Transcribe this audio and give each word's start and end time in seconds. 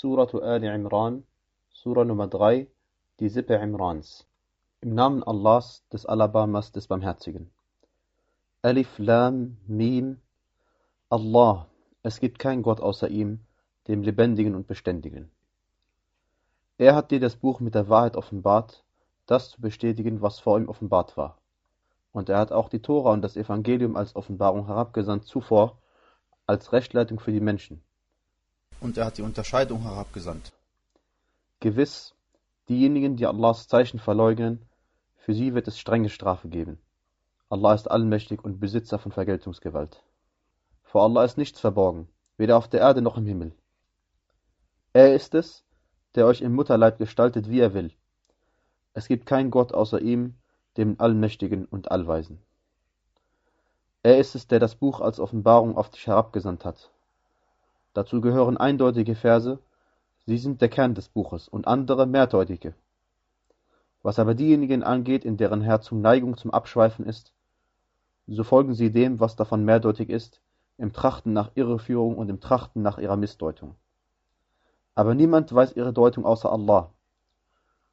Suratu 0.00 0.40
Ali 0.40 0.66
Imran, 0.66 1.24
Sura 1.68 2.06
Nummer 2.06 2.26
3, 2.26 2.66
die 3.18 3.28
Sippe 3.28 3.56
Imrans. 3.56 4.26
Im 4.80 4.94
Namen 4.94 5.22
Allahs, 5.22 5.86
des 5.92 6.06
Alabamas, 6.06 6.72
des 6.72 6.86
Barmherzigen. 6.86 7.50
Alif 8.62 8.98
Lam 8.98 9.58
Mim 9.66 10.16
Allah, 11.10 11.66
es 12.02 12.18
gibt 12.18 12.38
keinen 12.38 12.62
Gott 12.62 12.80
außer 12.80 13.10
ihm, 13.10 13.40
dem 13.88 14.02
Lebendigen 14.02 14.54
und 14.54 14.66
Beständigen. 14.66 15.30
Er 16.78 16.94
hat 16.94 17.10
dir 17.10 17.20
das 17.20 17.36
Buch 17.36 17.60
mit 17.60 17.74
der 17.74 17.90
Wahrheit 17.90 18.16
offenbart, 18.16 18.82
das 19.26 19.50
zu 19.50 19.60
bestätigen, 19.60 20.22
was 20.22 20.40
vor 20.40 20.58
ihm 20.58 20.70
offenbart 20.70 21.18
war. 21.18 21.36
Und 22.12 22.30
er 22.30 22.38
hat 22.38 22.52
auch 22.52 22.70
die 22.70 22.80
Tora 22.80 23.12
und 23.12 23.20
das 23.20 23.36
Evangelium 23.36 23.96
als 23.96 24.16
Offenbarung 24.16 24.64
herabgesandt 24.64 25.26
zuvor, 25.26 25.76
als 26.46 26.72
Rechtleitung 26.72 27.20
für 27.20 27.32
die 27.32 27.40
Menschen. 27.40 27.82
Und 28.80 28.96
er 28.96 29.06
hat 29.06 29.18
die 29.18 29.22
Unterscheidung 29.22 29.82
herabgesandt. 29.82 30.52
Gewiss, 31.60 32.14
diejenigen, 32.68 33.16
die 33.16 33.26
Allahs 33.26 33.68
Zeichen 33.68 34.00
verleugnen, 34.00 34.66
für 35.16 35.34
sie 35.34 35.54
wird 35.54 35.68
es 35.68 35.78
strenge 35.78 36.08
Strafe 36.08 36.48
geben. 36.48 36.80
Allah 37.50 37.74
ist 37.74 37.90
allmächtig 37.90 38.42
und 38.42 38.60
Besitzer 38.60 38.98
von 38.98 39.12
Vergeltungsgewalt. 39.12 40.02
Vor 40.82 41.02
Allah 41.02 41.24
ist 41.24 41.36
nichts 41.36 41.60
verborgen, 41.60 42.08
weder 42.36 42.56
auf 42.56 42.68
der 42.68 42.80
Erde 42.80 43.02
noch 43.02 43.16
im 43.16 43.26
Himmel. 43.26 43.52
Er 44.92 45.14
ist 45.14 45.34
es, 45.34 45.64
der 46.14 46.26
euch 46.26 46.40
im 46.40 46.54
Mutterleib 46.54 46.98
gestaltet, 46.98 47.50
wie 47.50 47.60
er 47.60 47.74
will. 47.74 47.92
Es 48.94 49.06
gibt 49.06 49.26
keinen 49.26 49.50
Gott 49.50 49.72
außer 49.72 50.00
ihm, 50.00 50.34
dem 50.76 50.98
Allmächtigen 50.98 51.64
und 51.66 51.90
Allweisen. 51.90 52.40
Er 54.02 54.18
ist 54.18 54.34
es, 54.34 54.46
der 54.46 54.58
das 54.58 54.74
Buch 54.74 55.00
als 55.00 55.20
Offenbarung 55.20 55.76
auf 55.76 55.90
dich 55.90 56.06
herabgesandt 56.06 56.64
hat. 56.64 56.90
Dazu 57.92 58.20
gehören 58.20 58.56
eindeutige 58.56 59.14
Verse, 59.14 59.58
sie 60.26 60.38
sind 60.38 60.60
der 60.60 60.68
Kern 60.68 60.94
des 60.94 61.08
Buches, 61.08 61.48
und 61.48 61.66
andere 61.66 62.06
mehrdeutige. 62.06 62.74
Was 64.02 64.18
aber 64.18 64.34
diejenigen 64.34 64.82
angeht, 64.82 65.24
in 65.24 65.36
deren 65.36 65.60
Herzen 65.60 66.00
Neigung 66.00 66.36
zum 66.36 66.52
Abschweifen 66.52 67.04
ist, 67.04 67.32
so 68.26 68.44
folgen 68.44 68.74
sie 68.74 68.92
dem, 68.92 69.18
was 69.18 69.34
davon 69.34 69.64
mehrdeutig 69.64 70.08
ist, 70.08 70.40
im 70.78 70.92
Trachten 70.92 71.32
nach 71.32 71.50
Irreführung 71.56 72.16
und 72.16 72.28
im 72.30 72.40
Trachten 72.40 72.80
nach 72.80 72.98
ihrer 72.98 73.16
Missdeutung. 73.16 73.74
Aber 74.94 75.14
niemand 75.14 75.52
weiß 75.52 75.74
ihre 75.74 75.92
Deutung 75.92 76.24
außer 76.24 76.50
Allah. 76.50 76.92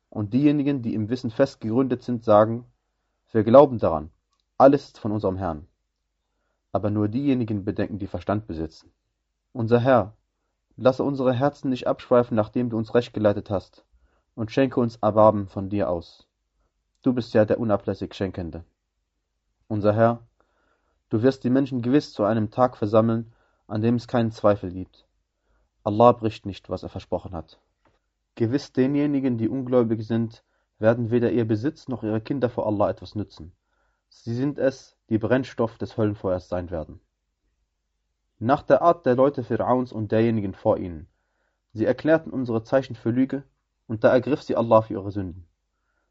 Und 0.09 0.33
diejenigen, 0.33 0.81
die 0.81 0.93
im 0.93 1.09
Wissen 1.09 1.31
fest 1.31 1.59
gegründet 1.59 2.03
sind, 2.03 2.23
sagen, 2.23 2.65
wir 3.31 3.43
glauben 3.43 3.77
daran, 3.79 4.11
alles 4.57 4.85
ist 4.85 4.99
von 4.99 5.11
unserem 5.11 5.37
Herrn. 5.37 5.67
Aber 6.71 6.89
nur 6.89 7.07
diejenigen 7.07 7.65
bedenken, 7.65 7.99
die 7.99 8.07
Verstand 8.07 8.47
besitzen. 8.47 8.91
Unser 9.57 9.79
Herr, 9.79 10.13
lasse 10.75 11.03
unsere 11.03 11.33
Herzen 11.33 11.71
nicht 11.71 11.87
abschweifen, 11.87 12.35
nachdem 12.35 12.69
du 12.69 12.77
uns 12.77 12.93
recht 12.93 13.11
geleitet 13.11 13.49
hast, 13.49 13.87
und 14.35 14.51
schenke 14.51 14.79
uns 14.79 14.97
Erbarmen 14.97 15.47
von 15.47 15.67
dir 15.67 15.89
aus. 15.89 16.27
Du 17.01 17.11
bist 17.11 17.33
ja 17.33 17.43
der 17.43 17.59
unablässig 17.59 18.13
Schenkende. 18.13 18.65
Unser 19.67 19.95
Herr, 19.95 20.19
du 21.09 21.23
wirst 21.23 21.43
die 21.43 21.49
Menschen 21.49 21.81
gewiss 21.81 22.13
zu 22.13 22.23
einem 22.23 22.51
Tag 22.51 22.77
versammeln, 22.77 23.33
an 23.65 23.81
dem 23.81 23.95
es 23.95 24.07
keinen 24.07 24.29
Zweifel 24.29 24.71
gibt. 24.71 25.07
Allah 25.83 26.11
bricht 26.11 26.45
nicht, 26.45 26.69
was 26.69 26.83
er 26.83 26.89
versprochen 26.89 27.31
hat. 27.31 27.59
Gewiss 28.35 28.73
denjenigen, 28.73 29.39
die 29.39 29.49
ungläubig 29.49 30.05
sind, 30.05 30.43
werden 30.77 31.09
weder 31.09 31.31
ihr 31.31 31.47
Besitz 31.47 31.87
noch 31.87 32.03
ihre 32.03 32.21
Kinder 32.21 32.51
vor 32.51 32.67
Allah 32.67 32.91
etwas 32.91 33.15
nützen. 33.15 33.53
Sie 34.09 34.35
sind 34.35 34.59
es, 34.59 34.95
die 35.09 35.17
Brennstoff 35.17 35.79
des 35.79 35.97
Höllenfeuers 35.97 36.47
sein 36.47 36.69
werden. 36.69 37.01
Nach 38.39 38.61
der 38.61 38.81
Art 38.81 39.05
der 39.05 39.15
Leute 39.15 39.41
Fir'auns 39.41 39.91
und 39.91 40.11
derjenigen 40.11 40.53
vor 40.53 40.77
ihnen. 40.77 41.07
Sie 41.73 41.85
erklärten 41.85 42.31
unsere 42.31 42.63
Zeichen 42.63 42.95
für 42.95 43.09
Lüge, 43.09 43.43
und 43.87 44.03
da 44.03 44.09
ergriff 44.09 44.43
sie 44.43 44.55
Allah 44.55 44.81
für 44.81 44.93
ihre 44.93 45.11
Sünden. 45.11 45.47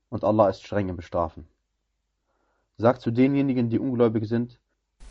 Und 0.08 0.24
Allah 0.24 0.48
ist 0.48 0.62
streng 0.62 0.88
im 0.88 0.96
Bestrafen. 0.96 1.46
Sagt 2.78 3.00
zu 3.00 3.10
denjenigen, 3.10 3.70
die 3.70 3.78
ungläubig 3.78 4.26
sind, 4.26 4.58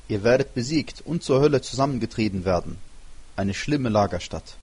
Ihr 0.08 0.24
werdet 0.24 0.54
besiegt 0.54 1.02
und 1.04 1.24
zur 1.24 1.42
Hölle 1.42 1.62
zusammengetrieben 1.62 2.46
werden. 2.46 2.78
Eine 3.36 3.56
schlimme 3.56 3.90
Lagerstatt. 3.90 4.60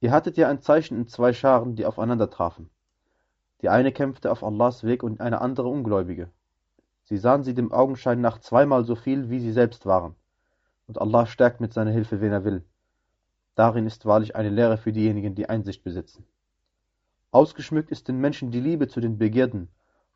Ihr 0.00 0.12
hattet 0.12 0.38
ja 0.38 0.48
ein 0.48 0.62
Zeichen 0.62 0.96
in 0.96 1.08
zwei 1.08 1.34
Scharen, 1.34 1.76
die 1.76 1.84
aufeinander 1.84 2.30
trafen. 2.30 2.70
Die 3.60 3.68
eine 3.68 3.92
kämpfte 3.92 4.30
auf 4.30 4.42
Allahs 4.42 4.82
Weg 4.82 5.02
und 5.02 5.20
eine 5.20 5.42
andere 5.42 5.68
Ungläubige. 5.68 6.30
Sie 7.04 7.18
sahen 7.18 7.44
sie 7.44 7.52
dem 7.52 7.70
Augenschein 7.70 8.22
nach 8.22 8.38
zweimal 8.38 8.84
so 8.84 8.96
viel, 8.96 9.28
wie 9.28 9.40
sie 9.40 9.52
selbst 9.52 9.84
waren. 9.84 10.14
Und 10.86 11.00
Allah 11.00 11.26
stärkt 11.26 11.60
mit 11.60 11.72
seiner 11.72 11.90
Hilfe, 11.90 12.20
wen 12.20 12.32
er 12.32 12.44
will. 12.44 12.64
Darin 13.54 13.86
ist 13.86 14.06
wahrlich 14.06 14.36
eine 14.36 14.50
Lehre 14.50 14.76
für 14.76 14.92
diejenigen, 14.92 15.34
die 15.34 15.48
Einsicht 15.48 15.82
besitzen. 15.82 16.26
Ausgeschmückt 17.30 17.90
ist 17.90 18.08
den 18.08 18.18
Menschen 18.18 18.50
die 18.50 18.60
Liebe 18.60 18.88
zu 18.88 19.00
den 19.00 19.18
Begierden, 19.18 19.68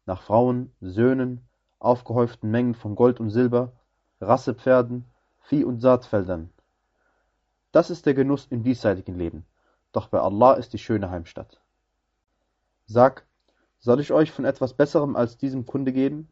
nach 0.06 0.22
Frauen, 0.22 0.72
Söhnen, 0.80 1.40
aufgehäuften 1.78 2.50
Mengen 2.50 2.74
von 2.74 2.94
Gold 2.94 3.20
und 3.20 3.30
Silber, 3.30 3.72
Rassepferden, 4.20 5.04
Vieh- 5.40 5.64
und 5.64 5.80
Saatfeldern. 5.80 6.50
Das 7.72 7.90
ist 7.90 8.06
der 8.06 8.14
Genuss 8.14 8.46
im 8.50 8.62
diesseitigen 8.62 9.16
Leben, 9.16 9.46
doch 9.92 10.08
bei 10.08 10.20
Allah 10.20 10.54
ist 10.54 10.72
die 10.72 10.78
schöne 10.78 11.10
Heimstatt. 11.10 11.60
Sag, 12.86 13.26
soll 13.78 14.00
ich 14.00 14.12
euch 14.12 14.30
von 14.30 14.44
etwas 14.44 14.74
Besserem 14.74 15.16
als 15.16 15.38
diesem 15.38 15.64
Kunde 15.64 15.92
geben? 15.92 16.28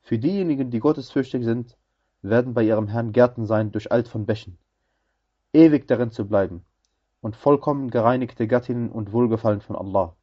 Für 0.00 0.18
diejenigen, 0.18 0.70
die 0.70 0.80
gottesfürchtig 0.80 1.44
sind, 1.44 1.76
werden 2.22 2.54
bei 2.54 2.62
ihrem 2.62 2.88
Herrn 2.88 3.12
Gärten 3.12 3.46
sein 3.46 3.72
durcheilt 3.72 4.08
von 4.08 4.26
Bächen, 4.26 4.58
ewig 5.52 5.86
darin 5.88 6.10
zu 6.10 6.26
bleiben, 6.26 6.64
und 7.20 7.36
vollkommen 7.36 7.90
gereinigte 7.90 8.46
Gattinnen 8.46 8.90
und 8.90 9.12
Wohlgefallen 9.12 9.60
von 9.60 9.76
Allah. 9.76 10.16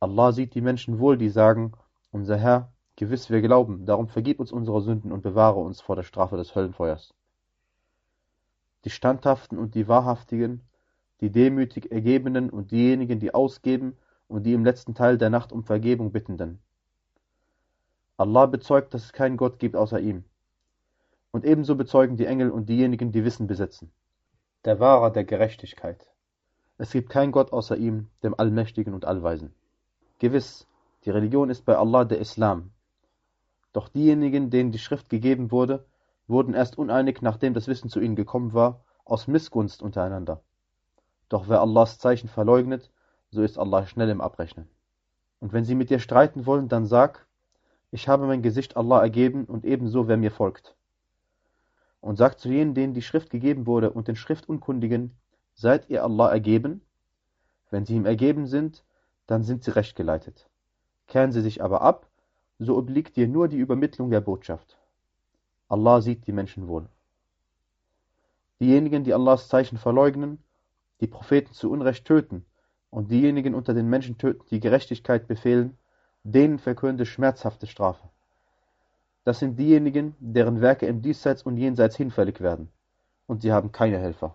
Allah 0.00 0.32
sieht 0.32 0.54
die 0.54 0.60
Menschen 0.60 0.98
wohl, 0.98 1.16
die 1.16 1.28
sagen, 1.28 1.72
unser 2.10 2.36
Herr, 2.36 2.72
gewiss 2.96 3.30
wir 3.30 3.40
glauben, 3.42 3.86
darum 3.86 4.08
vergib 4.08 4.40
uns 4.40 4.52
unsere 4.52 4.80
Sünden 4.80 5.12
und 5.12 5.22
bewahre 5.22 5.60
uns 5.60 5.80
vor 5.80 5.96
der 5.96 6.02
Strafe 6.02 6.36
des 6.36 6.54
Höllenfeuers. 6.54 7.14
Die 8.84 8.90
Standhaften 8.90 9.58
und 9.58 9.74
die 9.74 9.86
Wahrhaftigen, 9.86 10.62
die 11.20 11.30
demütig 11.30 11.92
Ergebenen 11.92 12.50
und 12.50 12.72
diejenigen, 12.72 13.20
die 13.20 13.32
ausgeben 13.32 13.96
und 14.26 14.42
die 14.42 14.54
im 14.54 14.64
letzten 14.64 14.94
Teil 14.94 15.18
der 15.18 15.30
Nacht 15.30 15.52
um 15.52 15.62
Vergebung 15.62 16.10
bittenden. 16.10 16.60
Allah 18.16 18.46
bezeugt, 18.46 18.92
dass 18.94 19.04
es 19.04 19.12
keinen 19.12 19.36
Gott 19.36 19.58
gibt 19.58 19.76
außer 19.76 20.00
ihm. 20.00 20.24
Und 21.32 21.44
ebenso 21.44 21.76
bezeugen 21.76 22.16
die 22.16 22.26
Engel 22.26 22.50
und 22.50 22.68
diejenigen, 22.68 23.10
die 23.10 23.24
Wissen 23.24 23.46
besitzen. 23.46 23.90
Der 24.64 24.78
Wahrer 24.78 25.10
der 25.10 25.24
Gerechtigkeit. 25.24 26.06
Es 26.78 26.92
gibt 26.92 27.08
keinen 27.08 27.32
Gott 27.32 27.52
außer 27.52 27.76
ihm, 27.76 28.08
dem 28.22 28.38
Allmächtigen 28.38 28.94
und 28.94 29.06
Allweisen. 29.06 29.54
Gewiss, 30.18 30.68
die 31.04 31.10
Religion 31.10 31.50
ist 31.50 31.64
bei 31.64 31.76
Allah 31.76 32.04
der 32.04 32.18
Islam. 32.18 32.70
Doch 33.72 33.88
diejenigen, 33.88 34.50
denen 34.50 34.72
die 34.72 34.78
Schrift 34.78 35.08
gegeben 35.08 35.50
wurde, 35.50 35.86
wurden 36.28 36.54
erst 36.54 36.78
uneinig, 36.78 37.22
nachdem 37.22 37.54
das 37.54 37.66
Wissen 37.66 37.88
zu 37.88 38.00
ihnen 38.00 38.14
gekommen 38.14 38.52
war, 38.52 38.84
aus 39.04 39.26
Missgunst 39.26 39.82
untereinander. 39.82 40.42
Doch 41.28 41.48
wer 41.48 41.62
Allahs 41.62 41.98
Zeichen 41.98 42.28
verleugnet, 42.28 42.90
so 43.30 43.42
ist 43.42 43.58
Allah 43.58 43.86
schnell 43.86 44.10
im 44.10 44.20
Abrechnen. 44.20 44.68
Und 45.40 45.52
wenn 45.52 45.64
sie 45.64 45.74
mit 45.74 45.88
dir 45.88 45.98
streiten 45.98 46.44
wollen, 46.44 46.68
dann 46.68 46.86
sag, 46.86 47.26
ich 47.90 48.06
habe 48.06 48.26
mein 48.26 48.42
Gesicht 48.42 48.76
Allah 48.76 49.00
ergeben 49.00 49.46
und 49.46 49.64
ebenso 49.64 50.08
wer 50.08 50.18
mir 50.18 50.30
folgt. 50.30 50.76
Und 52.02 52.16
sag 52.16 52.38
zu 52.40 52.48
jenen, 52.48 52.74
denen 52.74 52.94
die 52.94 53.00
Schrift 53.00 53.30
gegeben 53.30 53.66
wurde 53.66 53.92
und 53.92 54.08
den 54.08 54.16
Schriftunkundigen, 54.16 55.12
seid 55.54 55.88
ihr 55.88 56.02
Allah 56.02 56.30
ergeben? 56.30 56.82
Wenn 57.70 57.86
sie 57.86 57.94
ihm 57.94 58.06
ergeben 58.06 58.46
sind, 58.48 58.84
dann 59.28 59.44
sind 59.44 59.62
sie 59.62 59.70
recht 59.70 59.94
geleitet. 59.94 60.50
Kehren 61.06 61.30
sie 61.30 61.40
sich 61.40 61.62
aber 61.62 61.80
ab, 61.80 62.08
so 62.58 62.76
obliegt 62.76 63.16
dir 63.16 63.28
nur 63.28 63.46
die 63.46 63.56
Übermittlung 63.56 64.10
der 64.10 64.20
Botschaft. 64.20 64.76
Allah 65.68 66.00
sieht 66.00 66.26
die 66.26 66.32
Menschen 66.32 66.66
wohl. 66.66 66.88
Diejenigen, 68.60 69.04
die 69.04 69.14
Allahs 69.14 69.46
Zeichen 69.46 69.78
verleugnen, 69.78 70.42
die 71.00 71.06
Propheten 71.06 71.52
zu 71.52 71.70
Unrecht 71.70 72.04
töten 72.04 72.44
und 72.90 73.12
diejenigen 73.12 73.54
unter 73.54 73.74
den 73.74 73.88
Menschen 73.88 74.18
töten, 74.18 74.44
die 74.50 74.60
Gerechtigkeit 74.60 75.28
befehlen, 75.28 75.78
denen 76.24 76.58
verkünde 76.58 77.06
schmerzhafte 77.06 77.68
Strafe. 77.68 78.08
Das 79.24 79.38
sind 79.38 79.58
diejenigen, 79.58 80.16
deren 80.18 80.60
Werke 80.60 80.86
im 80.86 81.00
Diesseits 81.00 81.42
und 81.42 81.56
Jenseits 81.56 81.96
hinfällig 81.96 82.40
werden, 82.40 82.68
und 83.26 83.42
sie 83.42 83.52
haben 83.52 83.70
keine 83.70 83.98
Helfer. 83.98 84.34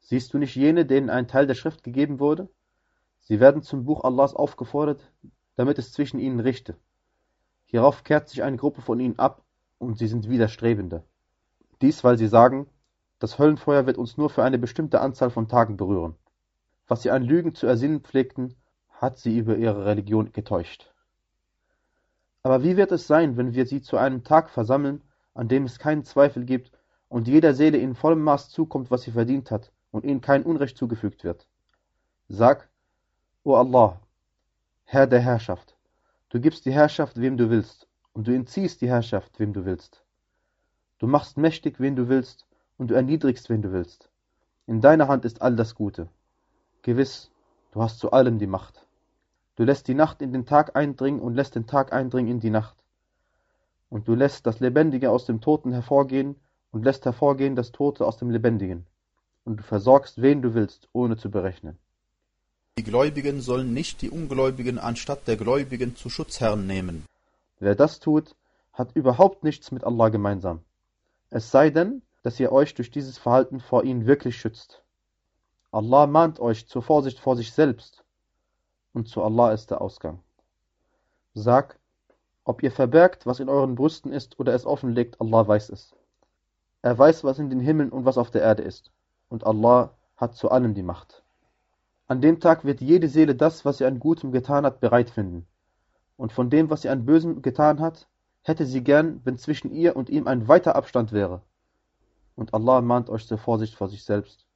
Siehst 0.00 0.32
du 0.32 0.38
nicht 0.38 0.56
jene, 0.56 0.86
denen 0.86 1.10
ein 1.10 1.28
Teil 1.28 1.46
der 1.46 1.54
Schrift 1.54 1.82
gegeben 1.82 2.18
wurde? 2.18 2.48
Sie 3.20 3.40
werden 3.40 3.62
zum 3.62 3.84
Buch 3.84 4.02
Allahs 4.02 4.34
aufgefordert, 4.34 5.12
damit 5.56 5.78
es 5.78 5.92
zwischen 5.92 6.18
ihnen 6.18 6.40
richte. 6.40 6.76
Hierauf 7.66 8.02
kehrt 8.02 8.28
sich 8.28 8.42
eine 8.42 8.56
Gruppe 8.56 8.80
von 8.80 8.98
ihnen 8.98 9.18
ab, 9.18 9.42
und 9.78 9.98
sie 9.98 10.08
sind 10.08 10.28
Widerstrebende. 10.28 11.04
Dies, 11.80 12.02
weil 12.02 12.18
sie 12.18 12.26
sagen, 12.28 12.66
das 13.18 13.38
Höllenfeuer 13.38 13.86
wird 13.86 13.98
uns 13.98 14.16
nur 14.16 14.30
für 14.30 14.42
eine 14.42 14.58
bestimmte 14.58 15.00
Anzahl 15.00 15.30
von 15.30 15.46
Tagen 15.46 15.76
berühren. 15.76 16.14
Was 16.88 17.02
sie 17.02 17.10
an 17.10 17.22
Lügen 17.22 17.54
zu 17.54 17.66
ersinnen 17.66 18.00
pflegten, 18.00 18.56
hat 18.88 19.18
sie 19.18 19.38
über 19.38 19.56
ihre 19.56 19.84
Religion 19.84 20.32
getäuscht. 20.32 20.89
Aber 22.42 22.62
wie 22.62 22.76
wird 22.76 22.92
es 22.92 23.06
sein, 23.06 23.36
wenn 23.36 23.54
wir 23.54 23.66
sie 23.66 23.82
zu 23.82 23.96
einem 23.96 24.24
Tag 24.24 24.50
versammeln, 24.50 25.02
an 25.34 25.48
dem 25.48 25.64
es 25.64 25.78
keinen 25.78 26.04
Zweifel 26.04 26.44
gibt 26.44 26.72
und 27.08 27.28
jeder 27.28 27.54
Seele 27.54 27.78
in 27.78 27.94
vollem 27.94 28.22
Maß 28.22 28.48
zukommt, 28.48 28.90
was 28.90 29.02
sie 29.02 29.12
verdient 29.12 29.50
hat, 29.50 29.72
und 29.90 30.04
ihnen 30.04 30.20
kein 30.20 30.44
Unrecht 30.44 30.76
zugefügt 30.76 31.24
wird? 31.24 31.46
Sag, 32.28 32.68
O 33.42 33.54
Allah, 33.54 34.00
Herr 34.84 35.06
der 35.06 35.20
Herrschaft, 35.20 35.76
du 36.30 36.40
gibst 36.40 36.64
die 36.64 36.72
Herrschaft, 36.72 37.20
wem 37.20 37.36
du 37.36 37.50
willst, 37.50 37.88
und 38.12 38.26
du 38.26 38.34
entziehst 38.34 38.80
die 38.80 38.88
Herrschaft, 38.88 39.38
wem 39.38 39.52
du 39.52 39.64
willst. 39.64 40.04
Du 40.98 41.06
machst 41.06 41.36
mächtig, 41.36 41.80
wen 41.80 41.96
du 41.96 42.08
willst, 42.08 42.46
und 42.76 42.90
du 42.90 42.94
erniedrigst, 42.94 43.50
wen 43.50 43.62
du 43.62 43.72
willst. 43.72 44.10
In 44.66 44.80
deiner 44.80 45.08
Hand 45.08 45.24
ist 45.24 45.42
all 45.42 45.56
das 45.56 45.74
Gute. 45.74 46.08
Gewiss, 46.82 47.30
du 47.72 47.82
hast 47.82 47.98
zu 47.98 48.12
allem 48.12 48.38
die 48.38 48.46
Macht. 48.46 48.79
Du 49.60 49.66
lässt 49.66 49.88
die 49.88 49.94
Nacht 49.94 50.22
in 50.22 50.32
den 50.32 50.46
Tag 50.46 50.74
eindringen 50.74 51.20
und 51.20 51.34
lässt 51.34 51.54
den 51.54 51.66
Tag 51.66 51.92
eindringen 51.92 52.32
in 52.32 52.40
die 52.40 52.48
Nacht. 52.48 52.82
Und 53.90 54.08
du 54.08 54.14
lässt 54.14 54.46
das 54.46 54.58
Lebendige 54.58 55.10
aus 55.10 55.26
dem 55.26 55.42
Toten 55.42 55.70
hervorgehen 55.70 56.36
und 56.70 56.82
lässt 56.82 57.04
hervorgehen 57.04 57.56
das 57.56 57.70
Tote 57.70 58.06
aus 58.06 58.16
dem 58.16 58.30
Lebendigen. 58.30 58.86
Und 59.44 59.58
du 59.58 59.62
versorgst, 59.62 60.22
wen 60.22 60.40
du 60.40 60.54
willst, 60.54 60.88
ohne 60.94 61.18
zu 61.18 61.30
berechnen. 61.30 61.78
Die 62.78 62.84
Gläubigen 62.84 63.42
sollen 63.42 63.74
nicht 63.74 64.00
die 64.00 64.08
Ungläubigen 64.08 64.78
anstatt 64.78 65.28
der 65.28 65.36
Gläubigen 65.36 65.94
zu 65.94 66.08
Schutzherren 66.08 66.66
nehmen. 66.66 67.04
Wer 67.58 67.74
das 67.74 68.00
tut, 68.00 68.34
hat 68.72 68.96
überhaupt 68.96 69.44
nichts 69.44 69.72
mit 69.72 69.84
Allah 69.84 70.08
gemeinsam. 70.08 70.60
Es 71.28 71.50
sei 71.50 71.68
denn, 71.68 72.00
dass 72.22 72.40
ihr 72.40 72.50
euch 72.50 72.72
durch 72.72 72.90
dieses 72.90 73.18
Verhalten 73.18 73.60
vor 73.60 73.84
ihnen 73.84 74.06
wirklich 74.06 74.38
schützt. 74.38 74.82
Allah 75.70 76.06
mahnt 76.06 76.40
euch 76.40 76.66
zur 76.66 76.80
Vorsicht 76.80 77.18
vor 77.18 77.36
sich 77.36 77.52
selbst, 77.52 78.04
und 78.92 79.08
zu 79.08 79.22
Allah 79.22 79.52
ist 79.52 79.70
der 79.70 79.80
Ausgang. 79.80 80.20
Sag, 81.34 81.78
ob 82.44 82.62
ihr 82.62 82.72
verbergt, 82.72 83.26
was 83.26 83.40
in 83.40 83.48
euren 83.48 83.74
Brüsten 83.74 84.12
ist, 84.12 84.38
oder 84.40 84.54
es 84.54 84.66
offenlegt, 84.66 85.20
Allah 85.20 85.46
weiß 85.46 85.70
es. 85.70 85.94
Er 86.82 86.98
weiß, 86.98 87.24
was 87.24 87.38
in 87.38 87.50
den 87.50 87.60
Himmeln 87.60 87.90
und 87.90 88.04
was 88.04 88.18
auf 88.18 88.30
der 88.30 88.42
Erde 88.42 88.62
ist, 88.62 88.90
und 89.28 89.44
Allah 89.44 89.94
hat 90.16 90.34
zu 90.34 90.50
allem 90.50 90.74
die 90.74 90.82
Macht. 90.82 91.22
An 92.06 92.20
dem 92.20 92.40
Tag 92.40 92.64
wird 92.64 92.80
jede 92.80 93.08
Seele 93.08 93.36
das, 93.36 93.64
was 93.64 93.78
sie 93.78 93.84
an 93.84 94.00
Gutem 94.00 94.32
getan 94.32 94.64
hat, 94.64 94.80
bereit 94.80 95.10
finden. 95.10 95.46
Und 96.16 96.32
von 96.32 96.50
dem, 96.50 96.68
was 96.68 96.82
sie 96.82 96.88
an 96.88 97.06
Bösem 97.06 97.40
getan 97.40 97.80
hat, 97.80 98.08
hätte 98.42 98.66
sie 98.66 98.82
gern, 98.82 99.20
wenn 99.24 99.38
zwischen 99.38 99.70
ihr 99.70 99.94
und 99.94 100.10
ihm 100.10 100.26
ein 100.26 100.48
weiter 100.48 100.74
Abstand 100.74 101.12
wäre. 101.12 101.42
Und 102.34 102.52
Allah 102.52 102.80
mahnt 102.80 103.10
euch 103.10 103.26
zur 103.26 103.38
Vorsicht 103.38 103.74
vor 103.74 103.88
sich 103.88 104.02
selbst. 104.02 104.46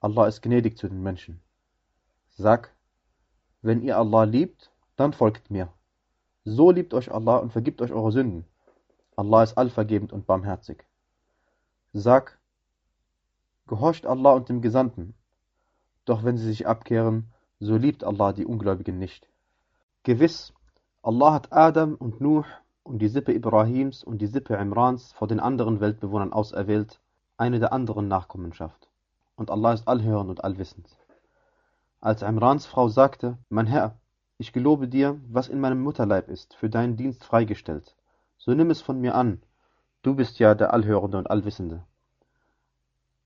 Allah 0.00 0.26
ist 0.26 0.42
gnädig 0.42 0.76
zu 0.76 0.88
den 0.88 1.02
Menschen. 1.02 1.40
Sag, 2.30 2.74
wenn 3.62 3.82
ihr 3.82 3.98
Allah 3.98 4.24
liebt, 4.24 4.70
dann 4.96 5.12
folgt 5.12 5.50
mir. 5.50 5.72
So 6.44 6.70
liebt 6.70 6.94
euch 6.94 7.12
Allah 7.12 7.36
und 7.38 7.52
vergibt 7.52 7.82
euch 7.82 7.92
eure 7.92 8.12
Sünden. 8.12 8.44
Allah 9.16 9.42
ist 9.42 9.58
allvergebend 9.58 10.12
und 10.12 10.26
barmherzig. 10.26 10.84
Sag, 11.92 12.38
gehorcht 13.66 14.06
Allah 14.06 14.32
und 14.32 14.48
dem 14.48 14.60
Gesandten 14.60 15.14
doch 16.08 16.24
wenn 16.24 16.38
sie 16.38 16.46
sich 16.46 16.66
abkehren, 16.66 17.30
so 17.60 17.76
liebt 17.76 18.02
Allah 18.02 18.32
die 18.32 18.46
Ungläubigen 18.46 18.98
nicht. 18.98 19.28
Gewiss, 20.04 20.54
Allah 21.02 21.34
hat 21.34 21.52
Adam 21.52 21.96
und 21.96 22.20
Nuh 22.20 22.44
und 22.82 23.00
die 23.00 23.08
Sippe 23.08 23.34
Ibrahims 23.34 24.02
und 24.04 24.18
die 24.18 24.26
Sippe 24.26 24.54
Imrans 24.54 25.12
vor 25.12 25.28
den 25.28 25.38
anderen 25.38 25.80
Weltbewohnern 25.80 26.32
auserwählt, 26.32 26.98
eine 27.36 27.58
der 27.58 27.74
anderen 27.74 28.08
Nachkommenschaft. 28.08 28.88
Und 29.36 29.50
Allah 29.50 29.74
ist 29.74 29.86
allhörend 29.86 30.30
und 30.30 30.44
allwissend. 30.44 30.88
Als 32.00 32.22
Imrans 32.22 32.64
Frau 32.64 32.88
sagte, 32.88 33.38
Mein 33.48 33.66
Herr, 33.66 33.98
ich 34.36 34.52
gelobe 34.52 34.86
dir, 34.86 35.20
was 35.26 35.48
in 35.48 35.58
meinem 35.58 35.82
Mutterleib 35.82 36.28
ist, 36.28 36.54
für 36.54 36.70
deinen 36.70 36.96
Dienst 36.96 37.24
freigestellt, 37.24 37.96
so 38.36 38.54
nimm 38.54 38.70
es 38.70 38.80
von 38.80 39.00
mir 39.00 39.16
an, 39.16 39.42
du 40.02 40.14
bist 40.14 40.38
ja 40.38 40.54
der 40.54 40.72
Allhörende 40.72 41.18
und 41.18 41.28
Allwissende. 41.28 41.82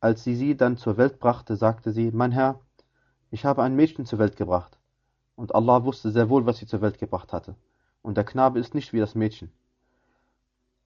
Als 0.00 0.24
sie 0.24 0.34
sie 0.34 0.56
dann 0.56 0.78
zur 0.78 0.96
Welt 0.96 1.18
brachte, 1.18 1.54
sagte 1.56 1.92
sie, 1.92 2.12
Mein 2.12 2.32
Herr, 2.32 2.60
ich 3.30 3.44
habe 3.44 3.62
ein 3.62 3.76
Mädchen 3.76 4.06
zur 4.06 4.18
Welt 4.18 4.36
gebracht. 4.36 4.78
Und 5.36 5.54
Allah 5.54 5.84
wusste 5.84 6.10
sehr 6.10 6.30
wohl, 6.30 6.46
was 6.46 6.56
sie 6.56 6.66
zur 6.66 6.80
Welt 6.80 6.98
gebracht 6.98 7.34
hatte. 7.34 7.56
Und 8.00 8.16
der 8.16 8.24
Knabe 8.24 8.58
ist 8.58 8.74
nicht 8.74 8.94
wie 8.94 9.00
das 9.00 9.14
Mädchen. 9.14 9.52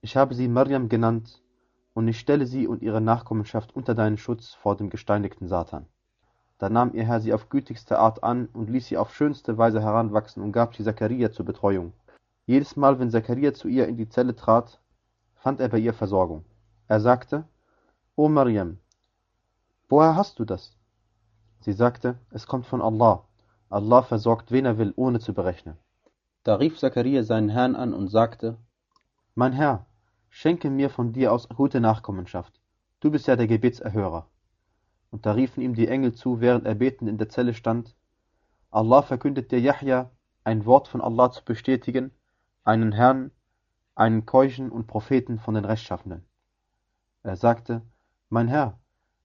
Ich 0.01 0.17
habe 0.17 0.35
sie 0.35 0.49
Maryam 0.49 0.89
genannt, 0.89 1.41
und 1.93 2.05
ich 2.09 2.19
stelle 2.19 2.47
sie 2.47 2.67
und 2.67 2.81
ihre 2.81 2.99
Nachkommenschaft 2.99 3.73
unter 3.77 3.95
deinen 3.95 4.17
Schutz 4.17 4.53
vor 4.55 4.75
dem 4.75 4.89
gesteinigten 4.89 5.47
Satan. 5.47 5.87
Da 6.57 6.69
nahm 6.69 6.93
ihr 6.93 7.05
Herr 7.05 7.19
sie 7.21 7.33
auf 7.33 7.49
gütigste 7.49 7.99
Art 7.99 8.23
an 8.23 8.47
und 8.53 8.69
ließ 8.69 8.87
sie 8.87 8.97
auf 8.97 9.13
schönste 9.13 9.57
Weise 9.57 9.81
heranwachsen 9.81 10.41
und 10.41 10.51
gab 10.51 10.75
sie 10.75 10.83
Zachariah 10.83 11.31
zur 11.31 11.45
Betreuung. 11.45 11.93
Jedes 12.45 12.75
Mal, 12.75 12.97
wenn 12.99 13.11
Zachariah 13.11 13.53
zu 13.53 13.67
ihr 13.67 13.87
in 13.87 13.97
die 13.97 14.09
Zelle 14.09 14.35
trat, 14.35 14.79
fand 15.35 15.59
er 15.59 15.69
bei 15.69 15.77
ihr 15.77 15.93
Versorgung. 15.93 16.45
Er 16.87 16.99
sagte, 16.99 17.43
O 18.15 18.27
Maryam, 18.29 18.79
woher 19.89 20.15
hast 20.15 20.39
du 20.39 20.45
das? 20.45 20.75
Sie 21.59 21.73
sagte, 21.73 22.17
es 22.31 22.47
kommt 22.47 22.65
von 22.65 22.81
Allah. 22.81 23.23
Allah 23.69 24.01
versorgt, 24.01 24.51
wen 24.51 24.65
er 24.65 24.77
will, 24.77 24.93
ohne 24.95 25.19
zu 25.19 25.33
berechnen. 25.33 25.77
Da 26.43 26.55
rief 26.55 26.79
Zachariah 26.79 27.23
seinen 27.23 27.49
Herrn 27.49 27.75
an 27.75 27.93
und 27.93 28.07
sagte, 28.07 28.57
Mein 29.35 29.53
Herr, 29.53 29.85
schenke 30.29 30.69
mir 30.69 30.89
von 30.89 31.13
dir 31.13 31.33
aus 31.33 31.49
gute 31.49 31.81
Nachkommenschaft. 31.81 32.59
Du 33.01 33.11
bist 33.11 33.27
ja 33.27 33.35
der 33.35 33.47
Gebetserhörer. 33.47 34.25
Und 35.17 35.25
da 35.25 35.31
riefen 35.31 35.63
ihm 35.63 35.73
die 35.73 35.87
Engel 35.87 36.13
zu, 36.13 36.41
während 36.41 36.67
er 36.67 36.75
betend 36.75 37.09
in 37.09 37.17
der 37.17 37.27
Zelle 37.27 37.55
stand, 37.55 37.95
Allah 38.69 39.01
verkündet 39.01 39.51
dir 39.51 39.59
Yahya, 39.59 40.11
ein 40.43 40.67
Wort 40.67 40.87
von 40.87 41.01
Allah 41.01 41.31
zu 41.31 41.43
bestätigen, 41.43 42.11
einen 42.63 42.91
Herrn, 42.91 43.31
einen 43.95 44.27
Keuchen 44.27 44.71
und 44.71 44.85
Propheten 44.85 45.39
von 45.39 45.55
den 45.55 45.65
Rechtschaffenen. 45.65 46.23
Er 47.23 47.35
sagte, 47.35 47.81
Mein 48.29 48.47
Herr, 48.47 48.77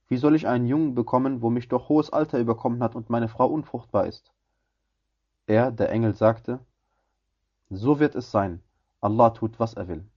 wie 0.09 0.17
soll 0.17 0.35
ich 0.35 0.49
einen 0.49 0.67
Jungen 0.67 0.94
bekommen, 0.94 1.43
wo 1.43 1.50
mich 1.50 1.69
doch 1.69 1.91
hohes 1.91 2.09
Alter 2.09 2.38
überkommen 2.38 2.83
hat 2.83 2.95
und 2.95 3.11
meine 3.11 3.29
Frau 3.29 3.47
unfruchtbar 3.49 4.06
ist? 4.06 4.33
Er, 5.47 5.71
der 5.71 5.91
Engel, 5.91 6.15
sagte, 6.15 6.59
so 7.69 8.00
wird 8.00 8.15
es 8.15 8.31
sein, 8.31 8.62
Allah 9.03 9.29
tut, 9.29 9.61
was 9.61 9.75
er 9.75 9.88
will. 9.88 10.09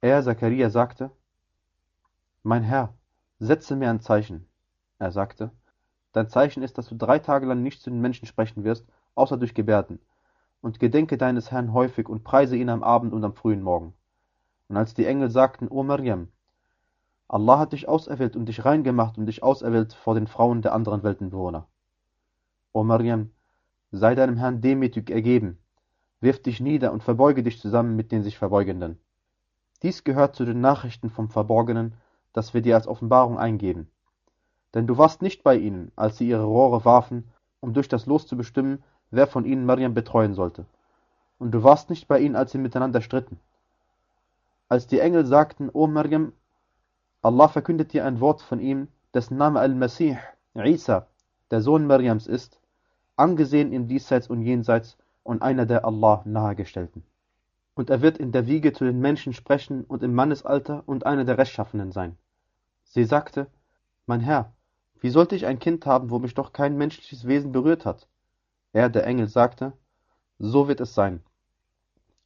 Er, 0.00 0.22
Zachariah, 0.22 0.70
sagte, 0.70 1.10
Mein 2.42 2.62
Herr, 2.62 2.94
setze 3.38 3.76
mir 3.76 3.90
ein 3.90 4.00
Zeichen. 4.00 4.47
Er 4.98 5.12
sagte, 5.12 5.52
Dein 6.12 6.28
Zeichen 6.28 6.62
ist, 6.62 6.78
dass 6.78 6.88
du 6.88 6.96
drei 6.96 7.18
Tage 7.18 7.46
lang 7.46 7.62
nicht 7.62 7.82
zu 7.82 7.90
den 7.90 8.00
Menschen 8.00 8.26
sprechen 8.26 8.64
wirst, 8.64 8.86
außer 9.14 9.36
durch 9.36 9.54
Gebärden. 9.54 10.00
Und 10.60 10.80
gedenke 10.80 11.18
deines 11.18 11.50
Herrn 11.50 11.72
häufig 11.72 12.08
und 12.08 12.24
preise 12.24 12.56
ihn 12.56 12.70
am 12.70 12.82
Abend 12.82 13.12
und 13.12 13.24
am 13.24 13.34
frühen 13.34 13.62
Morgen. 13.62 13.94
Und 14.68 14.76
als 14.76 14.94
die 14.94 15.06
Engel 15.06 15.30
sagten, 15.30 15.68
O 15.68 15.82
Maryam, 15.82 16.28
Allah 17.28 17.58
hat 17.58 17.72
dich 17.72 17.88
auserwählt 17.88 18.36
und 18.36 18.46
dich 18.46 18.64
rein 18.64 18.82
gemacht 18.82 19.18
und 19.18 19.26
dich 19.26 19.42
auserwählt 19.42 19.92
vor 19.92 20.14
den 20.14 20.26
Frauen 20.26 20.62
der 20.62 20.72
anderen 20.72 21.02
Weltenbewohner. 21.02 21.68
O 22.72 22.82
Maryam, 22.82 23.30
sei 23.92 24.14
deinem 24.14 24.38
Herrn 24.38 24.60
demütig 24.60 25.10
ergeben, 25.10 25.58
wirf 26.20 26.42
dich 26.42 26.58
nieder 26.58 26.92
und 26.92 27.02
verbeuge 27.02 27.42
dich 27.42 27.60
zusammen 27.60 27.96
mit 27.96 28.12
den 28.12 28.22
sich 28.22 28.38
Verbeugenden. 28.38 28.98
Dies 29.82 30.04
gehört 30.04 30.34
zu 30.34 30.44
den 30.44 30.60
Nachrichten 30.60 31.10
vom 31.10 31.28
Verborgenen, 31.28 31.94
das 32.32 32.54
wir 32.54 32.62
dir 32.62 32.74
als 32.74 32.88
Offenbarung 32.88 33.38
eingeben. 33.38 33.90
Denn 34.74 34.86
du 34.86 34.98
warst 34.98 35.22
nicht 35.22 35.42
bei 35.42 35.56
ihnen, 35.56 35.92
als 35.96 36.18
sie 36.18 36.28
ihre 36.28 36.44
Rohre 36.44 36.84
warfen, 36.84 37.30
um 37.60 37.72
durch 37.72 37.88
das 37.88 38.06
Los 38.06 38.26
zu 38.26 38.36
bestimmen, 38.36 38.82
wer 39.10 39.26
von 39.26 39.44
ihnen 39.44 39.64
Maryam 39.64 39.94
betreuen 39.94 40.34
sollte. 40.34 40.66
Und 41.38 41.52
du 41.52 41.62
warst 41.62 41.90
nicht 41.90 42.08
bei 42.08 42.18
ihnen, 42.20 42.36
als 42.36 42.52
sie 42.52 42.58
miteinander 42.58 43.00
stritten. 43.00 43.38
Als 44.68 44.86
die 44.86 45.00
Engel 45.00 45.24
sagten, 45.24 45.70
O 45.72 45.86
Maryam, 45.86 46.32
Allah 47.22 47.48
verkündet 47.48 47.92
dir 47.92 48.04
ein 48.04 48.20
Wort 48.20 48.42
von 48.42 48.60
ihm, 48.60 48.88
dessen 49.14 49.38
Name 49.38 49.60
Al-Masih, 49.60 50.18
Isa, 50.54 51.06
der 51.50 51.62
Sohn 51.62 51.86
Mariams 51.86 52.26
ist, 52.26 52.60
angesehen 53.16 53.72
im 53.72 53.88
Diesseits 53.88 54.28
und 54.28 54.42
Jenseits 54.42 54.98
und 55.22 55.42
einer 55.42 55.66
der 55.66 55.84
Allah 55.84 56.22
nahegestellten. 56.24 57.02
Und 57.74 57.90
er 57.90 58.02
wird 58.02 58.18
in 58.18 58.32
der 58.32 58.46
Wiege 58.46 58.72
zu 58.72 58.84
den 58.84 59.00
Menschen 59.00 59.32
sprechen 59.32 59.84
und 59.84 60.02
im 60.02 60.14
Mannesalter 60.14 60.82
und 60.86 61.06
einer 61.06 61.24
der 61.24 61.38
Rechtschaffenen 61.38 61.92
sein. 61.92 62.16
Sie 62.84 63.04
sagte, 63.04 63.46
Mein 64.06 64.20
Herr, 64.20 64.52
wie 65.00 65.10
sollte 65.10 65.36
ich 65.36 65.46
ein 65.46 65.58
Kind 65.58 65.86
haben, 65.86 66.10
wo 66.10 66.18
mich 66.18 66.34
doch 66.34 66.52
kein 66.52 66.76
menschliches 66.76 67.26
Wesen 67.26 67.52
berührt 67.52 67.84
hat? 67.84 68.08
Er, 68.72 68.88
der 68.88 69.06
Engel, 69.06 69.28
sagte, 69.28 69.72
So 70.38 70.68
wird 70.68 70.80
es 70.80 70.94
sein. 70.94 71.22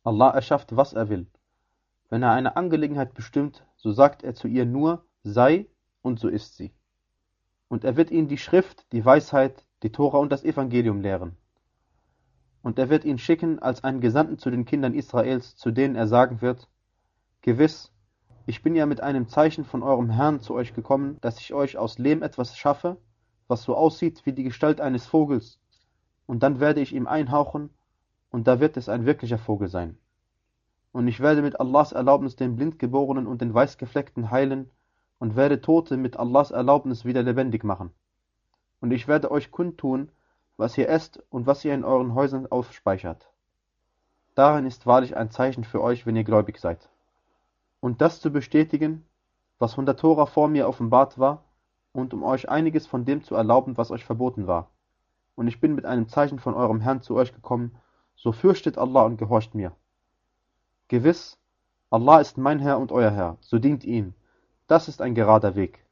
Allah 0.04 0.30
erschafft, 0.30 0.74
was 0.76 0.92
er 0.92 1.08
will. 1.08 1.26
Wenn 2.08 2.22
er 2.22 2.32
eine 2.32 2.56
Angelegenheit 2.56 3.14
bestimmt, 3.14 3.64
so 3.76 3.92
sagt 3.92 4.22
er 4.22 4.34
zu 4.34 4.48
ihr 4.48 4.66
nur, 4.66 5.04
sei, 5.22 5.66
und 6.02 6.18
so 6.18 6.28
ist 6.28 6.56
sie. 6.56 6.72
Und 7.68 7.84
er 7.84 7.96
wird 7.96 8.10
ihnen 8.10 8.28
die 8.28 8.38
Schrift, 8.38 8.90
die 8.92 9.04
Weisheit, 9.04 9.64
die 9.82 9.92
Tora 9.92 10.18
und 10.18 10.30
das 10.30 10.44
Evangelium 10.44 11.00
lehren. 11.00 11.36
Und 12.62 12.78
er 12.78 12.90
wird 12.90 13.04
ihn 13.04 13.18
schicken 13.18 13.58
als 13.60 13.82
einen 13.82 14.00
Gesandten 14.00 14.38
zu 14.38 14.50
den 14.50 14.64
Kindern 14.64 14.94
Israels, 14.94 15.56
zu 15.56 15.70
denen 15.70 15.96
er 15.96 16.06
sagen 16.06 16.40
wird, 16.40 16.68
Gewiss, 17.40 17.91
ich 18.46 18.62
bin 18.62 18.74
ja 18.74 18.86
mit 18.86 19.00
einem 19.00 19.28
Zeichen 19.28 19.64
von 19.64 19.82
eurem 19.82 20.10
Herrn 20.10 20.40
zu 20.40 20.54
euch 20.54 20.74
gekommen, 20.74 21.18
dass 21.20 21.38
ich 21.38 21.54
euch 21.54 21.76
aus 21.76 21.98
Lehm 21.98 22.22
etwas 22.22 22.56
schaffe, 22.56 22.96
was 23.48 23.62
so 23.62 23.76
aussieht 23.76 24.24
wie 24.24 24.32
die 24.32 24.42
Gestalt 24.42 24.80
eines 24.80 25.06
Vogels, 25.06 25.60
und 26.26 26.42
dann 26.42 26.60
werde 26.60 26.80
ich 26.80 26.94
ihm 26.94 27.06
einhauchen, 27.06 27.70
und 28.30 28.46
da 28.46 28.60
wird 28.60 28.76
es 28.76 28.88
ein 28.88 29.04
wirklicher 29.06 29.38
Vogel 29.38 29.68
sein. 29.68 29.98
Und 30.92 31.06
ich 31.06 31.20
werde 31.20 31.42
mit 31.42 31.60
Allahs 31.60 31.92
Erlaubnis 31.92 32.36
den 32.36 32.56
Blindgeborenen 32.56 33.26
und 33.26 33.40
den 33.40 33.54
Weißgefleckten 33.54 34.30
heilen 34.30 34.70
und 35.18 35.36
werde 35.36 35.60
Tote 35.60 35.96
mit 35.96 36.16
Allahs 36.16 36.50
Erlaubnis 36.50 37.04
wieder 37.04 37.22
lebendig 37.22 37.64
machen. 37.64 37.92
Und 38.80 38.90
ich 38.90 39.06
werde 39.06 39.30
euch 39.30 39.50
kundtun, 39.50 40.10
was 40.56 40.76
ihr 40.76 40.88
esst 40.88 41.22
und 41.30 41.46
was 41.46 41.64
ihr 41.64 41.74
in 41.74 41.84
euren 41.84 42.14
Häusern 42.14 42.46
aufspeichert. 42.46 43.30
Darin 44.34 44.66
ist 44.66 44.86
wahrlich 44.86 45.16
ein 45.16 45.30
Zeichen 45.30 45.64
für 45.64 45.82
euch, 45.82 46.06
wenn 46.06 46.16
ihr 46.16 46.24
gläubig 46.24 46.58
seid. 46.58 46.88
Und 47.82 48.00
das 48.00 48.20
zu 48.20 48.30
bestätigen, 48.30 49.04
was 49.58 49.74
von 49.74 49.86
der 49.86 49.96
Tora 49.96 50.26
vor 50.26 50.46
mir 50.46 50.68
offenbart 50.68 51.18
war, 51.18 51.42
und 51.90 52.14
um 52.14 52.22
euch 52.22 52.48
einiges 52.48 52.86
von 52.86 53.04
dem 53.04 53.24
zu 53.24 53.34
erlauben, 53.34 53.76
was 53.76 53.90
euch 53.90 54.04
verboten 54.04 54.46
war. 54.46 54.70
Und 55.34 55.48
ich 55.48 55.60
bin 55.60 55.74
mit 55.74 55.84
einem 55.84 56.06
Zeichen 56.06 56.38
von 56.38 56.54
eurem 56.54 56.80
Herrn 56.80 57.02
zu 57.02 57.16
euch 57.16 57.34
gekommen, 57.34 57.74
so 58.14 58.30
fürchtet 58.30 58.78
Allah 58.78 59.02
und 59.02 59.16
gehorcht 59.16 59.56
mir. 59.56 59.72
Gewiss, 60.86 61.40
Allah 61.90 62.20
ist 62.20 62.38
mein 62.38 62.60
Herr 62.60 62.78
und 62.78 62.92
euer 62.92 63.10
Herr, 63.10 63.36
so 63.40 63.58
dient 63.58 63.82
ihm. 63.82 64.14
Das 64.68 64.86
ist 64.86 65.02
ein 65.02 65.16
gerader 65.16 65.56
Weg. 65.56 65.84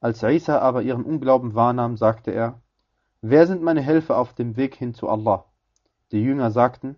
Als 0.00 0.24
Isa 0.24 0.58
aber 0.58 0.82
ihren 0.82 1.04
Unglauben 1.04 1.54
wahrnahm, 1.54 1.96
sagte 1.96 2.32
er, 2.32 2.60
Wer 3.20 3.46
sind 3.46 3.62
meine 3.62 3.80
Helfer 3.80 4.18
auf 4.18 4.34
dem 4.34 4.56
Weg 4.56 4.74
hin 4.74 4.92
zu 4.92 5.08
Allah? 5.08 5.44
Die 6.10 6.20
Jünger 6.20 6.50
sagten, 6.50 6.96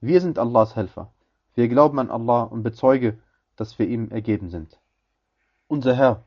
Wir 0.00 0.22
sind 0.22 0.38
Allahs 0.38 0.76
Helfer. 0.76 1.12
Wir 1.54 1.68
glauben 1.68 1.98
an 1.98 2.10
Allah 2.10 2.44
und 2.44 2.62
bezeuge, 2.62 3.18
dass 3.56 3.78
wir 3.78 3.86
ihm 3.86 4.10
ergeben 4.10 4.48
sind. 4.48 4.80
Unser 5.68 5.94
Herr, 5.94 6.24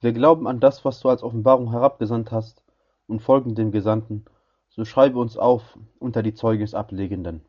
wir 0.00 0.12
glauben 0.12 0.48
an 0.48 0.58
das, 0.58 0.84
was 0.84 1.00
du 1.00 1.08
als 1.08 1.22
Offenbarung 1.22 1.70
herabgesandt 1.70 2.32
hast 2.32 2.62
und 3.06 3.20
folgen 3.20 3.54
dem 3.54 3.70
Gesandten, 3.70 4.24
so 4.70 4.84
schreibe 4.84 5.18
uns 5.20 5.36
auf 5.36 5.78
unter 6.00 6.22
die 6.22 6.34
Zeugnisablegenden. 6.34 7.42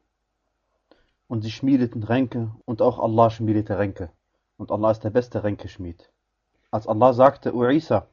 Und 1.28 1.42
sie 1.42 1.50
schmiedeten 1.50 2.04
Ränke 2.04 2.52
und 2.66 2.84
auch 2.84 3.00
Allah 3.00 3.32
schmiedete 3.32 3.80
Ränke. 3.80 4.12
Und 4.58 4.72
Allah 4.72 4.92
ist 4.92 5.04
der 5.04 5.10
beste 5.10 5.44
Ränkeschmied. 5.44 6.12
Als 6.70 6.88
Allah 6.88 7.14
sagte, 7.14 7.56
O 7.56 7.68
Isa, 7.68 8.08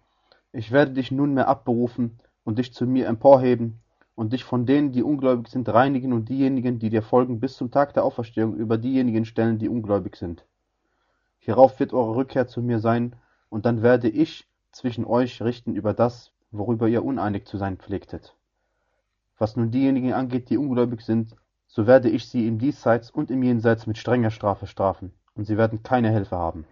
ich 0.50 0.72
werde 0.72 0.92
dich 0.92 1.10
nunmehr 1.10 1.46
abberufen 1.46 2.18
und 2.42 2.58
dich 2.58 2.72
zu 2.72 2.86
mir 2.86 3.06
emporheben 3.06 3.81
und 4.14 4.32
dich 4.32 4.44
von 4.44 4.66
denen, 4.66 4.92
die 4.92 5.02
ungläubig 5.02 5.48
sind, 5.48 5.68
reinigen 5.68 6.12
und 6.12 6.28
diejenigen, 6.28 6.78
die 6.78 6.90
dir 6.90 7.02
folgen, 7.02 7.40
bis 7.40 7.56
zum 7.56 7.70
Tag 7.70 7.94
der 7.94 8.04
Auferstehung 8.04 8.54
über 8.54 8.78
diejenigen 8.78 9.24
stellen, 9.24 9.58
die 9.58 9.68
ungläubig 9.68 10.16
sind. 10.16 10.44
Hierauf 11.38 11.80
wird 11.80 11.92
eure 11.92 12.14
Rückkehr 12.14 12.46
zu 12.46 12.62
mir 12.62 12.78
sein, 12.78 13.16
und 13.48 13.66
dann 13.66 13.82
werde 13.82 14.08
ich 14.08 14.48
zwischen 14.70 15.04
euch 15.04 15.42
richten 15.42 15.74
über 15.74 15.92
das, 15.92 16.32
worüber 16.50 16.88
ihr 16.88 17.04
uneinig 17.04 17.46
zu 17.46 17.58
sein 17.58 17.78
pflegtet. 17.78 18.36
Was 19.38 19.56
nun 19.56 19.70
diejenigen 19.70 20.12
angeht, 20.12 20.50
die 20.50 20.58
ungläubig 20.58 21.00
sind, 21.02 21.34
so 21.66 21.86
werde 21.86 22.10
ich 22.10 22.28
sie 22.28 22.46
im 22.46 22.58
Diesseits 22.58 23.10
und 23.10 23.30
im 23.30 23.42
Jenseits 23.42 23.86
mit 23.86 23.98
strenger 23.98 24.30
Strafe 24.30 24.66
strafen, 24.66 25.12
und 25.34 25.46
sie 25.46 25.56
werden 25.56 25.82
keine 25.82 26.10
Hilfe 26.10 26.36
haben. 26.36 26.66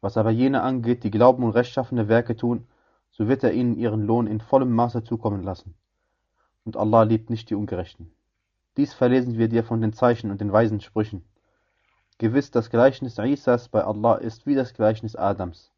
Was 0.00 0.16
aber 0.16 0.30
jene 0.30 0.62
angeht, 0.62 1.04
die 1.04 1.10
glauben 1.10 1.44
und 1.44 1.52
rechtschaffene 1.52 2.08
Werke 2.08 2.36
tun, 2.36 2.66
so 3.10 3.28
wird 3.28 3.44
er 3.44 3.52
ihnen 3.52 3.76
ihren 3.76 4.04
Lohn 4.04 4.26
in 4.26 4.40
vollem 4.40 4.72
Maße 4.72 5.04
zukommen 5.04 5.42
lassen. 5.42 5.74
Und 6.64 6.76
Allah 6.76 7.02
liebt 7.02 7.30
nicht 7.30 7.50
die 7.50 7.54
Ungerechten. 7.54 8.10
Dies 8.76 8.92
verlesen 8.92 9.38
wir 9.38 9.48
dir 9.48 9.64
von 9.64 9.80
den 9.80 9.92
Zeichen 9.92 10.30
und 10.30 10.40
den 10.40 10.52
weisen 10.52 10.80
Sprüchen. 10.80 11.24
Gewiss, 12.18 12.50
das 12.50 12.70
Gleichnis 12.70 13.18
Isas 13.18 13.68
bei 13.68 13.84
Allah 13.84 14.14
ist 14.14 14.46
wie 14.46 14.54
das 14.54 14.72
Gleichnis 14.72 15.16
Adams. 15.16 15.72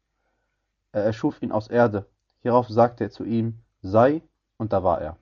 Er 0.91 1.03
erschuf 1.03 1.41
ihn 1.41 1.51
aus 1.51 1.67
Erde. 1.67 2.05
Hierauf 2.41 2.69
sagte 2.69 3.05
er 3.05 3.11
zu 3.11 3.23
ihm, 3.23 3.59
sei, 3.81 4.21
und 4.57 4.73
da 4.73 4.83
war 4.83 5.01
er. 5.01 5.17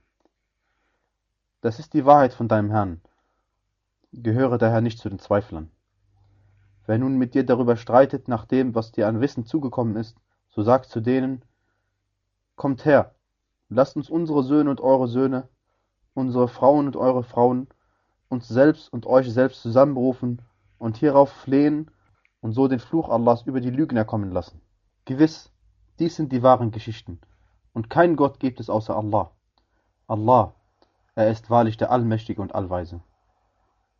Das 1.62 1.80
ist 1.80 1.94
die 1.94 2.06
Wahrheit 2.06 2.34
von 2.34 2.48
deinem 2.48 2.70
Herrn. 2.70 3.02
Gehöre 4.12 4.58
daher 4.58 4.82
nicht 4.82 5.00
zu 5.00 5.10
den 5.10 5.20
Zweiflern. 5.20 5.72
Wer 6.86 7.00
nun 7.00 7.18
mit 7.18 7.34
dir 7.34 7.46
darüber 7.46 7.76
streitet, 7.76 8.28
nach 8.28 8.46
dem, 8.46 8.76
was 8.76 8.92
dir 8.92 9.08
an 9.08 9.20
Wissen 9.20 9.46
zugekommen 9.46 9.96
ist, 9.96 10.18
so 10.50 10.62
sagt 10.62 10.86
zu 10.86 11.02
denen, 11.02 11.42
Kommt 12.56 12.86
her, 12.86 13.16
lasst 13.70 13.98
uns 13.98 14.10
unsere 14.10 14.44
Söhne 14.44 14.70
und 14.70 14.80
eure 14.80 15.08
Söhne, 15.08 15.50
unsere 16.16 16.48
Frauen 16.48 16.88
und 16.88 16.96
eure 16.96 17.24
Frauen, 17.24 17.68
uns 18.30 18.48
selbst 18.48 18.92
und 18.92 19.06
euch 19.06 19.32
selbst 19.32 19.62
zusammenberufen 19.62 20.42
und 20.80 20.98
hierauf 20.98 21.30
flehen 21.30 21.92
und 22.42 22.54
so 22.54 22.68
den 22.68 22.80
Fluch 22.80 23.10
Allahs 23.10 23.44
über 23.44 23.62
die 23.62 23.70
Lügner 23.70 24.06
kommen 24.06 24.32
lassen. 24.32 24.62
Gewiss, 25.06 25.52
dies 26.00 26.16
sind 26.16 26.32
die 26.32 26.42
wahren 26.42 26.72
Geschichten, 26.72 27.20
und 27.74 27.90
kein 27.90 28.16
Gott 28.16 28.40
gibt 28.40 28.60
es 28.60 28.70
außer 28.70 28.96
Allah. 28.96 29.32
Allah, 30.08 30.56
er 31.14 31.30
ist 31.30 31.50
wahrlich 31.50 31.78
der 31.78 31.92
Allmächtige 31.92 32.42
und 32.42 32.56
Allweise. 32.56 33.02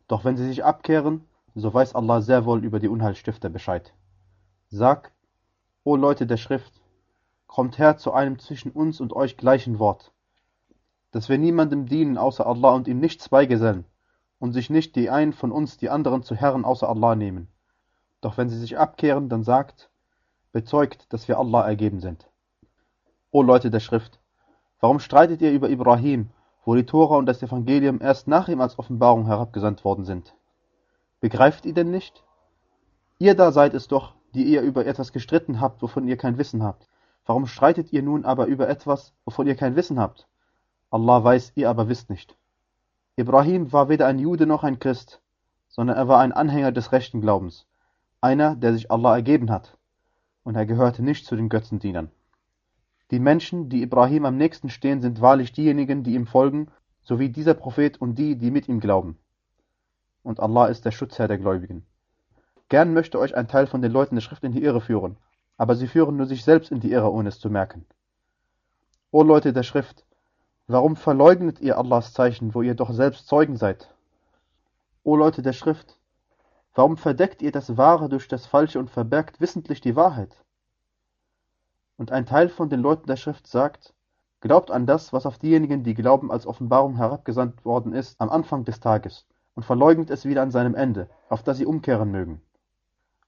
Doch 0.08 0.24
wenn 0.24 0.36
sie 0.36 0.46
sich 0.46 0.64
abkehren, 0.64 1.24
so 1.54 1.72
weiß 1.72 1.94
Allah 1.94 2.20
sehr 2.20 2.44
wohl 2.44 2.64
über 2.64 2.80
die 2.80 2.88
Unheilstifter 2.88 3.48
Bescheid. 3.48 3.94
Sag, 4.68 5.12
o 5.84 5.96
Leute 5.96 6.26
der 6.26 6.36
Schrift, 6.36 6.80
kommt 7.46 7.78
her 7.78 7.96
zu 7.96 8.12
einem 8.12 8.38
zwischen 8.38 8.72
uns 8.72 9.00
und 9.00 9.12
euch 9.12 9.36
gleichen 9.36 9.78
Wort, 9.78 10.12
dass 11.16 11.30
wir 11.30 11.38
niemandem 11.38 11.86
dienen 11.86 12.18
außer 12.18 12.46
Allah 12.46 12.74
und 12.74 12.88
ihm 12.88 13.00
nichts 13.00 13.30
beigesellen 13.30 13.86
und 14.38 14.52
sich 14.52 14.68
nicht 14.68 14.96
die 14.96 15.08
einen 15.08 15.32
von 15.32 15.50
uns 15.50 15.78
die 15.78 15.88
anderen 15.88 16.22
zu 16.22 16.34
Herren 16.34 16.66
außer 16.66 16.86
Allah 16.86 17.14
nehmen. 17.14 17.48
Doch 18.20 18.36
wenn 18.36 18.50
sie 18.50 18.58
sich 18.58 18.76
abkehren, 18.76 19.30
dann 19.30 19.42
sagt, 19.42 19.88
bezeugt, 20.52 21.10
dass 21.14 21.26
wir 21.26 21.38
Allah 21.38 21.66
ergeben 21.66 22.00
sind. 22.00 22.28
O 23.30 23.40
Leute 23.40 23.70
der 23.70 23.80
Schrift, 23.80 24.20
warum 24.78 25.00
streitet 25.00 25.40
ihr 25.40 25.52
über 25.52 25.70
Ibrahim, 25.70 26.28
wo 26.66 26.74
die 26.74 26.84
Tora 26.84 27.16
und 27.16 27.24
das 27.24 27.42
Evangelium 27.42 28.02
erst 28.02 28.28
nach 28.28 28.48
ihm 28.48 28.60
als 28.60 28.78
Offenbarung 28.78 29.24
herabgesandt 29.24 29.86
worden 29.86 30.04
sind? 30.04 30.36
Begreift 31.20 31.64
ihr 31.64 31.72
denn 31.72 31.90
nicht? 31.90 32.24
Ihr 33.18 33.34
da 33.34 33.52
seid 33.52 33.72
es 33.72 33.88
doch, 33.88 34.12
die 34.34 34.44
ihr 34.44 34.60
über 34.60 34.84
etwas 34.84 35.14
gestritten 35.14 35.62
habt, 35.62 35.80
wovon 35.80 36.08
ihr 36.08 36.18
kein 36.18 36.36
Wissen 36.36 36.62
habt. 36.62 36.86
Warum 37.24 37.46
streitet 37.46 37.90
ihr 37.90 38.02
nun 38.02 38.26
aber 38.26 38.44
über 38.44 38.68
etwas, 38.68 39.14
wovon 39.24 39.46
ihr 39.46 39.56
kein 39.56 39.76
Wissen 39.76 39.98
habt? 39.98 40.28
Allah 40.90 41.22
weiß, 41.22 41.52
ihr 41.56 41.68
aber 41.68 41.88
wisst 41.88 42.10
nicht. 42.10 42.36
Ibrahim 43.16 43.72
war 43.72 43.88
weder 43.88 44.06
ein 44.06 44.18
Jude 44.18 44.46
noch 44.46 44.64
ein 44.64 44.78
Christ, 44.78 45.20
sondern 45.68 45.96
er 45.96 46.08
war 46.08 46.20
ein 46.20 46.32
Anhänger 46.32 46.72
des 46.72 46.92
rechten 46.92 47.20
Glaubens, 47.20 47.66
einer, 48.20 48.56
der 48.56 48.72
sich 48.72 48.90
Allah 48.90 49.14
ergeben 49.16 49.50
hat 49.50 49.76
und 50.46 50.54
er 50.54 50.64
gehörte 50.64 51.02
nicht 51.02 51.26
zu 51.26 51.34
den 51.34 51.48
Götzendienern. 51.48 52.08
Die 53.10 53.18
Menschen, 53.18 53.68
die 53.68 53.82
Ibrahim 53.82 54.26
am 54.26 54.36
nächsten 54.36 54.70
stehen, 54.70 55.02
sind 55.02 55.20
wahrlich 55.20 55.52
diejenigen, 55.52 56.04
die 56.04 56.14
ihm 56.14 56.28
folgen, 56.28 56.68
sowie 57.02 57.30
dieser 57.30 57.54
Prophet 57.54 58.00
und 58.00 58.14
die, 58.14 58.36
die 58.36 58.52
mit 58.52 58.68
ihm 58.68 58.78
glauben. 58.78 59.18
Und 60.22 60.38
Allah 60.38 60.66
ist 60.66 60.84
der 60.84 60.92
Schutzherr 60.92 61.26
der 61.26 61.38
Gläubigen. 61.38 61.84
Gern 62.68 62.94
möchte 62.94 63.18
euch 63.18 63.34
ein 63.34 63.48
Teil 63.48 63.66
von 63.66 63.82
den 63.82 63.90
Leuten 63.90 64.14
der 64.14 64.22
Schrift 64.22 64.44
in 64.44 64.52
die 64.52 64.62
Irre 64.62 64.80
führen, 64.80 65.16
aber 65.56 65.74
sie 65.74 65.88
führen 65.88 66.16
nur 66.16 66.26
sich 66.26 66.44
selbst 66.44 66.70
in 66.70 66.78
die 66.78 66.92
Irre, 66.92 67.10
ohne 67.10 67.30
es 67.30 67.40
zu 67.40 67.50
merken. 67.50 67.84
O 69.10 69.24
Leute 69.24 69.52
der 69.52 69.64
Schrift, 69.64 70.05
warum 70.66 70.96
verleugnet 70.96 71.60
ihr 71.60 71.78
Allahs 71.78 72.12
Zeichen, 72.12 72.54
wo 72.54 72.62
ihr 72.62 72.74
doch 72.74 72.92
selbst 72.92 73.26
Zeugen 73.26 73.56
seid? 73.56 73.94
O 75.04 75.16
Leute 75.16 75.42
der 75.42 75.52
Schrift, 75.52 75.98
Warum 76.76 76.98
verdeckt 76.98 77.40
ihr 77.40 77.52
das 77.52 77.78
Wahre 77.78 78.10
durch 78.10 78.28
das 78.28 78.44
Falsche 78.44 78.78
und 78.78 78.90
verbergt 78.90 79.40
wissentlich 79.40 79.80
die 79.80 79.96
Wahrheit? 79.96 80.36
Und 81.96 82.12
ein 82.12 82.26
Teil 82.26 82.50
von 82.50 82.68
den 82.68 82.80
Leuten 82.80 83.06
der 83.06 83.16
Schrift 83.16 83.46
sagt, 83.46 83.94
Glaubt 84.40 84.70
an 84.70 84.84
das, 84.84 85.14
was 85.14 85.24
auf 85.24 85.38
diejenigen, 85.38 85.82
die 85.82 85.94
glauben, 85.94 86.30
als 86.30 86.46
Offenbarung 86.46 86.96
herabgesandt 86.96 87.64
worden 87.64 87.94
ist, 87.94 88.20
am 88.20 88.28
Anfang 88.28 88.64
des 88.66 88.80
Tages, 88.80 89.26
und 89.54 89.62
verleugnet 89.64 90.10
es 90.10 90.26
wieder 90.26 90.42
an 90.42 90.50
seinem 90.50 90.74
Ende, 90.74 91.08
auf 91.30 91.42
das 91.42 91.56
sie 91.56 91.64
umkehren 91.64 92.10
mögen. 92.10 92.42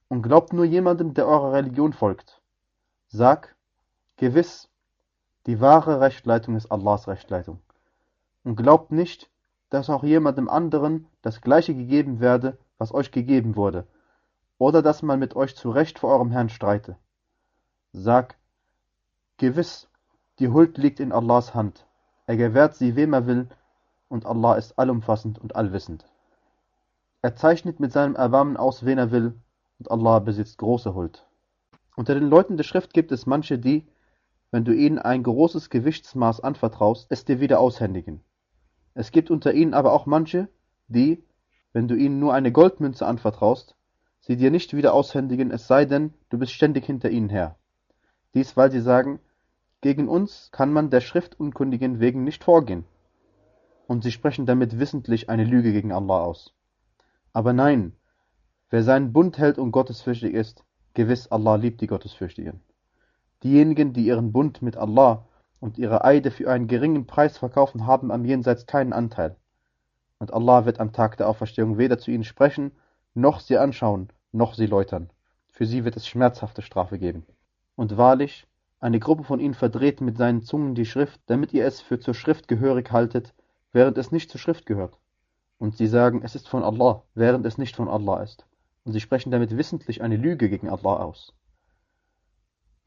Und 0.09 0.21
glaubt 0.21 0.52
nur 0.52 0.66
jemandem, 0.66 1.14
der 1.14 1.26
eurer 1.26 1.54
Religion 1.54 1.95
folgt. 1.95 2.42
Sag, 3.09 3.57
gewiss, 4.16 4.67
die 5.48 5.62
wahre 5.62 6.02
Rechtleitung 6.02 6.56
ist 6.56 6.70
Allahs 6.70 7.08
Rechtleitung. 7.08 7.58
Und 8.44 8.56
glaubt 8.56 8.92
nicht, 8.92 9.30
dass 9.70 9.88
auch 9.88 10.04
jemandem 10.04 10.46
anderen 10.46 11.06
das 11.22 11.40
Gleiche 11.40 11.74
gegeben 11.74 12.20
werde, 12.20 12.58
was 12.76 12.92
euch 12.92 13.12
gegeben 13.12 13.56
wurde, 13.56 13.86
oder 14.58 14.82
dass 14.82 15.02
man 15.02 15.18
mit 15.18 15.34
euch 15.36 15.56
zu 15.56 15.70
Recht 15.70 15.98
vor 15.98 16.10
eurem 16.10 16.30
Herrn 16.30 16.50
streite. 16.50 16.98
Sag, 17.94 18.36
gewiss, 19.38 19.88
die 20.38 20.48
Huld 20.48 20.76
liegt 20.76 21.00
in 21.00 21.12
Allahs 21.12 21.54
Hand, 21.54 21.86
er 22.26 22.36
gewährt 22.36 22.74
sie 22.74 22.94
wem 22.94 23.14
er 23.14 23.26
will, 23.26 23.48
und 24.10 24.26
Allah 24.26 24.56
ist 24.56 24.78
allumfassend 24.78 25.38
und 25.38 25.56
allwissend. 25.56 26.04
Er 27.22 27.36
zeichnet 27.36 27.80
mit 27.80 27.92
seinem 27.92 28.16
Erbarmen 28.16 28.58
aus, 28.58 28.84
wen 28.84 28.98
er 28.98 29.10
will, 29.12 29.34
und 29.78 29.90
Allah 29.90 30.18
besitzt 30.18 30.58
große 30.58 30.94
Huld. 30.94 31.26
Unter 31.96 32.12
den 32.12 32.28
Leuten 32.28 32.58
der 32.58 32.64
Schrift 32.64 32.92
gibt 32.92 33.12
es 33.12 33.24
manche, 33.24 33.58
die, 33.58 33.88
wenn 34.50 34.64
du 34.64 34.72
ihnen 34.72 34.98
ein 34.98 35.22
großes 35.22 35.70
Gewichtsmaß 35.70 36.40
anvertraust, 36.40 37.06
es 37.10 37.24
dir 37.24 37.40
wieder 37.40 37.60
aushändigen. 37.60 38.22
Es 38.94 39.12
gibt 39.12 39.30
unter 39.30 39.52
ihnen 39.52 39.74
aber 39.74 39.92
auch 39.92 40.06
manche, 40.06 40.48
die, 40.88 41.22
wenn 41.72 41.86
du 41.86 41.94
ihnen 41.94 42.18
nur 42.18 42.32
eine 42.34 42.50
Goldmünze 42.50 43.06
anvertraust, 43.06 43.76
sie 44.20 44.36
dir 44.36 44.50
nicht 44.50 44.74
wieder 44.74 44.94
aushändigen, 44.94 45.50
es 45.50 45.66
sei 45.66 45.84
denn, 45.84 46.14
du 46.30 46.38
bist 46.38 46.52
ständig 46.52 46.86
hinter 46.86 47.10
ihnen 47.10 47.28
her. 47.28 47.56
Dies, 48.34 48.56
weil 48.56 48.70
sie 48.70 48.80
sagen, 48.80 49.20
gegen 49.80 50.08
uns 50.08 50.50
kann 50.50 50.72
man 50.72 50.90
der 50.90 51.00
Schriftunkundigen 51.00 52.00
wegen 52.00 52.24
nicht 52.24 52.42
vorgehen. 52.42 52.84
Und 53.86 54.02
sie 54.02 54.12
sprechen 54.12 54.44
damit 54.44 54.78
wissentlich 54.78 55.30
eine 55.30 55.44
Lüge 55.44 55.72
gegen 55.72 55.92
Allah 55.92 56.20
aus. 56.20 56.54
Aber 57.32 57.52
nein, 57.52 57.92
wer 58.70 58.82
seinen 58.82 59.12
Bund 59.12 59.38
hält 59.38 59.58
und 59.58 59.70
gottesfürchtig 59.70 60.34
ist, 60.34 60.64
gewiss 60.94 61.28
Allah 61.28 61.54
liebt 61.56 61.80
die 61.80 61.86
Gottesfürchtigen. 61.86 62.60
Diejenigen, 63.42 63.92
die 63.92 64.04
ihren 64.04 64.33
Bund 64.33 64.62
mit 64.62 64.76
Allah 64.76 65.25
und 65.61 65.78
ihre 65.78 66.04
Eide 66.04 66.30
für 66.30 66.50
einen 66.50 66.66
geringen 66.66 67.07
Preis 67.07 67.38
verkaufen, 67.38 67.87
haben 67.87 68.11
am 68.11 68.25
Jenseits 68.25 68.66
keinen 68.66 68.92
Anteil. 68.92 69.37
Und 70.18 70.33
Allah 70.33 70.64
wird 70.64 70.80
am 70.80 70.92
Tag 70.92 71.16
der 71.16 71.28
Auferstehung 71.28 71.78
weder 71.78 71.99
zu 71.99 72.11
ihnen 72.11 72.25
sprechen, 72.25 72.73
noch 73.14 73.40
sie 73.40 73.59
anschauen, 73.59 74.09
noch 74.33 74.54
sie 74.54 74.66
läutern. 74.66 75.11
Für 75.52 75.66
sie 75.66 75.85
wird 75.85 75.97
es 75.97 76.07
schmerzhafte 76.07 76.62
Strafe 76.62 76.99
geben. 76.99 77.25
Und 77.76 77.97
wahrlich, 77.97 78.47
eine 78.80 79.00
Gruppe 79.00 79.25
von 79.25 79.40
ihnen 79.40 79.54
verdreht 79.54 80.00
mit 80.00 80.16
seinen 80.16 80.42
Zungen 80.42 80.75
die 80.75 80.87
Schrift, 80.87 81.21
damit 81.26 81.52
ihr 81.52 81.64
es 81.64 81.80
für 81.80 81.99
zur 81.99 82.14
Schrift 82.14 82.49
gehörig 82.49 82.90
haltet, 82.92 83.35
während 83.73 83.99
es 83.99 84.12
nicht 84.12 84.30
zur 84.30 84.40
Schrift 84.40 84.66
gehört. 84.66 84.99
Und 85.59 85.76
sie 85.76 85.88
sagen, 85.88 86.23
es 86.25 86.35
ist 86.35 86.49
von 86.49 86.62
Allah, 86.62 87.02
während 87.14 87.45
es 87.47 87.59
nicht 87.59 87.76
von 87.76 87.88
Allah 87.88 88.23
ist. 88.23 88.47
Und 88.85 88.92
sie 88.92 89.00
sprechen 89.00 89.30
damit 89.30 89.57
wissentlich 89.57 90.02
eine 90.02 90.16
Lüge 90.16 90.49
gegen 90.49 90.68
Allah 90.68 90.97
aus. 90.97 91.35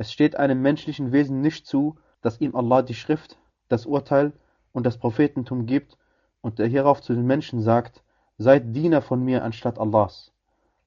Es 0.02 0.12
steht 0.12 0.36
einem 0.36 0.64
menschlichen 0.64 1.12
Wesen 1.12 1.42
nicht 1.42 1.68
zu, 1.68 1.96
dass 2.22 2.42
ihm 2.42 2.56
Allah 2.56 2.82
die 2.82 2.96
Schrift, 2.96 3.38
das 3.70 3.86
Urteil 3.86 4.34
und 4.72 4.84
das 4.84 4.98
Prophetentum 4.98 5.68
gibt 5.68 5.96
und 6.42 6.60
er 6.60 6.66
hierauf 6.66 7.04
zu 7.04 7.14
den 7.14 7.28
Menschen 7.28 7.62
sagt, 7.62 8.02
seid 8.40 8.76
Diener 8.76 9.04
von 9.04 9.24
mir 9.24 9.44
anstatt 9.44 9.78
Allahs, 9.78 10.32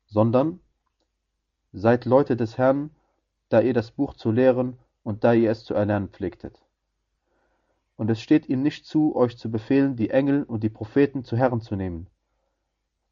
sondern 0.06 0.58
seid 1.72 2.06
Leute 2.06 2.36
des 2.36 2.58
Herrn, 2.58 2.90
da 3.50 3.60
ihr 3.60 3.72
das 3.72 3.92
Buch 3.92 4.14
zu 4.14 4.32
lehren 4.32 4.80
und 5.04 5.22
da 5.22 5.32
ihr 5.32 5.52
es 5.52 5.62
zu 5.62 5.74
erlernen 5.74 6.08
pflegtet. 6.08 6.60
Und 7.94 8.10
es 8.10 8.20
steht 8.20 8.48
ihm 8.48 8.64
nicht 8.64 8.84
zu, 8.84 9.14
euch 9.14 9.38
zu 9.38 9.48
befehlen, 9.48 9.94
die 9.94 10.10
Engel 10.10 10.42
und 10.42 10.64
die 10.64 10.70
Propheten 10.70 11.22
zu 11.22 11.36
Herren 11.36 11.60
zu 11.60 11.76
nehmen. 11.76 12.08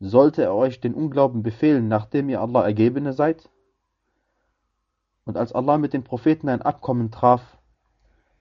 Sollte 0.01 0.43
er 0.43 0.55
euch 0.57 0.81
den 0.81 0.95
Unglauben 0.95 1.45
befehlen, 1.45 1.87
nachdem 1.87 2.29
ihr 2.29 2.41
Allah 2.41 2.65
Ergebene 2.65 3.13
seid? 3.13 3.49
Und 5.25 5.37
als 5.37 5.53
Allah 5.53 5.79
mit 5.79 5.93
den 5.93 6.05
Propheten 6.05 6.49
ein 6.49 6.63
Abkommen 6.63 7.11
traf, 7.11 7.59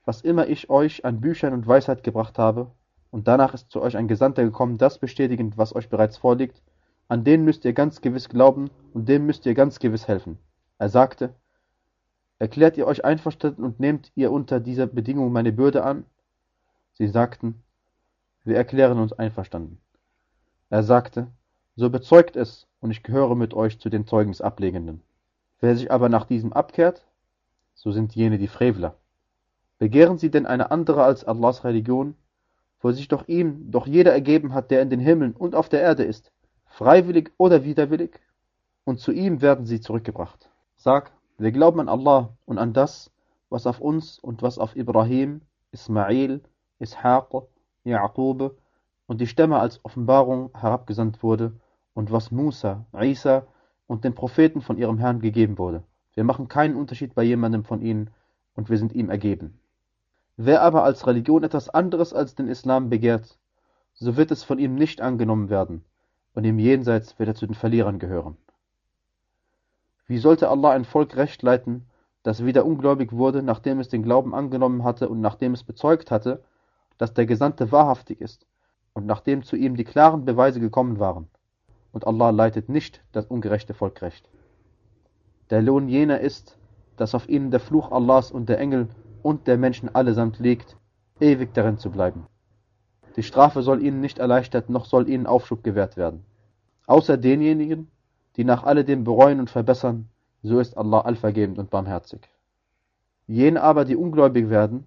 was 0.06 0.22
immer 0.22 0.48
ich 0.48 0.70
euch 0.70 1.06
an 1.06 1.22
Büchern 1.22 1.54
und 1.54 1.68
Weisheit 1.68 2.04
gebracht 2.04 2.38
habe, 2.40 2.72
und 3.12 3.28
danach 3.28 3.54
ist 3.54 3.70
zu 3.70 3.82
euch 3.82 3.98
ein 3.98 4.08
Gesandter 4.08 4.44
gekommen, 4.44 4.78
das 4.78 4.98
bestätigend, 4.98 5.58
was 5.58 5.76
euch 5.76 5.90
bereits 5.90 6.18
vorliegt, 6.18 6.62
an 7.08 7.24
den 7.24 7.44
müsst 7.44 7.66
ihr 7.66 7.74
ganz 7.74 8.02
gewiss 8.02 8.30
glauben 8.30 8.70
und 8.94 9.10
dem 9.10 9.26
müsst 9.26 9.46
ihr 9.46 9.54
ganz 9.54 9.80
gewiss 9.80 10.08
helfen. 10.08 10.38
Er 10.78 10.90
sagte, 10.90 11.36
Erklärt 12.42 12.76
ihr 12.76 12.88
euch 12.88 13.06
einverstanden 13.06 13.64
und 13.64 13.80
nehmt 13.80 14.12
ihr 14.16 14.32
unter 14.32 14.60
dieser 14.60 14.88
Bedingung 14.88 15.32
meine 15.32 15.52
Bürde 15.52 15.84
an? 15.84 16.06
Sie 16.94 17.08
sagten, 17.08 17.62
wir 18.44 18.56
erklären 18.56 18.98
uns 18.98 19.14
einverstanden. 19.14 19.78
Er 20.72 20.82
sagte, 20.82 21.28
so 21.76 21.92
bezeugt 21.92 22.36
es, 22.36 22.66
und 22.80 22.90
ich 22.90 23.04
gehöre 23.04 23.36
mit 23.36 23.54
euch 23.54 23.80
zu 23.80 23.90
den 23.90 24.08
Zeugnisablegenden. 24.08 25.04
Wer 25.62 25.76
sich 25.76 25.92
aber 25.92 26.10
nach 26.10 26.26
diesem 26.26 26.52
abkehrt, 26.54 27.06
so 27.76 27.92
sind 27.92 28.16
jene 28.16 28.38
die 28.38 28.48
Frevler. 28.48 28.96
Begehren 29.78 30.18
sie 30.18 30.30
denn 30.30 30.46
eine 30.46 30.72
andere 30.72 31.04
als 31.04 31.24
Allahs 31.24 31.64
Religion, 31.64 32.16
wo 32.82 32.92
sich 32.92 33.08
doch 33.08 33.28
ihm 33.28 33.72
doch 33.72 33.86
jeder 33.86 34.12
ergeben 34.12 34.54
hat, 34.54 34.72
der 34.72 34.82
in 34.82 34.90
den 34.90 35.00
Himmeln 35.00 35.34
und 35.34 35.56
auf 35.56 35.70
der 35.70 35.82
Erde 35.82 36.04
ist, 36.04 36.32
freiwillig 36.66 37.32
oder 37.38 37.64
widerwillig, 37.64 38.20
und 38.86 39.00
zu 39.00 39.12
ihm 39.12 39.42
werden 39.42 39.68
sie 39.68 39.80
zurückgebracht. 39.80 40.50
Sag, 40.78 41.12
wir 41.38 41.52
glauben 41.52 41.80
an 41.80 41.90
Allah 41.90 42.30
und 42.46 42.58
an 42.58 42.74
das, 42.74 43.12
was 43.50 43.68
auf 43.68 43.80
uns 43.80 44.18
und 44.18 44.42
was 44.42 44.58
auf 44.58 44.76
Ibrahim, 44.76 45.42
Ismail, 45.72 46.42
Ishaq, 46.80 47.44
Yaqub 47.84 48.58
und 49.06 49.22
die 49.22 49.28
Stämme 49.28 49.60
als 49.60 49.84
Offenbarung 49.86 50.50
herabgesandt 50.58 51.22
wurde 51.22 51.54
und 51.94 52.12
was 52.12 52.32
Musa, 52.32 52.86
Isa 53.00 53.46
und 53.92 54.06
den 54.06 54.16
Propheten 54.16 54.62
von 54.62 54.78
ihrem 54.78 55.00
Herrn 55.00 55.20
gegeben 55.20 55.58
wurde. 55.58 55.84
Wir 56.14 56.24
machen 56.24 56.48
keinen 56.48 56.78
Unterschied 56.78 57.14
bei 57.14 57.24
jemandem 57.24 57.66
von 57.66 57.82
ihnen 57.82 58.10
und 58.56 58.70
wir 58.70 58.78
sind 58.78 58.94
ihm 58.94 59.10
ergeben. 59.10 59.60
Wer 60.38 60.62
aber 60.62 60.86
als 60.86 61.06
Religion 61.08 61.44
etwas 61.44 61.68
anderes 61.68 62.14
als 62.14 62.34
den 62.34 62.48
Islam 62.48 62.90
begehrt, 62.90 63.38
so 63.94 64.16
wird 64.16 64.32
es 64.32 64.46
von 64.46 64.60
ihm 64.60 64.76
nicht 64.76 65.02
angenommen 65.02 65.50
werden, 65.50 65.84
und 66.34 66.46
im 66.46 66.58
Jenseits 66.58 67.20
wird 67.20 67.28
er 67.28 67.36
zu 67.36 67.46
den 67.46 67.54
Verlierern 67.54 68.00
gehören. 68.00 68.38
Wie 70.08 70.20
sollte 70.20 70.48
Allah 70.48 70.72
ein 70.72 70.86
Volk 70.86 71.18
recht 71.18 71.42
leiten, 71.42 71.86
das 72.24 72.46
wieder 72.46 72.66
ungläubig 72.66 73.12
wurde, 73.12 73.44
nachdem 73.44 73.82
es 73.82 73.90
den 73.90 74.04
Glauben 74.04 74.34
angenommen 74.34 74.86
hatte 74.86 75.10
und 75.10 75.20
nachdem 75.20 75.52
es 75.52 75.66
bezeugt 75.66 76.12
hatte, 76.12 76.46
dass 76.98 77.14
der 77.14 77.26
Gesandte 77.26 77.74
wahrhaftig 77.74 78.22
ist 78.22 78.48
und 78.94 79.06
nachdem 79.06 79.44
zu 79.44 79.58
ihm 79.58 79.76
die 79.76 79.84
klaren 79.84 80.24
Beweise 80.24 80.62
gekommen 80.62 80.98
waren? 80.98 81.28
Und 81.92 82.08
Allah 82.08 82.30
leitet 82.30 82.70
nicht 82.70 83.04
das 83.12 83.26
ungerechte 83.26 83.74
Volk 83.74 84.02
recht. 84.02 84.30
Der 85.50 85.62
Lohn 85.62 85.90
jener 85.90 86.20
ist, 86.22 86.58
dass 86.96 87.16
auf 87.16 87.28
ihnen 87.28 87.52
der 87.52 87.60
Fluch 87.60 87.92
Allahs 87.92 88.32
und 88.32 88.48
der 88.48 88.60
Engel 88.60 88.88
und 89.22 89.48
der 89.48 89.58
Menschen 89.58 89.94
allesamt 89.94 90.40
liegt, 90.40 90.78
ewig 91.20 91.54
darin 91.54 91.78
zu 91.78 91.92
bleiben. 91.92 92.26
Die 93.16 93.24
Strafe 93.24 93.62
soll 93.62 93.84
ihnen 93.84 94.00
nicht 94.00 94.20
erleichtert, 94.20 94.70
noch 94.70 94.86
soll 94.86 95.10
ihnen 95.10 95.28
Aufschub 95.28 95.64
gewährt 95.64 95.98
werden. 95.98 96.24
Außer 96.88 97.18
denjenigen, 97.18 97.92
die 98.38 98.46
nach 98.46 98.64
alledem 98.64 99.04
bereuen 99.04 99.40
und 99.40 99.50
verbessern, 99.50 100.08
so 100.44 100.60
ist 100.60 100.78
Allah 100.78 101.02
allvergebend 101.02 101.60
und 101.60 101.70
barmherzig. 101.70 102.22
Jene 103.28 103.62
aber, 103.62 103.86
die 103.86 103.96
ungläubig 103.96 104.50
werden, 104.50 104.86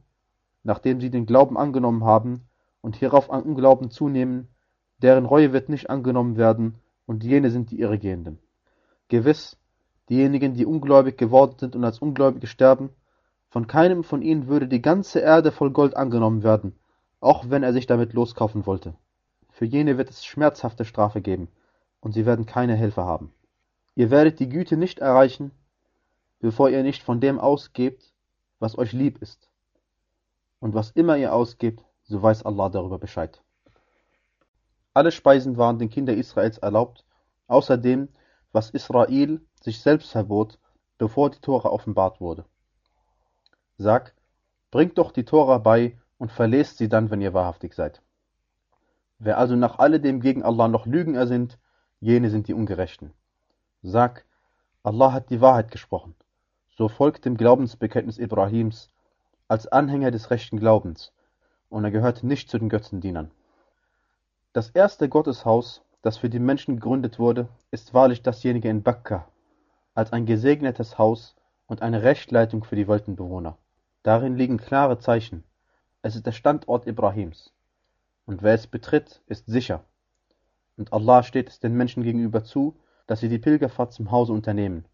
nachdem 0.62 1.00
sie 1.00 1.10
den 1.10 1.26
Glauben 1.26 1.56
angenommen 1.56 2.04
haben 2.04 2.42
und 2.80 2.96
hierauf 2.96 3.30
an 3.30 3.42
Unglauben 3.42 3.90
zunehmen, 3.90 4.48
deren 5.02 5.26
Reue 5.26 5.52
wird 5.52 5.68
nicht 5.68 5.90
angenommen 5.90 6.36
werden, 6.36 6.74
und 7.06 7.24
jene 7.24 7.50
sind 7.50 7.70
die 7.70 7.80
Irregehenden. 7.80 8.38
Gewiss, 9.08 9.56
diejenigen, 10.08 10.54
die 10.54 10.66
ungläubig 10.66 11.18
geworden 11.18 11.56
sind 11.58 11.76
und 11.76 11.84
als 11.84 11.98
Ungläubige 11.98 12.46
sterben, 12.46 12.90
von 13.48 13.66
keinem 13.66 14.02
von 14.02 14.22
ihnen 14.22 14.48
würde 14.48 14.66
die 14.66 14.82
ganze 14.82 15.20
Erde 15.20 15.52
voll 15.52 15.70
Gold 15.70 15.96
angenommen 15.96 16.42
werden, 16.42 16.76
auch 17.20 17.50
wenn 17.50 17.62
er 17.62 17.72
sich 17.72 17.86
damit 17.86 18.12
loskaufen 18.12 18.66
wollte. 18.66 18.94
Für 19.50 19.64
jene 19.64 19.96
wird 19.96 20.10
es 20.10 20.24
schmerzhafte 20.24 20.84
Strafe 20.84 21.20
geben, 21.20 21.48
und 22.00 22.12
sie 22.12 22.26
werden 22.26 22.46
keine 22.46 22.74
Hilfe 22.74 23.04
haben. 23.04 23.32
Ihr 23.94 24.10
werdet 24.10 24.40
die 24.40 24.48
Güte 24.48 24.76
nicht 24.76 24.98
erreichen, 24.98 25.52
bevor 26.40 26.68
ihr 26.68 26.82
nicht 26.82 27.02
von 27.02 27.20
dem 27.20 27.38
ausgebt, 27.38 28.12
was 28.58 28.76
euch 28.76 28.92
lieb 28.92 29.22
ist. 29.22 29.48
Und 30.58 30.74
was 30.74 30.90
immer 30.90 31.16
ihr 31.16 31.32
ausgebt, 31.32 31.84
so 32.02 32.20
weiß 32.20 32.44
Allah 32.44 32.70
darüber 32.70 32.98
Bescheid. 32.98 33.43
Alle 34.94 35.10
Speisen 35.10 35.56
waren 35.56 35.78
den 35.80 35.90
Kindern 35.90 36.16
Israels 36.16 36.58
erlaubt, 36.58 37.04
außer 37.48 37.76
dem, 37.76 38.08
was 38.52 38.70
Israel 38.70 39.40
sich 39.60 39.80
selbst 39.80 40.12
verbot, 40.12 40.58
bevor 40.98 41.30
die 41.30 41.40
Tora 41.40 41.68
offenbart 41.68 42.20
wurde. 42.20 42.44
Sag, 43.76 44.14
bringt 44.70 44.96
doch 44.96 45.10
die 45.10 45.24
Tora 45.24 45.58
bei 45.58 45.98
und 46.18 46.30
verlest 46.30 46.78
sie 46.78 46.88
dann, 46.88 47.10
wenn 47.10 47.20
ihr 47.20 47.34
wahrhaftig 47.34 47.74
seid. 47.74 48.00
Wer 49.18 49.38
also 49.38 49.56
nach 49.56 49.80
alledem 49.80 50.20
gegen 50.20 50.44
Allah 50.44 50.68
noch 50.68 50.86
Lügen 50.86 51.16
ersinnt, 51.16 51.58
jene 52.00 52.30
sind 52.30 52.46
die 52.46 52.54
Ungerechten. 52.54 53.12
Sag, 53.82 54.24
Allah 54.84 55.12
hat 55.12 55.30
die 55.30 55.40
Wahrheit 55.40 55.72
gesprochen. 55.72 56.14
So 56.76 56.88
folgt 56.88 57.24
dem 57.24 57.36
Glaubensbekenntnis 57.36 58.18
Ibrahims 58.18 58.90
als 59.48 59.66
Anhänger 59.66 60.12
des 60.12 60.30
rechten 60.30 60.60
Glaubens, 60.60 61.12
und 61.68 61.84
er 61.84 61.90
gehört 61.90 62.22
nicht 62.22 62.48
zu 62.48 62.58
den 62.58 62.68
Götzendienern. 62.68 63.32
Das 64.54 64.70
erste 64.70 65.10
Gotteshaus, 65.10 65.82
das 66.00 66.16
für 66.16 66.30
die 66.30 66.38
Menschen 66.38 66.76
gegründet 66.76 67.18
wurde, 67.18 67.48
ist 67.70 67.92
wahrlich 67.92 68.22
dasjenige 68.22 68.70
in 68.70 68.82
Bakka, 68.82 69.28
als 69.94 70.14
ein 70.14 70.24
gesegnetes 70.24 70.96
Haus 70.96 71.36
und 71.66 71.82
eine 71.82 72.02
Rechtleitung 72.02 72.64
für 72.64 72.76
die 72.76 72.88
Weltenbewohner. 72.88 73.58
Darin 74.02 74.36
liegen 74.36 74.56
klare 74.56 74.98
Zeichen. 74.98 75.44
Es 76.00 76.16
ist 76.16 76.24
der 76.24 76.32
Standort 76.32 76.86
Ibrahims. 76.86 77.52
Und 78.24 78.42
wer 78.42 78.54
es 78.54 78.66
betritt, 78.66 79.20
ist 79.26 79.44
sicher 79.46 79.84
und 80.76 80.92
Allah 80.92 81.22
steht 81.22 81.48
es 81.48 81.60
den 81.60 81.74
Menschen 81.74 82.02
gegenüber 82.02 82.44
zu, 82.44 82.76
dass 83.06 83.20
sie 83.20 83.28
die 83.28 83.38
Pilgerfahrt 83.38 83.92
zum 83.92 84.10
Hause 84.10 84.32
unternehmen, 84.32 84.84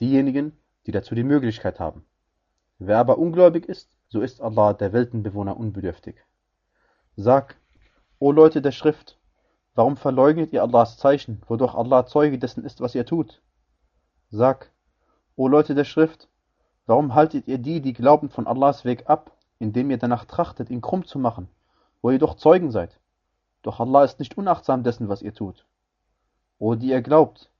diejenigen, 0.00 0.56
die 0.86 0.92
dazu 0.92 1.14
die 1.14 1.24
Möglichkeit 1.24 1.78
haben. 1.78 2.04
Wer 2.78 2.98
aber 2.98 3.18
ungläubig 3.18 3.66
ist, 3.66 3.90
so 4.08 4.20
ist 4.20 4.40
Allah 4.40 4.72
der 4.72 4.92
Weltenbewohner 4.92 5.56
unbedürftig. 5.56 6.16
Sag, 7.16 7.56
o 8.22 8.30
Leute 8.30 8.62
der 8.62 8.70
Schrift, 8.70 9.18
warum 9.74 9.96
verleugnet 9.96 10.52
ihr 10.52 10.62
Allahs 10.62 10.96
Zeichen, 10.96 11.42
wodurch 11.48 11.74
Allah 11.74 12.06
Zeuge 12.06 12.38
dessen 12.38 12.64
ist, 12.64 12.80
was 12.80 12.94
ihr 12.94 13.04
tut? 13.04 13.42
Sag, 14.30 14.70
o 15.34 15.48
Leute 15.48 15.74
der 15.74 15.82
Schrift, 15.82 16.28
warum 16.86 17.16
haltet 17.16 17.48
ihr 17.48 17.58
die, 17.58 17.80
die 17.80 17.92
glauben, 17.92 18.30
von 18.30 18.46
Allahs 18.46 18.84
Weg 18.84 19.10
ab, 19.10 19.32
indem 19.58 19.90
ihr 19.90 19.98
danach 19.98 20.24
trachtet, 20.24 20.70
ihn 20.70 20.80
krumm 20.80 21.04
zu 21.04 21.18
machen, 21.18 21.48
wo 22.00 22.12
ihr 22.12 22.20
doch 22.20 22.36
Zeugen 22.36 22.70
seid? 22.70 23.00
Doch 23.62 23.80
Allah 23.80 24.04
ist 24.04 24.20
nicht 24.20 24.38
unachtsam 24.38 24.84
dessen, 24.84 25.08
was 25.08 25.22
ihr 25.22 25.34
tut. 25.34 25.66
O 26.60 26.76
die 26.76 26.90
ihr 26.90 27.02
glaubt, 27.02 27.50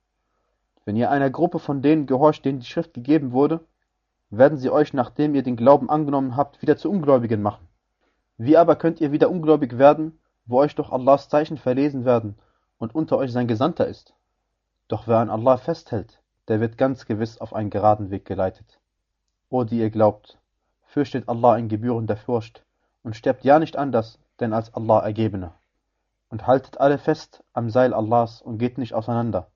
wenn 0.85 0.95
ihr 0.95 1.11
einer 1.11 1.31
Gruppe 1.31 1.59
von 1.59 1.83
denen 1.83 2.07
gehorcht, 2.07 2.45
denen 2.45 2.61
die 2.61 2.67
Schrift 2.67 2.95
gegeben 2.95 3.33
wurde, 3.33 3.67
werden 4.31 4.59
sie 4.59 4.71
euch, 4.71 4.93
nachdem 4.93 5.35
ihr 5.35 5.43
den 5.43 5.57
Glauben 5.57 5.91
angenommen 5.91 6.37
habt, 6.37 6.63
wieder 6.63 6.77
zu 6.77 6.89
Ungläubigen 6.89 7.43
machen. 7.43 7.67
Wie 8.37 8.57
aber 8.57 8.77
könnt 8.77 9.01
ihr 9.01 9.11
wieder 9.11 9.29
ungläubig 9.29 9.77
werden, 9.77 10.21
wo 10.47 10.59
euch 10.59 10.75
doch 10.75 10.91
Allahs 10.93 11.29
Zeichen 11.29 11.57
verlesen 11.57 12.05
werden 12.05 12.37
und 12.79 12.95
unter 12.95 13.17
euch 13.19 13.33
sein 13.33 13.47
Gesandter 13.49 13.87
ist? 13.87 14.15
Doch 14.89 15.07
wer 15.07 15.19
an 15.19 15.31
Allah 15.31 15.57
festhält, 15.57 16.21
der 16.49 16.61
wird 16.61 16.79
ganz 16.79 17.07
gewiss 17.07 17.39
auf 17.39 17.55
einen 17.55 17.71
geraden 17.71 18.11
Weg 18.11 18.25
geleitet. 18.25 18.81
O 19.49 19.65
die 19.65 19.79
ihr 19.79 19.91
glaubt, 19.91 20.39
fürchtet 20.85 21.29
Allah 21.29 21.57
in 21.57 21.69
gebührender 21.69 22.17
Furcht 22.17 22.65
und 23.03 23.17
sterbt 23.17 23.45
ja 23.45 23.59
nicht 23.59 23.77
anders, 23.77 24.19
denn 24.41 24.53
als 24.53 24.75
Allah 24.75 25.01
Ergebener. 25.01 25.55
Und 26.29 26.47
haltet 26.47 26.81
alle 26.81 26.99
fest 26.99 27.45
am 27.53 27.71
Seil 27.71 27.95
Allahs 27.95 28.43
und 28.43 28.59
geht 28.59 28.79
nicht 28.79 28.95
auseinander. 28.95 29.49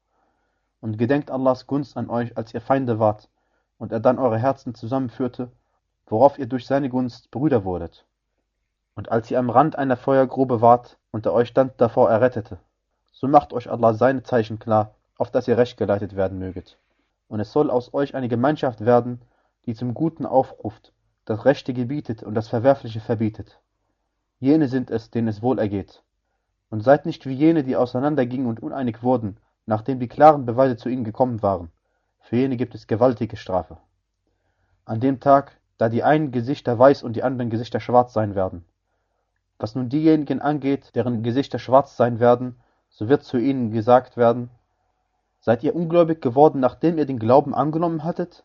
Und 0.80 0.98
gedenkt 0.98 1.30
Allahs 1.30 1.66
Gunst 1.66 1.96
an 1.96 2.10
euch, 2.10 2.36
als 2.36 2.54
ihr 2.54 2.60
Feinde 2.60 2.98
wart, 2.98 3.28
und 3.78 3.92
er 3.92 4.00
dann 4.00 4.18
eure 4.18 4.38
Herzen 4.38 4.74
zusammenführte, 4.74 5.50
worauf 6.06 6.38
ihr 6.38 6.46
durch 6.46 6.66
seine 6.66 6.88
Gunst 6.88 7.30
Brüder 7.30 7.64
wurdet. 7.64 8.04
Und 8.96 9.12
als 9.12 9.30
ihr 9.30 9.38
am 9.38 9.50
Rand 9.50 9.76
einer 9.76 9.98
Feuergrube 9.98 10.62
wart 10.62 10.98
und 11.10 11.26
er 11.26 11.34
euch 11.34 11.52
dann 11.52 11.70
davor 11.76 12.10
errettete, 12.10 12.58
so 13.12 13.28
macht 13.28 13.52
euch 13.52 13.70
Allah 13.70 13.92
seine 13.92 14.22
Zeichen 14.22 14.58
klar, 14.58 14.94
auf 15.18 15.30
dass 15.30 15.46
ihr 15.46 15.58
recht 15.58 15.76
geleitet 15.76 16.16
werden 16.16 16.38
möget. 16.38 16.78
Und 17.28 17.38
es 17.40 17.52
soll 17.52 17.70
aus 17.70 17.92
euch 17.92 18.14
eine 18.14 18.28
Gemeinschaft 18.28 18.84
werden, 18.86 19.20
die 19.66 19.74
zum 19.74 19.92
Guten 19.92 20.24
aufruft, 20.24 20.94
das 21.26 21.44
Rechte 21.44 21.74
gebietet 21.74 22.22
und 22.22 22.34
das 22.34 22.48
Verwerfliche 22.48 23.00
verbietet. 23.00 23.60
Jene 24.38 24.66
sind 24.66 24.90
es, 24.90 25.10
denen 25.10 25.28
es 25.28 25.42
wohl 25.42 25.58
ergeht. 25.58 26.02
Und 26.70 26.82
seid 26.82 27.04
nicht 27.04 27.26
wie 27.26 27.34
jene, 27.34 27.64
die 27.64 27.76
auseinandergingen 27.76 28.46
und 28.46 28.62
uneinig 28.62 29.02
wurden, 29.02 29.36
nachdem 29.66 30.00
die 30.00 30.08
klaren 30.08 30.46
Beweise 30.46 30.78
zu 30.78 30.88
ihnen 30.88 31.04
gekommen 31.04 31.42
waren. 31.42 31.70
Für 32.20 32.36
jene 32.36 32.56
gibt 32.56 32.74
es 32.74 32.86
gewaltige 32.86 33.36
Strafe. 33.36 33.76
An 34.86 35.00
dem 35.00 35.20
Tag, 35.20 35.60
da 35.76 35.90
die 35.90 36.02
einen 36.02 36.32
Gesichter 36.32 36.78
weiß 36.78 37.02
und 37.02 37.14
die 37.14 37.22
anderen 37.22 37.50
Gesichter 37.50 37.80
schwarz 37.80 38.14
sein 38.14 38.34
werden. 38.34 38.64
Was 39.58 39.74
nun 39.74 39.88
diejenigen 39.88 40.40
angeht, 40.40 40.94
deren 40.94 41.22
Gesichter 41.22 41.58
schwarz 41.58 41.96
sein 41.96 42.20
werden, 42.20 42.56
so 42.90 43.08
wird 43.08 43.24
zu 43.24 43.38
ihnen 43.38 43.70
gesagt 43.70 44.16
werden, 44.16 44.50
Seid 45.46 45.62
ihr 45.62 45.76
ungläubig 45.76 46.20
geworden, 46.20 46.58
nachdem 46.58 46.98
ihr 46.98 47.06
den 47.06 47.20
Glauben 47.20 47.54
angenommen 47.54 48.02
hattet? 48.02 48.42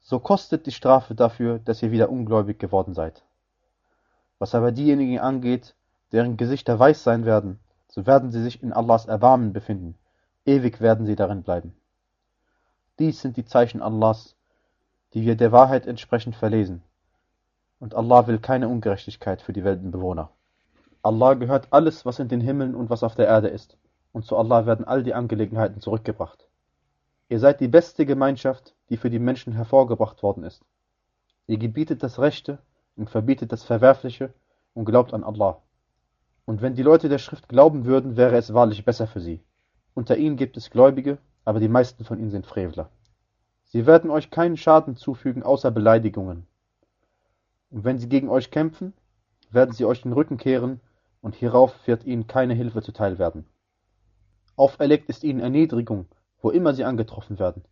So 0.00 0.18
kostet 0.18 0.64
die 0.64 0.72
Strafe 0.72 1.14
dafür, 1.14 1.58
dass 1.58 1.82
ihr 1.82 1.90
wieder 1.90 2.08
ungläubig 2.08 2.58
geworden 2.58 2.94
seid. 2.94 3.22
Was 4.38 4.54
aber 4.54 4.72
diejenigen 4.72 5.18
angeht, 5.18 5.74
deren 6.12 6.38
Gesichter 6.38 6.78
weiß 6.78 7.04
sein 7.04 7.26
werden, 7.26 7.58
so 7.88 8.06
werden 8.06 8.30
sie 8.30 8.42
sich 8.42 8.62
in 8.62 8.72
Allahs 8.72 9.04
Erbarmen 9.04 9.52
befinden, 9.52 9.98
ewig 10.46 10.80
werden 10.80 11.04
sie 11.04 11.14
darin 11.14 11.42
bleiben. 11.42 11.76
Dies 12.98 13.20
sind 13.20 13.36
die 13.36 13.44
Zeichen 13.44 13.82
Allahs, 13.82 14.34
die 15.12 15.26
wir 15.26 15.36
der 15.36 15.52
Wahrheit 15.52 15.86
entsprechend 15.86 16.36
verlesen. 16.36 16.82
Und 17.84 17.94
Allah 17.94 18.26
will 18.26 18.38
keine 18.38 18.70
Ungerechtigkeit 18.70 19.42
für 19.42 19.52
die 19.52 19.62
Weltenbewohner. 19.62 20.30
Allah 21.02 21.34
gehört 21.34 21.66
alles, 21.70 22.06
was 22.06 22.18
in 22.18 22.28
den 22.28 22.40
Himmeln 22.40 22.74
und 22.74 22.88
was 22.88 23.02
auf 23.02 23.14
der 23.14 23.26
Erde 23.26 23.48
ist, 23.48 23.76
und 24.12 24.24
zu 24.24 24.38
Allah 24.38 24.64
werden 24.64 24.86
all 24.86 25.02
die 25.02 25.12
Angelegenheiten 25.12 25.82
zurückgebracht. 25.82 26.48
Ihr 27.28 27.40
seid 27.40 27.60
die 27.60 27.68
beste 27.68 28.06
Gemeinschaft, 28.06 28.74
die 28.88 28.96
für 28.96 29.10
die 29.10 29.18
Menschen 29.18 29.52
hervorgebracht 29.52 30.22
worden 30.22 30.44
ist. 30.44 30.64
Ihr 31.46 31.58
gebietet 31.58 32.02
das 32.02 32.18
Rechte 32.18 32.56
und 32.96 33.10
verbietet 33.10 33.52
das 33.52 33.64
Verwerfliche 33.64 34.32
und 34.72 34.86
glaubt 34.86 35.12
an 35.12 35.22
Allah. 35.22 35.60
Und 36.46 36.62
wenn 36.62 36.76
die 36.76 36.82
Leute 36.82 37.10
der 37.10 37.18
Schrift 37.18 37.50
glauben 37.50 37.84
würden, 37.84 38.16
wäre 38.16 38.38
es 38.38 38.54
wahrlich 38.54 38.86
besser 38.86 39.06
für 39.06 39.20
sie. 39.20 39.44
Unter 39.92 40.16
ihnen 40.16 40.38
gibt 40.38 40.56
es 40.56 40.70
Gläubige, 40.70 41.18
aber 41.44 41.60
die 41.60 41.68
meisten 41.68 42.06
von 42.06 42.18
ihnen 42.18 42.30
sind 42.30 42.46
Frevler. 42.46 42.88
Sie 43.64 43.84
werden 43.84 44.08
euch 44.08 44.30
keinen 44.30 44.56
Schaden 44.56 44.96
zufügen, 44.96 45.42
außer 45.42 45.70
Beleidigungen. 45.70 46.46
Und 47.74 47.82
wenn 47.82 47.98
sie 47.98 48.08
gegen 48.08 48.28
euch 48.28 48.52
kämpfen, 48.52 48.92
werden 49.50 49.74
sie 49.74 49.84
euch 49.84 50.02
den 50.02 50.12
Rücken 50.12 50.36
kehren, 50.36 50.80
und 51.20 51.34
hierauf 51.34 51.74
wird 51.88 52.04
ihnen 52.04 52.28
keine 52.28 52.54
Hilfe 52.54 52.82
zuteil 52.82 53.18
werden. 53.18 53.48
Auferlegt 54.54 55.08
ist 55.08 55.24
ihnen 55.24 55.40
Erniedrigung, 55.40 56.06
wo 56.40 56.50
immer 56.50 56.72
sie 56.72 56.84
angetroffen 56.84 57.40
werden, 57.40 57.64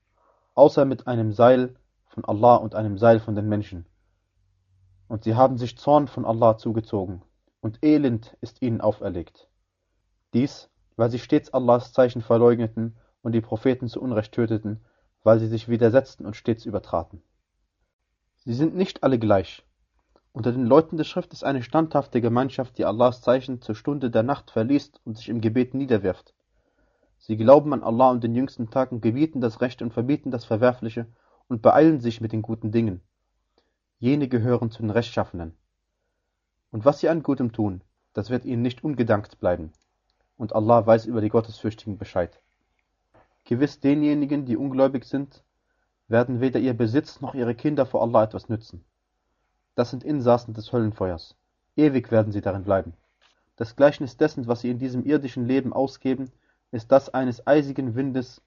außer 0.55 0.87
mit 0.87 1.07
einem 1.07 1.33
Seil 1.33 1.77
von 2.07 2.25
Allah 2.25 2.57
und 2.57 2.75
einem 2.75 2.99
Seil 2.99 3.21
von 3.21 3.37
den 3.37 3.49
Menschen. 3.49 3.87
Und 5.07 5.23
sie 5.23 5.37
haben 5.37 5.57
sich 5.57 5.79
Zorn 5.79 6.09
von 6.09 6.25
Allah 6.25 6.59
zugezogen, 6.59 7.23
und 7.61 7.79
Elend 7.85 8.37
ist 8.41 8.61
ihnen 8.61 8.81
auferlegt. 8.81 9.49
Dies, 10.35 10.69
weil 10.97 11.11
sie 11.11 11.21
stets 11.21 11.55
Allahs 11.55 11.93
Zeichen 11.93 12.23
verleugneten 12.23 12.97
und 13.23 13.37
die 13.37 13.41
Propheten 13.41 13.87
zu 13.87 14.03
Unrecht 14.03 14.35
töteten, 14.35 14.85
weil 15.23 15.39
sie 15.39 15.47
sich 15.47 15.69
widersetzten 15.69 16.27
und 16.27 16.35
stets 16.35 16.67
übertraten. 16.67 17.23
Sie 18.39 18.55
sind 18.55 18.75
nicht 18.75 19.05
alle 19.05 19.21
gleich. 19.21 19.65
Unter 20.35 20.51
den 20.51 20.65
Leuten 20.65 20.97
der 20.97 21.05
Schrift 21.05 21.35
ist 21.35 21.45
eine 21.45 21.63
standhafte 21.63 22.23
Gemeinschaft, 22.23 22.79
die 22.79 22.87
Allahs 22.87 23.21
Zeichen 23.21 23.61
zur 23.61 23.75
Stunde 23.75 24.11
der 24.11 24.23
Nacht 24.23 24.51
verliest 24.51 24.99
und 25.05 25.19
sich 25.19 25.29
im 25.29 25.43
Gebet 25.43 25.75
niederwirft. 25.75 26.35
Sie 27.19 27.37
glauben 27.37 27.75
an 27.75 27.83
Allah 27.83 28.11
und 28.11 28.25
den 28.25 28.35
jüngsten 28.35 28.71
Tag 28.71 28.93
und 28.93 29.03
gebieten 29.03 29.43
das 29.43 29.61
Rechte 29.61 29.85
und 29.85 29.93
verbieten 29.93 30.31
das 30.31 30.47
Verwerfliche 30.47 31.07
und 31.49 31.61
beeilen 31.61 32.01
sich 32.01 32.23
mit 32.23 32.33
den 32.33 32.41
guten 32.41 32.73
Dingen. 32.73 33.03
Jene 33.99 34.27
gehören 34.27 34.71
zu 34.71 34.81
den 34.81 34.91
Rechtschaffenen. 34.91 35.55
Und 36.71 36.87
was 36.87 37.01
sie 37.01 37.11
an 37.11 37.23
Gutem 37.23 37.53
tun, 37.53 37.83
das 38.15 38.31
wird 38.31 38.47
ihnen 38.47 38.63
nicht 38.63 38.83
ungedankt 38.83 39.39
bleiben. 39.39 39.73
Und 40.39 40.55
Allah 40.55 40.87
weiß 40.87 41.05
über 41.05 41.21
die 41.21 41.29
Gottesfürchtigen 41.29 41.99
Bescheid. 41.99 42.41
Gewiss 43.45 43.81
denjenigen, 43.81 44.47
die 44.47 44.57
ungläubig 44.57 45.05
sind, 45.05 45.45
werden 46.09 46.41
weder 46.41 46.59
ihr 46.59 46.75
Besitz 46.75 47.21
noch 47.21 47.35
ihre 47.35 47.55
Kinder 47.55 47.85
vor 47.85 48.01
Allah 48.01 48.25
etwas 48.25 48.49
nützen. 48.49 48.85
Das 49.75 49.91
sind 49.91 50.05
Insassen 50.05 50.55
des 50.55 50.73
Höllenfeuers. 50.73 51.35
Ewig 51.77 52.11
werden 52.11 52.33
sie 52.33 52.43
darin 52.43 52.65
bleiben. 52.65 52.95
Das 53.57 53.77
Gleichnis 53.77 54.17
dessen, 54.17 54.47
was 54.47 54.61
sie 54.61 54.71
in 54.71 54.79
diesem 54.79 55.05
irdischen 55.05 55.47
Leben 55.47 55.73
ausgeben, 55.73 56.31
ist 56.73 56.93
das 56.93 57.09
eines 57.13 57.47
eisigen 57.47 57.95
Windes, 57.95 58.43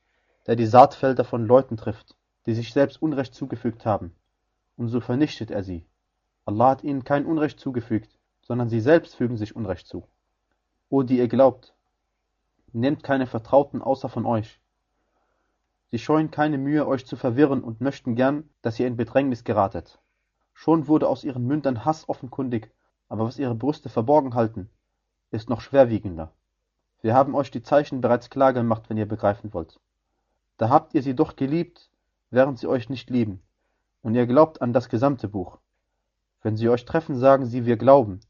der 0.45 0.55
die 0.55 0.65
Saatfelder 0.65 1.23
von 1.23 1.45
Leuten 1.45 1.77
trifft, 1.77 2.15
die 2.45 2.53
sich 2.53 2.73
selbst 2.73 3.01
Unrecht 3.01 3.33
zugefügt 3.33 3.85
haben. 3.85 4.13
Und 4.77 4.89
so 4.89 4.99
vernichtet 4.99 5.51
er 5.51 5.63
sie. 5.63 5.85
Allah 6.45 6.71
hat 6.71 6.83
ihnen 6.83 7.03
kein 7.03 7.25
Unrecht 7.25 7.59
zugefügt, 7.59 8.19
sondern 8.41 8.69
sie 8.69 8.79
selbst 8.79 9.15
fügen 9.15 9.37
sich 9.37 9.55
Unrecht 9.55 9.87
zu. 9.87 10.07
O 10.89 11.01
die 11.01 11.17
ihr 11.17 11.27
glaubt, 11.27 11.73
nehmt 12.71 13.01
keine 13.03 13.25
Vertrauten 13.25 13.81
außer 13.81 14.09
von 14.09 14.25
euch. 14.25 14.59
Sie 15.89 15.97
scheuen 15.97 16.29
keine 16.29 16.57
Mühe, 16.57 16.85
euch 16.87 17.05
zu 17.05 17.15
verwirren 17.15 17.63
und 17.63 17.81
möchten 17.81 18.15
gern, 18.15 18.49
dass 18.61 18.79
ihr 18.79 18.87
in 18.87 18.97
Bedrängnis 18.97 19.43
geratet. 19.43 19.99
Schon 20.57 20.87
wurde 20.87 21.07
aus 21.09 21.23
ihren 21.23 21.45
Mündern 21.45 21.85
Hass 21.85 22.09
offenkundig, 22.09 22.71
aber 23.09 23.25
was 23.25 23.37
ihre 23.37 23.53
Brüste 23.53 23.89
verborgen 23.89 24.33
halten, 24.33 24.69
ist 25.29 25.49
noch 25.49 25.61
schwerwiegender. 25.61 26.31
Wir 27.01 27.13
haben 27.13 27.35
euch 27.35 27.51
die 27.51 27.61
Zeichen 27.61 28.01
bereits 28.01 28.29
klar 28.31 28.53
gemacht, 28.53 28.89
wenn 28.89 28.97
ihr 28.97 29.07
begreifen 29.07 29.53
wollt. 29.53 29.79
Da 30.57 30.69
habt 30.69 30.95
ihr 30.95 31.03
sie 31.03 31.13
doch 31.13 31.35
geliebt, 31.35 31.91
während 32.31 32.57
sie 32.57 32.67
euch 32.67 32.89
nicht 32.89 33.09
lieben, 33.09 33.43
und 34.01 34.15
ihr 34.15 34.25
glaubt 34.25 34.61
an 34.61 34.71
das 34.71 34.87
gesamte 34.89 35.27
Buch. 35.27 35.59
Wenn 36.41 36.55
sie 36.55 36.69
euch 36.69 36.85
treffen, 36.85 37.19
sagen 37.19 37.45
sie, 37.45 37.65
wir 37.65 37.75
glauben. 37.75 38.21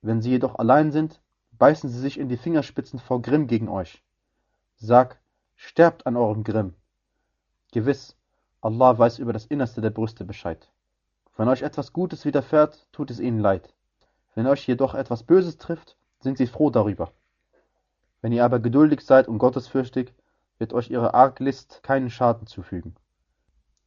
Wenn 0.00 0.22
sie 0.22 0.30
jedoch 0.30 0.56
allein 0.56 0.90
sind, 0.90 1.20
beißen 1.52 1.90
sie 1.90 2.00
sich 2.00 2.18
in 2.18 2.30
die 2.30 2.38
Fingerspitzen 2.38 2.98
vor 2.98 3.20
Grimm 3.20 3.46
gegen 3.46 3.68
euch. 3.68 4.02
Sag, 4.78 5.20
sterbt 5.54 6.06
an 6.06 6.16
eurem 6.16 6.44
Grimm. 6.44 6.74
Gewiss, 7.72 8.16
Allah 8.62 8.96
weiß 8.98 9.18
über 9.18 9.34
das 9.34 9.44
Innerste 9.44 9.82
der 9.82 9.90
Brüste 9.90 10.24
Bescheid. 10.24 10.71
Wenn 11.36 11.48
euch 11.48 11.62
etwas 11.62 11.94
Gutes 11.94 12.26
widerfährt, 12.26 12.86
tut 12.92 13.10
es 13.10 13.18
ihnen 13.18 13.38
leid. 13.38 13.72
Wenn 14.34 14.46
euch 14.46 14.66
jedoch 14.66 14.94
etwas 14.94 15.22
Böses 15.22 15.56
trifft, 15.56 15.96
sind 16.20 16.36
sie 16.36 16.46
froh 16.46 16.68
darüber. 16.68 17.10
Wenn 18.20 18.32
ihr 18.32 18.44
aber 18.44 18.60
geduldig 18.60 19.00
seid 19.00 19.28
und 19.28 19.38
gottesfürchtig, 19.38 20.12
wird 20.58 20.74
euch 20.74 20.90
ihre 20.90 21.14
Arglist 21.14 21.82
keinen 21.82 22.10
Schaden 22.10 22.46
zufügen. 22.46 22.94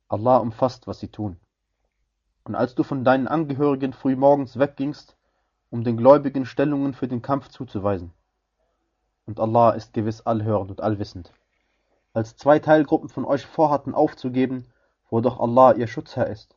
Allah 0.08 0.38
umfasst, 0.38 0.88
was 0.88 1.00
sie 1.00 1.08
tun. 1.08 1.40
Und 2.44 2.56
als 2.56 2.74
du 2.74 2.84
von 2.84 3.04
deinen 3.04 3.28
Angehörigen 3.28 3.94
frühmorgens 3.94 4.58
weggingst, 4.58 5.16
um 5.70 5.84
den 5.84 5.98
Gläubigen 5.98 6.46
Stellungen 6.46 6.94
für 6.94 7.08
den 7.08 7.22
Kampf 7.22 7.50
zuzuweisen. 7.50 8.12
Und 9.26 9.40
Allah 9.40 9.72
ist 9.72 9.94
gewiss 9.94 10.22
allhörend 10.22 10.72
und 10.72 10.82
allwissend. 10.82 11.32
Als 12.14 12.38
zwei 12.38 12.60
Teilgruppen 12.60 13.10
von 13.10 13.26
euch 13.26 13.46
vorhatten 13.46 13.94
aufzugeben, 13.94 14.66
wo 15.10 15.22
doch 15.22 15.40
Allah 15.40 15.74
ihr 15.74 15.88
Schutzherr 15.88 16.28
ist 16.28 16.55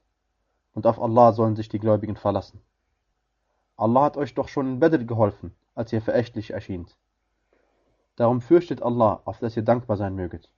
und 0.75 0.87
auf 0.87 1.01
Allah 1.01 1.33
sollen 1.33 1.57
sich 1.57 1.69
die 1.69 1.79
Gläubigen 1.79 2.17
verlassen. 2.17 2.61
Allah 3.77 4.05
hat 4.05 4.17
euch 4.17 4.35
doch 4.35 4.49
schon 4.49 4.67
in 4.67 4.81
Bedr 4.81 5.05
geholfen, 5.05 5.55
als 5.75 5.93
ihr 5.93 6.03
verächtlich 6.03 6.51
erschient. 6.51 6.97
Darum 8.17 8.41
fürchtet 8.41 8.83
Allah, 8.83 9.21
auf 9.25 9.39
das 9.39 9.57
ihr 9.57 9.63
dankbar 9.63 9.97
sein 9.97 10.15
möget. 10.15 10.51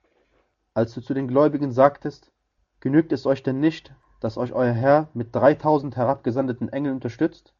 Als 0.73 0.93
du 0.93 1.01
zu 1.01 1.13
den 1.13 1.27
Gläubigen 1.27 1.71
sagtest, 1.71 2.31
genügt 2.79 3.11
es 3.11 3.25
euch 3.25 3.43
denn 3.43 3.59
nicht, 3.59 3.93
dass 4.19 4.37
euch 4.37 4.53
euer 4.53 4.73
Herr 4.73 5.09
mit 5.13 5.35
dreitausend 5.35 5.95
herabgesandten 5.95 6.69
Engeln 6.69 6.95
unterstützt? 6.95 7.53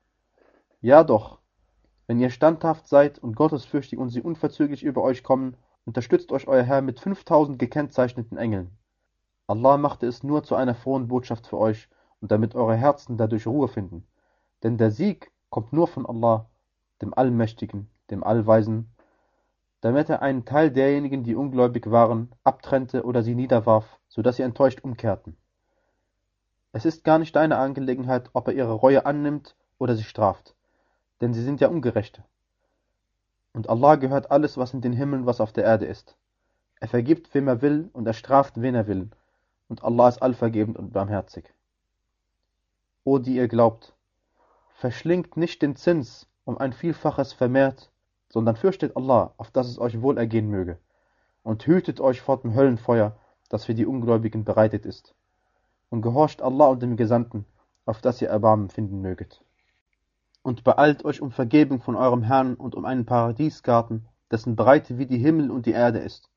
Ja 0.81 1.03
doch, 1.03 1.39
wenn 2.07 2.19
ihr 2.19 2.29
standhaft 2.29 2.87
seid 2.87 3.19
und 3.19 3.35
gottesfürchtig 3.35 3.99
und 3.99 4.09
sie 4.09 4.21
unverzüglich 4.21 4.83
über 4.83 5.03
euch 5.03 5.23
kommen, 5.23 5.55
unterstützt 5.85 6.31
euch 6.31 6.47
euer 6.47 6.63
Herr 6.63 6.81
mit 6.81 6.99
fünftausend 6.99 7.59
gekennzeichneten 7.59 8.37
Engeln. 8.37 8.77
Allah 9.47 9.77
machte 9.77 10.07
es 10.07 10.23
nur 10.23 10.43
zu 10.43 10.55
einer 10.55 10.75
frohen 10.75 11.07
Botschaft 11.07 11.47
für 11.47 11.57
euch 11.57 11.89
und 12.21 12.31
damit 12.31 12.55
eure 12.55 12.75
Herzen 12.75 13.17
dadurch 13.17 13.47
Ruhe 13.47 13.67
finden. 13.67 14.05
Denn 14.63 14.77
der 14.77 14.91
Sieg 14.91 15.31
kommt 15.49 15.73
nur 15.73 15.87
von 15.87 16.05
Allah, 16.05 16.49
dem 17.01 17.13
Allmächtigen, 17.13 17.89
dem 18.09 18.23
Allweisen, 18.23 18.91
damit 19.81 20.09
er 20.09 20.21
einen 20.21 20.45
Teil 20.45 20.69
derjenigen, 20.71 21.23
die 21.23 21.35
ungläubig 21.35 21.89
waren, 21.89 22.31
abtrennte 22.43 23.03
oder 23.03 23.23
sie 23.23 23.35
niederwarf, 23.35 23.99
so 24.07 24.21
dass 24.21 24.35
sie 24.35 24.43
enttäuscht 24.43 24.81
umkehrten. 24.83 25.35
Es 26.71 26.85
ist 26.85 27.03
gar 27.03 27.19
nicht 27.19 27.35
deine 27.35 27.57
Angelegenheit, 27.57 28.29
ob 28.33 28.47
er 28.47 28.53
ihre 28.53 28.73
Reue 28.73 29.05
annimmt 29.05 29.55
oder 29.79 29.95
sie 29.95 30.03
straft, 30.03 30.55
denn 31.19 31.33
sie 31.33 31.43
sind 31.43 31.59
ja 31.59 31.67
Ungerechte. 31.67 32.23
Und 33.53 33.69
Allah 33.69 33.95
gehört 33.95 34.31
alles, 34.31 34.57
was 34.57 34.73
in 34.73 34.81
den 34.81 34.93
Himmeln, 34.93 35.25
was 35.25 35.41
auf 35.41 35.51
der 35.51 35.65
Erde 35.65 35.85
ist. 35.85 36.15
Er 36.79 36.87
vergibt, 36.87 37.33
wem 37.33 37.47
er 37.47 37.61
will, 37.61 37.89
und 37.91 38.07
er 38.07 38.13
straft, 38.13 38.61
wen 38.61 38.75
er 38.75 38.87
will. 38.87 39.09
Und 39.67 39.83
Allah 39.83 40.09
ist 40.09 40.21
allvergebend 40.21 40.77
und 40.77 40.93
barmherzig. 40.93 41.53
O 43.03 43.17
die 43.17 43.35
ihr 43.35 43.47
glaubt, 43.47 43.93
verschlingt 44.73 45.37
nicht 45.37 45.61
den 45.61 45.75
Zins 45.75 46.27
um 46.45 46.57
ein 46.57 46.73
Vielfaches 46.73 47.33
vermehrt, 47.33 47.91
sondern 48.29 48.55
fürchtet 48.55 48.95
Allah, 48.95 49.33
auf 49.37 49.51
dass 49.51 49.67
es 49.67 49.79
euch 49.79 50.01
wohl 50.01 50.17
ergehen 50.17 50.49
möge, 50.49 50.77
und 51.43 51.65
hütet 51.65 51.99
euch 51.99 52.21
vor 52.21 52.41
dem 52.41 52.53
Höllenfeuer, 52.53 53.17
das 53.49 53.65
für 53.65 53.73
die 53.73 53.85
Ungläubigen 53.85 54.43
bereitet 54.43 54.85
ist 54.85 55.15
und 55.91 56.01
gehorcht 56.01 56.41
Allah 56.41 56.67
und 56.67 56.81
dem 56.81 56.95
Gesandten, 56.95 57.45
auf 57.85 58.01
dass 58.01 58.21
ihr 58.21 58.29
Erbarmen 58.29 58.69
finden 58.69 59.01
möget. 59.01 59.43
Und 60.41 60.63
beeilt 60.63 61.05
euch 61.05 61.21
um 61.21 61.31
Vergebung 61.31 61.81
von 61.81 61.95
eurem 61.95 62.23
Herrn 62.23 62.55
und 62.55 62.73
um 62.73 62.85
einen 62.85 63.05
Paradiesgarten, 63.05 64.07
dessen 64.31 64.55
Breite 64.55 64.97
wie 64.97 65.05
die 65.05 65.19
Himmel 65.19 65.51
und 65.51 65.65
die 65.65 65.73
Erde 65.73 65.99
ist. 65.99 66.29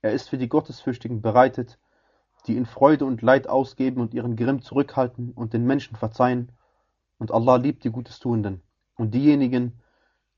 Er 0.00 0.12
ist 0.12 0.28
für 0.28 0.38
die 0.38 0.48
Gottesfürchtigen 0.48 1.20
bereitet, 1.20 1.78
die 2.48 2.56
in 2.56 2.66
Freude 2.66 3.04
und 3.04 3.22
Leid 3.22 3.48
ausgeben 3.48 4.00
und 4.00 4.14
ihren 4.14 4.34
Grimm 4.34 4.62
zurückhalten 4.62 5.32
und 5.32 5.52
den 5.52 5.66
Menschen 5.66 5.96
verzeihen. 5.96 6.50
Und 7.18 7.30
Allah 7.30 7.56
liebt 7.56 7.84
die 7.84 7.90
Gutestuenden 7.90 8.62
und 8.96 9.14
diejenigen, 9.14 9.78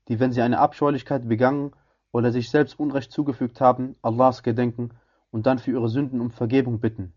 die, 0.07 0.19
wenn 0.19 0.33
sie 0.33 0.41
eine 0.41 0.59
Abscheulichkeit 0.59 1.27
begangen 1.27 1.71
oder 2.11 2.31
sich 2.31 2.49
selbst 2.49 2.79
Unrecht 2.79 3.11
zugefügt 3.11 3.61
haben, 3.61 3.95
Allahs 4.01 4.43
gedenken 4.43 4.89
und 5.31 5.45
dann 5.45 5.59
für 5.59 5.71
ihre 5.71 5.89
Sünden 5.89 6.19
um 6.19 6.31
Vergebung 6.31 6.79
bitten. 6.79 7.13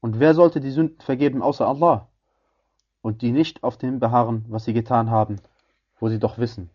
Und 0.00 0.20
wer 0.20 0.34
sollte 0.34 0.60
die 0.60 0.70
Sünden 0.70 1.00
vergeben 1.00 1.42
außer 1.42 1.66
Allah? 1.66 2.08
Und 3.00 3.22
die 3.22 3.32
nicht 3.32 3.64
auf 3.64 3.78
dem 3.78 3.98
beharren, 3.98 4.44
was 4.48 4.64
sie 4.64 4.74
getan 4.74 5.10
haben, 5.10 5.36
wo 5.98 6.08
sie 6.08 6.18
doch 6.18 6.38
wissen. 6.38 6.70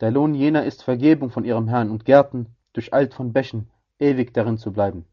Der 0.00 0.10
Lohn 0.10 0.34
jener 0.34 0.64
ist 0.64 0.82
Vergebung 0.82 1.30
von 1.30 1.44
ihrem 1.44 1.68
Herrn 1.68 1.90
und 1.90 2.04
Gärten, 2.04 2.54
durcheilt 2.72 3.14
von 3.14 3.32
Bächen, 3.32 3.70
ewig 3.98 4.32
darin 4.32 4.58
zu 4.58 4.72
bleiben. 4.72 5.06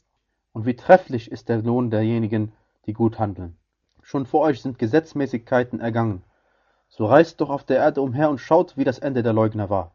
Und 0.53 0.65
wie 0.65 0.75
trefflich 0.75 1.31
ist 1.31 1.49
der 1.49 1.61
Lohn 1.61 1.89
derjenigen, 1.89 2.51
die 2.85 2.93
gut 2.93 3.19
handeln. 3.19 3.57
Schon 4.01 4.25
vor 4.25 4.41
euch 4.41 4.61
sind 4.61 4.79
Gesetzmäßigkeiten 4.79 5.79
ergangen. 5.79 6.23
So 6.89 7.05
reist 7.05 7.39
doch 7.39 7.49
auf 7.49 7.63
der 7.63 7.77
Erde 7.77 8.01
umher 8.01 8.29
und 8.29 8.39
schaut, 8.39 8.75
wie 8.77 8.83
das 8.83 8.99
Ende 8.99 9.23
der 9.23 9.33
Leugner 9.33 9.69
war. 9.69 9.91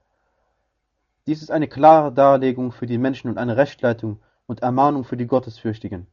Dies 1.26 1.42
ist 1.42 1.50
eine 1.50 1.68
klare 1.68 2.12
Darlegung 2.12 2.72
für 2.72 2.86
die 2.86 2.98
Menschen 2.98 3.28
und 3.28 3.38
eine 3.38 3.56
Rechtleitung 3.56 4.20
und 4.46 4.60
Ermahnung 4.60 5.04
für 5.04 5.16
die 5.16 5.26
Gottesfürchtigen 5.26 6.06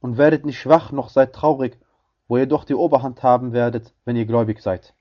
und 0.00 0.18
werdet 0.18 0.44
nicht 0.44 0.58
schwach 0.58 0.92
noch 0.92 1.10
seid 1.10 1.34
traurig, 1.34 1.78
wo 2.26 2.36
ihr 2.36 2.46
doch 2.46 2.64
die 2.64 2.74
Oberhand 2.74 3.22
haben 3.22 3.52
werdet, 3.52 3.92
wenn 4.04 4.16
ihr 4.16 4.26
gläubig 4.26 4.60
seid. 4.60 4.94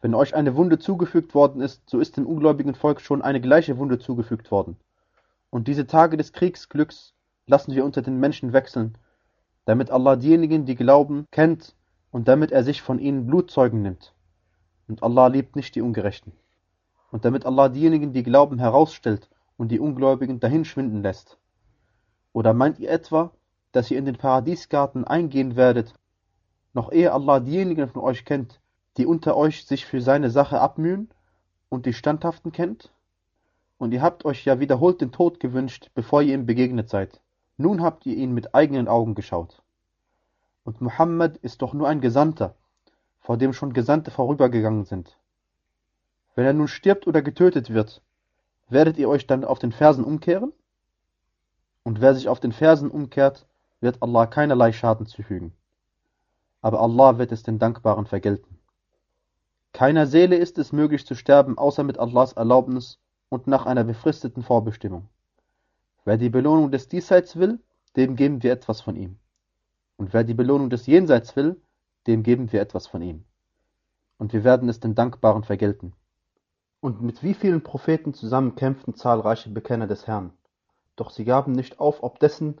Wenn 0.00 0.14
euch 0.14 0.34
eine 0.34 0.54
Wunde 0.54 0.78
zugefügt 0.78 1.34
worden 1.34 1.62
ist, 1.62 1.88
so 1.88 1.98
ist 1.98 2.16
dem 2.16 2.26
ungläubigen 2.26 2.74
Volk 2.74 3.00
schon 3.00 3.22
eine 3.22 3.40
gleiche 3.40 3.78
Wunde 3.78 3.98
zugefügt 3.98 4.50
worden. 4.50 4.76
Und 5.50 5.68
diese 5.68 5.86
Tage 5.86 6.16
des 6.16 6.32
Kriegsglücks 6.32 7.14
lassen 7.46 7.74
wir 7.74 7.84
unter 7.84 8.02
den 8.02 8.18
Menschen 8.18 8.52
wechseln, 8.52 8.96
damit 9.64 9.90
Allah 9.90 10.16
diejenigen, 10.16 10.66
die 10.66 10.74
glauben, 10.74 11.26
kennt 11.30 11.74
und 12.10 12.28
damit 12.28 12.52
er 12.52 12.64
sich 12.64 12.82
von 12.82 12.98
ihnen 12.98 13.26
Blutzeugen 13.26 13.82
nimmt. 13.82 14.14
Und 14.88 15.02
Allah 15.02 15.28
liebt 15.28 15.56
nicht 15.56 15.74
die 15.74 15.80
Ungerechten. 15.80 16.32
Und 17.10 17.24
damit 17.24 17.46
Allah 17.46 17.68
diejenigen, 17.68 18.12
die 18.12 18.22
glauben, 18.22 18.58
herausstellt 18.58 19.28
und 19.56 19.68
die 19.68 19.80
Ungläubigen 19.80 20.40
dahinschwinden 20.40 21.02
lässt. 21.02 21.38
Oder 22.32 22.52
meint 22.52 22.78
ihr 22.78 22.90
etwa, 22.90 23.30
dass 23.72 23.90
ihr 23.90 23.98
in 23.98 24.04
den 24.04 24.16
Paradiesgarten 24.16 25.04
eingehen 25.04 25.56
werdet, 25.56 25.94
noch 26.72 26.92
ehe 26.92 27.12
Allah 27.12 27.40
diejenigen 27.40 27.88
von 27.88 28.02
euch 28.02 28.24
kennt, 28.24 28.60
die 28.96 29.06
unter 29.06 29.36
euch 29.36 29.64
sich 29.64 29.86
für 29.86 30.00
seine 30.00 30.30
Sache 30.30 30.60
abmühen 30.60 31.08
und 31.68 31.86
die 31.86 31.92
Standhaften 31.92 32.52
kennt? 32.52 32.92
Und 33.78 33.92
ihr 33.92 34.02
habt 34.02 34.24
euch 34.24 34.44
ja 34.44 34.60
wiederholt 34.60 35.00
den 35.00 35.12
Tod 35.12 35.40
gewünscht, 35.40 35.90
bevor 35.94 36.22
ihr 36.22 36.34
ihm 36.34 36.46
begegnet 36.46 36.88
seid. 36.88 37.20
Nun 37.56 37.82
habt 37.82 38.04
ihr 38.06 38.16
ihn 38.16 38.32
mit 38.32 38.54
eigenen 38.54 38.88
Augen 38.88 39.14
geschaut. 39.14 39.62
Und 40.64 40.80
Muhammad 40.80 41.36
ist 41.36 41.62
doch 41.62 41.72
nur 41.72 41.88
ein 41.88 42.00
Gesandter, 42.00 42.56
vor 43.20 43.36
dem 43.36 43.52
schon 43.52 43.72
Gesandte 43.72 44.10
vorübergegangen 44.10 44.84
sind. 44.84 45.16
Wenn 46.34 46.46
er 46.46 46.52
nun 46.52 46.68
stirbt 46.68 47.06
oder 47.06 47.22
getötet 47.22 47.70
wird, 47.70 48.02
werdet 48.68 48.98
ihr 48.98 49.08
euch 49.08 49.26
dann 49.26 49.44
auf 49.44 49.58
den 49.58 49.72
Fersen 49.72 50.04
umkehren? 50.04 50.52
Und 51.84 52.00
wer 52.00 52.14
sich 52.14 52.28
auf 52.28 52.40
den 52.40 52.52
Fersen 52.52 52.90
umkehrt, 52.90 53.46
wird 53.80 54.02
Allah 54.02 54.26
keinerlei 54.26 54.72
Schaden 54.72 55.06
zufügen. 55.06 55.52
Aber 56.60 56.80
Allah 56.80 57.18
wird 57.18 57.30
es 57.30 57.42
den 57.42 57.58
Dankbaren 57.58 58.06
vergelten. 58.06 58.58
Keiner 59.72 60.06
Seele 60.06 60.36
ist 60.36 60.58
es 60.58 60.72
möglich 60.72 61.06
zu 61.06 61.14
sterben, 61.14 61.58
außer 61.58 61.84
mit 61.84 61.98
Allahs 61.98 62.32
Erlaubnis 62.32 62.98
und 63.28 63.46
nach 63.46 63.66
einer 63.66 63.84
befristeten 63.84 64.42
Vorbestimmung. 64.42 65.08
Wer 66.04 66.18
die 66.18 66.28
Belohnung 66.28 66.70
des 66.70 66.88
Diesseits 66.88 67.36
will, 67.36 67.60
dem 67.96 68.16
geben 68.16 68.42
wir 68.42 68.52
etwas 68.52 68.80
von 68.82 68.96
ihm. 68.96 69.18
Und 69.96 70.12
wer 70.12 70.24
die 70.24 70.34
Belohnung 70.34 70.68
des 70.68 70.86
Jenseits 70.86 71.34
will, 71.36 71.60
dem 72.06 72.22
geben 72.22 72.52
wir 72.52 72.60
etwas 72.60 72.86
von 72.86 73.00
ihm. 73.00 73.24
Und 74.18 74.32
wir 74.32 74.44
werden 74.44 74.68
es 74.68 74.80
den 74.80 74.94
Dankbaren 74.94 75.44
vergelten. 75.44 75.94
Und 76.80 77.00
mit 77.00 77.22
wie 77.22 77.32
vielen 77.32 77.62
Propheten 77.62 78.12
zusammen 78.12 78.54
kämpften 78.54 78.94
zahlreiche 78.94 79.48
Bekenner 79.48 79.86
des 79.86 80.06
Herrn. 80.06 80.32
Doch 80.96 81.10
sie 81.10 81.24
gaben 81.24 81.52
nicht 81.52 81.80
auf, 81.80 82.02
ob 82.02 82.18
dessen, 82.20 82.58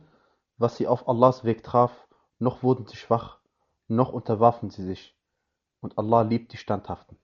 was 0.56 0.76
sie 0.76 0.86
auf 0.86 1.06
Allahs 1.08 1.44
Weg 1.44 1.62
traf, 1.62 2.08
noch 2.38 2.62
wurden 2.62 2.86
sie 2.86 2.96
schwach, 2.96 3.38
noch 3.88 4.12
unterwarfen 4.12 4.70
sie 4.70 4.82
sich, 4.82 5.16
und 5.80 5.98
Allah 5.98 6.22
liebt 6.22 6.52
die 6.52 6.56
Standhaften. 6.56 7.18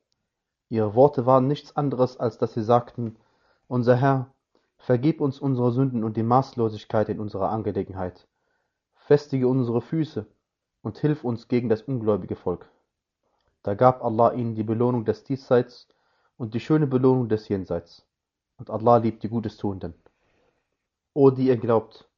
Ihre 0.68 0.94
Worte 0.94 1.26
waren 1.26 1.46
nichts 1.46 1.74
anderes, 1.74 2.18
als 2.18 2.38
dass 2.38 2.52
sie 2.52 2.62
sagten, 2.62 3.16
Unser 3.66 3.96
Herr, 3.96 4.32
vergib 4.80 5.20
uns 5.20 5.38
unsere 5.38 5.72
Sünden 5.72 6.04
und 6.04 6.16
die 6.16 6.22
Maßlosigkeit 6.22 7.10
in 7.10 7.20
unserer 7.20 7.50
Angelegenheit, 7.50 8.26
festige 8.94 9.46
unsere 9.46 9.82
Füße 9.82 10.26
und 10.82 10.98
hilf 10.98 11.22
uns 11.22 11.48
gegen 11.48 11.68
das 11.68 11.82
ungläubige 11.82 12.34
Volk. 12.34 12.70
Da 13.62 13.74
gab 13.74 14.02
Allah 14.02 14.32
ihnen 14.32 14.54
die 14.54 14.62
Belohnung 14.62 15.04
des 15.04 15.22
Diesseits 15.22 15.86
und 16.38 16.54
die 16.54 16.60
schöne 16.60 16.86
Belohnung 16.86 17.28
des 17.28 17.48
Jenseits, 17.48 18.06
und 18.56 18.70
Allah 18.70 18.96
liebt 18.96 19.22
die 19.22 19.28
Gutes 19.28 19.58
Tuenden. 19.58 19.92
O 21.12 21.30
die 21.30 21.48
ihr 21.48 21.58
glaubt, 21.58 22.08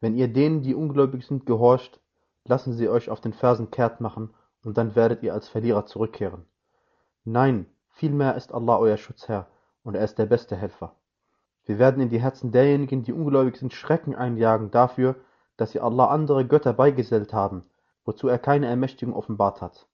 wenn 0.00 0.16
ihr 0.16 0.26
denen, 0.26 0.62
die 0.62 0.74
ungläubig 0.74 1.24
sind, 1.24 1.46
gehorcht, 1.46 2.00
lassen 2.44 2.72
sie 2.72 2.88
euch 2.88 3.08
auf 3.08 3.20
den 3.20 3.32
Fersen 3.32 3.70
kehrt 3.70 4.00
machen, 4.00 4.34
und 4.64 4.76
dann 4.78 4.96
werdet 4.96 5.22
ihr 5.22 5.32
als 5.32 5.48
Verlierer 5.48 5.86
zurückkehren. 5.86 6.44
Nein, 7.22 7.66
vielmehr 7.90 8.34
ist 8.34 8.52
Allah 8.52 8.78
euer 8.78 8.96
Schutzherr, 8.96 9.46
und 9.84 9.94
er 9.94 10.02
ist 10.02 10.18
der 10.18 10.26
beste 10.26 10.56
Helfer. 10.56 10.96
Wir 11.64 11.78
werden 11.78 12.02
in 12.02 12.10
die 12.10 12.20
Herzen 12.20 12.52
derjenigen, 12.52 13.02
die 13.02 13.12
ungläubig 13.12 13.56
sind, 13.56 13.72
Schrecken 13.72 14.14
einjagen 14.14 14.70
dafür, 14.70 15.16
dass 15.56 15.72
sie 15.72 15.80
Allah 15.80 16.06
andere 16.06 16.46
Götter 16.46 16.72
beigesellt 16.72 17.32
haben, 17.32 17.62
wozu 18.04 18.28
er 18.28 18.38
keine 18.38 18.66
Ermächtigung 18.66 19.14
offenbart 19.14 19.62
hat. 19.62 19.86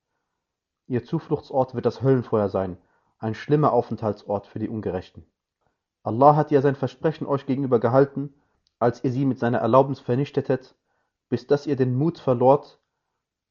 Ihr 0.86 1.04
Zufluchtsort 1.04 1.74
wird 1.74 1.86
das 1.86 2.02
Höllenfeuer 2.02 2.48
sein, 2.48 2.76
ein 3.18 3.34
schlimmer 3.34 3.72
Aufenthaltsort 3.72 4.46
für 4.46 4.58
die 4.58 4.68
Ungerechten. 4.68 5.24
Allah 6.02 6.34
hat 6.34 6.50
ja 6.50 6.62
sein 6.62 6.74
Versprechen 6.74 7.26
euch 7.26 7.46
gegenüber 7.46 7.78
gehalten, 7.78 8.34
als 8.78 9.04
ihr 9.04 9.12
sie 9.12 9.26
mit 9.26 9.38
seiner 9.38 9.58
Erlaubnis 9.58 10.00
vernichtetet, 10.00 10.74
bis 11.28 11.46
dass 11.46 11.66
ihr 11.66 11.76
den 11.76 11.94
Mut 11.94 12.18
verlort 12.18 12.80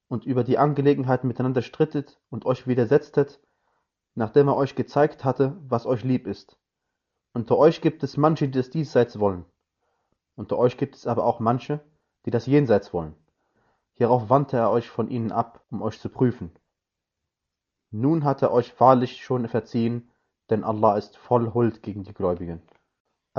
und 0.08 0.25
über 0.25 0.43
die 0.43 0.58
Angelegenheiten 0.58 1.27
miteinander 1.27 1.62
strittet 1.62 2.19
und 2.29 2.45
euch 2.45 2.67
widersetztet, 2.67 3.39
nachdem 4.15 4.47
er 4.47 4.58
euch 4.58 4.75
gezeigt 4.75 5.23
hatte, 5.23 5.55
was 5.67 5.86
euch 5.86 6.03
lieb 6.03 6.27
ist. 6.27 6.58
Unter 7.34 7.58
euch 7.58 7.82
gibt 7.82 8.04
es 8.04 8.18
manche, 8.18 8.48
die 8.48 8.58
das 8.58 8.70
Diesseits 8.70 9.20
wollen. 9.20 9.46
Unter 10.36 10.58
euch 10.58 10.78
gibt 10.78 10.96
es 10.96 11.08
aber 11.08 11.26
auch 11.26 11.39
manche, 11.39 11.80
die 12.26 12.32
das 12.32 12.46
Jenseits 12.46 12.94
wollen. 12.94 13.15
Hierauf 13.94 14.30
wandte 14.30 14.58
er 14.58 14.72
euch 14.72 14.89
von 14.89 15.10
ihnen 15.10 15.32
ab, 15.32 15.63
um 15.70 15.82
euch 15.82 16.00
zu 16.00 16.10
prüfen. 16.10 16.52
Nun 17.92 18.24
hat 18.24 18.42
er 18.42 18.52
euch 18.52 18.80
wahrlich 18.80 19.24
schon 19.24 19.48
verziehen, 19.48 20.10
denn 20.50 20.63
Allah 20.63 20.98
ist 20.98 21.18
voll 21.18 21.54
Huld 21.54 21.84
gegen 21.84 22.04
die 22.04 22.13
Gläubigen 22.13 22.62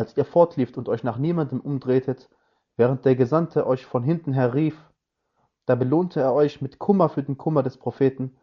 als 0.01 0.17
ihr 0.17 0.25
fortlieft 0.25 0.79
und 0.79 0.89
euch 0.89 1.05
nach 1.05 1.19
niemandem 1.19 1.61
umdrehtet, 1.61 2.29
während 2.77 3.05
der 3.05 3.17
Gesandte 3.17 3.67
euch 3.67 3.85
von 3.85 4.03
hinten 4.03 4.33
her 4.33 4.55
rief, 4.55 4.77
da 5.67 5.75
belohnte 5.75 6.21
er 6.21 6.33
euch 6.33 6.63
mit 6.63 6.79
Kummer 6.79 7.09
für 7.09 7.23
den 7.23 7.37
Kummer 7.37 7.63
des 7.63 7.77
Propheten, 7.77 8.37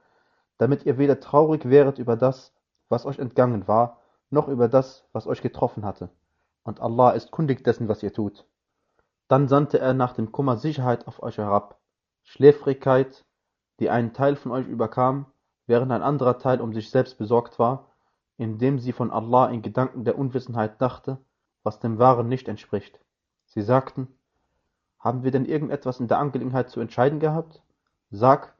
damit 0.58 0.86
ihr 0.86 0.98
weder 0.98 1.20
traurig 1.20 1.70
wäret 1.70 2.00
über 2.00 2.16
das, 2.16 2.54
was 2.90 3.06
euch 3.06 3.20
entgangen 3.20 3.68
war, 3.68 4.00
noch 4.30 4.48
über 4.48 4.68
das, 4.68 5.06
was 5.13 5.28
euch 5.28 5.42
getroffen 5.42 5.86
hatte. 5.86 6.10
Und 6.63 6.82
Allah 6.82 7.12
ist 7.12 7.32
kundig 7.32 7.63
dessen, 7.63 7.88
was 7.88 8.04
ihr 8.04 8.13
tut. 8.13 8.46
Dann 9.28 9.48
sandte 9.48 9.80
er 9.80 9.94
nach 9.94 10.13
dem 10.13 10.32
Kummer 10.32 10.58
Sicherheit 10.58 11.08
auf 11.08 11.22
euch 11.22 11.38
herab, 11.38 11.80
Schläfrigkeit, 12.24 13.26
die 13.80 13.90
einen 13.90 14.13
Teil 14.13 14.36
von 14.36 14.52
euch 14.52 14.68
überkam, 14.68 15.26
während 15.66 15.92
ein 15.92 16.02
anderer 16.02 16.40
Teil 16.40 16.62
um 16.62 16.74
sich 16.74 16.90
selbst 16.90 17.18
besorgt 17.18 17.60
war, 17.60 17.92
indem 18.38 18.80
sie 18.80 18.92
von 18.92 19.12
Allah 19.12 19.48
in 19.48 19.62
Gedanken 19.62 20.04
der 20.04 20.18
Unwissenheit 20.18 20.82
dachte 20.82 21.20
was 21.68 21.80
dem 21.80 22.00
Wahren 22.00 22.30
nicht 22.30 22.48
entspricht. 22.48 22.98
Sie 23.48 23.62
sagten, 23.62 24.08
Haben 25.00 25.24
wir 25.24 25.32
denn 25.32 25.44
irgendetwas 25.44 26.00
in 26.00 26.08
der 26.08 26.18
Angelegenheit 26.18 26.70
zu 26.70 26.80
entscheiden 26.80 27.20
gehabt? 27.20 27.62
Sag, 28.10 28.56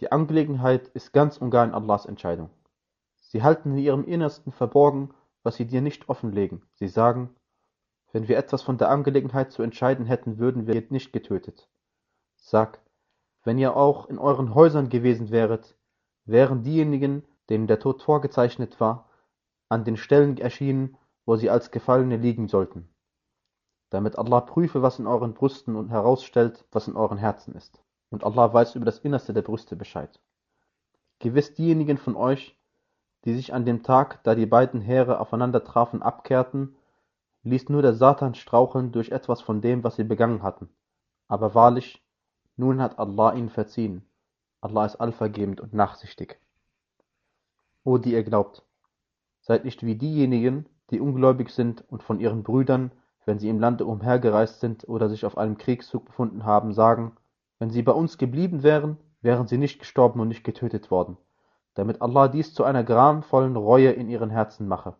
die 0.00 0.10
Angelegenheit 0.10 0.88
ist 0.88 1.12
ganz 1.12 1.36
und 1.36 1.50
gar 1.50 1.66
in 1.66 1.74
Allahs 1.74 2.06
Entscheidung. 2.06 2.48
Sie 3.28 3.42
halten 3.42 3.72
in 3.72 3.78
ihrem 3.78 4.04
Innersten 4.04 4.52
verborgen, 4.52 5.12
was 5.42 5.56
sie 5.56 5.66
dir 5.66 5.80
nicht 5.80 6.08
offenlegen. 6.08 6.62
Sie 6.74 6.88
sagen, 6.88 7.34
wenn 8.12 8.28
wir 8.28 8.38
etwas 8.38 8.62
von 8.62 8.78
der 8.78 8.88
Angelegenheit 8.88 9.52
zu 9.52 9.62
entscheiden 9.62 10.06
hätten, 10.06 10.38
würden 10.38 10.66
wir 10.66 10.82
nicht 10.90 11.12
getötet. 11.12 11.68
Sag, 12.36 12.80
wenn 13.42 13.58
ihr 13.58 13.76
auch 13.76 14.08
in 14.08 14.18
euren 14.18 14.54
Häusern 14.54 14.88
gewesen 14.88 15.30
wäret, 15.30 15.76
wären 16.24 16.62
diejenigen, 16.62 17.24
denen 17.48 17.66
der 17.66 17.80
Tod 17.80 18.02
vorgezeichnet 18.02 18.80
war, 18.80 19.08
an 19.68 19.84
den 19.84 19.96
Stellen 19.96 20.38
erschienen, 20.38 20.96
wo 21.24 21.36
sie 21.36 21.50
als 21.50 21.70
Gefallene 21.70 22.16
liegen 22.16 22.48
sollten, 22.48 22.88
damit 23.90 24.16
Allah 24.16 24.40
prüfe, 24.40 24.82
was 24.82 24.98
in 24.98 25.06
euren 25.06 25.34
Brüsten 25.34 25.74
und 25.76 25.90
herausstellt, 25.90 26.64
was 26.70 26.88
in 26.88 26.96
euren 26.96 27.18
Herzen 27.18 27.54
ist. 27.54 27.82
Und 28.10 28.22
Allah 28.24 28.52
weiß 28.52 28.76
über 28.76 28.84
das 28.84 29.00
Innerste 29.00 29.34
der 29.34 29.42
Brüste 29.42 29.74
Bescheid. 29.74 30.20
Gewiss 31.18 31.54
diejenigen 31.54 31.98
von 31.98 32.14
euch, 32.14 32.56
die 33.26 33.34
sich 33.34 33.52
an 33.52 33.64
dem 33.64 33.82
Tag, 33.82 34.22
da 34.22 34.34
die 34.34 34.46
beiden 34.46 34.80
Heere 34.80 35.20
aufeinander 35.20 35.64
trafen, 35.64 36.00
abkehrten, 36.00 36.76
ließ 37.42 37.68
nur 37.68 37.82
der 37.82 37.94
Satan 37.94 38.34
straucheln 38.34 38.92
durch 38.92 39.10
etwas 39.10 39.42
von 39.42 39.60
dem, 39.60 39.84
was 39.84 39.96
sie 39.96 40.04
begangen 40.04 40.42
hatten. 40.42 40.68
Aber 41.26 41.54
wahrlich, 41.54 42.02
nun 42.56 42.80
hat 42.80 42.98
Allah 42.98 43.34
ihnen 43.34 43.50
verziehen. 43.50 44.08
Allah 44.60 44.86
ist 44.86 44.96
allvergebend 44.96 45.60
und 45.60 45.74
nachsichtig. 45.74 46.40
O 47.84 47.98
die 47.98 48.12
ihr 48.12 48.24
glaubt, 48.24 48.64
seid 49.40 49.64
nicht 49.64 49.84
wie 49.84 49.96
diejenigen, 49.96 50.66
die 50.90 51.00
ungläubig 51.00 51.50
sind 51.50 51.84
und 51.88 52.02
von 52.02 52.20
ihren 52.20 52.42
Brüdern, 52.44 52.92
wenn 53.24 53.38
sie 53.40 53.48
im 53.48 53.58
Lande 53.58 53.84
umhergereist 53.86 54.60
sind 54.60 54.88
oder 54.88 55.08
sich 55.08 55.26
auf 55.26 55.36
einem 55.36 55.58
Kriegszug 55.58 56.04
befunden 56.04 56.44
haben, 56.44 56.72
sagen, 56.72 57.16
wenn 57.58 57.70
sie 57.70 57.82
bei 57.82 57.92
uns 57.92 58.18
geblieben 58.18 58.62
wären, 58.62 58.98
wären 59.20 59.48
sie 59.48 59.58
nicht 59.58 59.80
gestorben 59.80 60.20
und 60.20 60.28
nicht 60.28 60.44
getötet 60.44 60.90
worden, 60.90 61.16
damit 61.76 62.00
Allah 62.02 62.28
dies 62.28 62.54
zu 62.54 62.64
einer 62.64 62.82
gramvollen 62.82 63.54
Reue 63.54 63.92
in 63.92 64.08
ihren 64.08 64.30
Herzen 64.30 64.66
mache. 64.66 64.96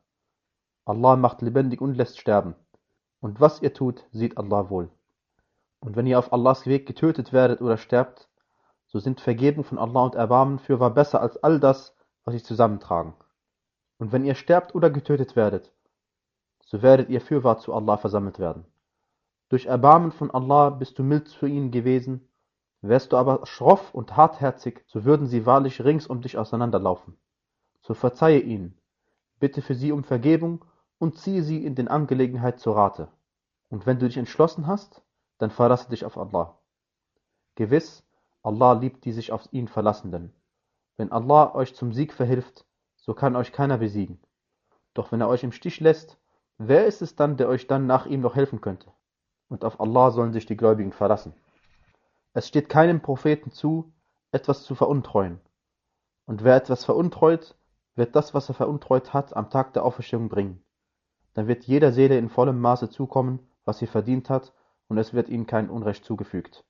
Allah 0.84 1.16
macht 1.16 1.42
lebendig 1.42 1.80
und 1.80 1.94
lässt 1.94 2.20
sterben. 2.20 2.54
Und 3.20 3.40
was 3.40 3.62
ihr 3.62 3.72
tut, 3.72 4.04
sieht 4.12 4.36
Allah 4.38 4.70
wohl. 4.70 4.90
Und 5.80 5.96
wenn 5.96 6.06
ihr 6.06 6.18
auf 6.18 6.32
Allahs 6.32 6.66
Weg 6.66 6.86
getötet 6.86 7.32
werdet 7.32 7.62
oder 7.62 7.78
sterbt, 7.78 8.28
so 8.86 8.98
sind 8.98 9.20
Vergebung 9.20 9.64
von 9.64 9.78
Allah 9.78 10.04
und 10.04 10.14
Erbarmen 10.14 10.58
fürwahr 10.58 10.90
besser 10.90 11.20
als 11.20 11.42
all 11.42 11.58
das, 11.58 11.96
was 12.24 12.34
sie 12.34 12.42
zusammentragen. 12.42 13.14
Und 13.98 14.12
wenn 14.12 14.24
ihr 14.24 14.34
sterbt 14.34 14.74
oder 14.74 14.90
getötet 14.90 15.34
werdet, 15.34 15.72
so 16.64 16.82
werdet 16.82 17.08
ihr 17.08 17.22
fürwahr 17.22 17.58
zu 17.58 17.72
Allah 17.72 17.96
versammelt 17.96 18.38
werden. 18.38 18.66
Durch 19.48 19.66
Erbarmen 19.66 20.12
von 20.12 20.30
Allah 20.30 20.70
bist 20.70 20.98
du 20.98 21.02
mild 21.02 21.28
zu 21.28 21.46
ihnen 21.46 21.70
gewesen, 21.70 22.25
wärst 22.88 23.12
du 23.12 23.16
aber 23.16 23.46
schroff 23.46 23.94
und 23.94 24.16
hartherzig, 24.16 24.84
so 24.86 25.04
würden 25.04 25.26
sie 25.26 25.46
wahrlich 25.46 25.82
rings 25.82 26.06
um 26.06 26.20
dich 26.20 26.38
auseinanderlaufen. 26.38 27.16
So 27.80 27.94
verzeihe 27.94 28.40
ihnen, 28.40 28.76
bitte 29.38 29.62
für 29.62 29.74
sie 29.74 29.92
um 29.92 30.04
Vergebung 30.04 30.64
und 30.98 31.18
ziehe 31.18 31.42
sie 31.42 31.64
in 31.64 31.74
den 31.74 31.88
Angelegenheit 31.88 32.60
zu 32.60 32.72
Rate. 32.72 33.08
Und 33.68 33.86
wenn 33.86 33.98
du 33.98 34.06
dich 34.06 34.16
entschlossen 34.16 34.66
hast, 34.66 35.02
dann 35.38 35.50
verlasse 35.50 35.90
dich 35.90 36.04
auf 36.04 36.16
Allah. 36.16 36.58
Gewiss, 37.54 38.04
Allah 38.42 38.72
liebt 38.72 39.04
die 39.04 39.12
sich 39.12 39.32
auf 39.32 39.42
ihn 39.52 39.68
Verlassenden. 39.68 40.32
Wenn 40.96 41.12
Allah 41.12 41.54
euch 41.54 41.74
zum 41.74 41.92
Sieg 41.92 42.12
verhilft, 42.12 42.64
so 42.96 43.14
kann 43.14 43.36
euch 43.36 43.52
keiner 43.52 43.78
besiegen. 43.78 44.18
Doch 44.94 45.12
wenn 45.12 45.20
er 45.20 45.28
euch 45.28 45.44
im 45.44 45.52
Stich 45.52 45.80
lässt, 45.80 46.18
wer 46.58 46.86
ist 46.86 47.02
es 47.02 47.16
dann, 47.16 47.36
der 47.36 47.48
euch 47.48 47.66
dann 47.66 47.86
nach 47.86 48.06
ihm 48.06 48.20
noch 48.20 48.34
helfen 48.34 48.60
könnte? 48.60 48.90
Und 49.48 49.64
auf 49.64 49.80
Allah 49.80 50.10
sollen 50.10 50.32
sich 50.32 50.46
die 50.46 50.56
Gläubigen 50.56 50.92
verlassen. 50.92 51.34
Es 52.36 52.48
steht 52.48 52.68
keinem 52.68 53.00
Propheten 53.00 53.50
zu, 53.50 53.94
etwas 54.30 54.64
zu 54.64 54.74
veruntreuen. 54.74 55.40
Und 56.26 56.44
wer 56.44 56.56
etwas 56.56 56.84
veruntreut, 56.84 57.56
wird 57.94 58.14
das, 58.14 58.34
was 58.34 58.50
er 58.50 58.54
veruntreut 58.54 59.14
hat, 59.14 59.34
am 59.34 59.48
Tag 59.48 59.72
der 59.72 59.86
Auferstehung 59.86 60.28
bringen. 60.28 60.62
Dann 61.32 61.48
wird 61.48 61.64
jeder 61.64 61.92
Seele 61.92 62.18
in 62.18 62.28
vollem 62.28 62.60
Maße 62.60 62.90
zukommen, 62.90 63.38
was 63.64 63.78
sie 63.78 63.86
verdient 63.86 64.28
hat, 64.28 64.52
und 64.86 64.98
es 64.98 65.14
wird 65.14 65.30
ihnen 65.30 65.46
kein 65.46 65.70
Unrecht 65.70 66.04
zugefügt. 66.04 66.62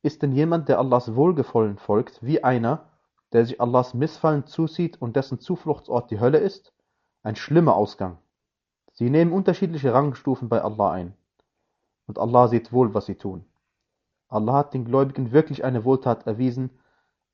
Ist 0.00 0.22
denn 0.22 0.32
jemand, 0.32 0.70
der 0.70 0.78
Allahs 0.78 1.14
Wohlgefallen 1.14 1.76
folgt, 1.76 2.22
wie 2.22 2.42
einer, 2.42 2.88
der 3.34 3.44
sich 3.44 3.60
Allahs 3.60 3.92
Missfallen 3.92 4.46
zusieht 4.46 4.96
und 5.02 5.14
dessen 5.14 5.40
Zufluchtsort 5.40 6.10
die 6.10 6.20
Hölle 6.20 6.38
ist? 6.38 6.72
Ein 7.22 7.36
schlimmer 7.36 7.74
Ausgang. 7.74 8.16
Sie 8.94 9.10
nehmen 9.10 9.32
unterschiedliche 9.34 9.92
Rangstufen 9.92 10.48
bei 10.48 10.62
Allah 10.62 10.92
ein. 10.92 11.14
Und 12.06 12.18
Allah 12.18 12.48
sieht 12.48 12.72
wohl, 12.72 12.94
was 12.94 13.04
sie 13.04 13.16
tun. 13.16 13.44
Allah 14.30 14.54
hat 14.54 14.74
den 14.74 14.84
Gläubigen 14.84 15.32
wirklich 15.32 15.64
eine 15.64 15.84
Wohltat 15.84 16.26
erwiesen, 16.26 16.70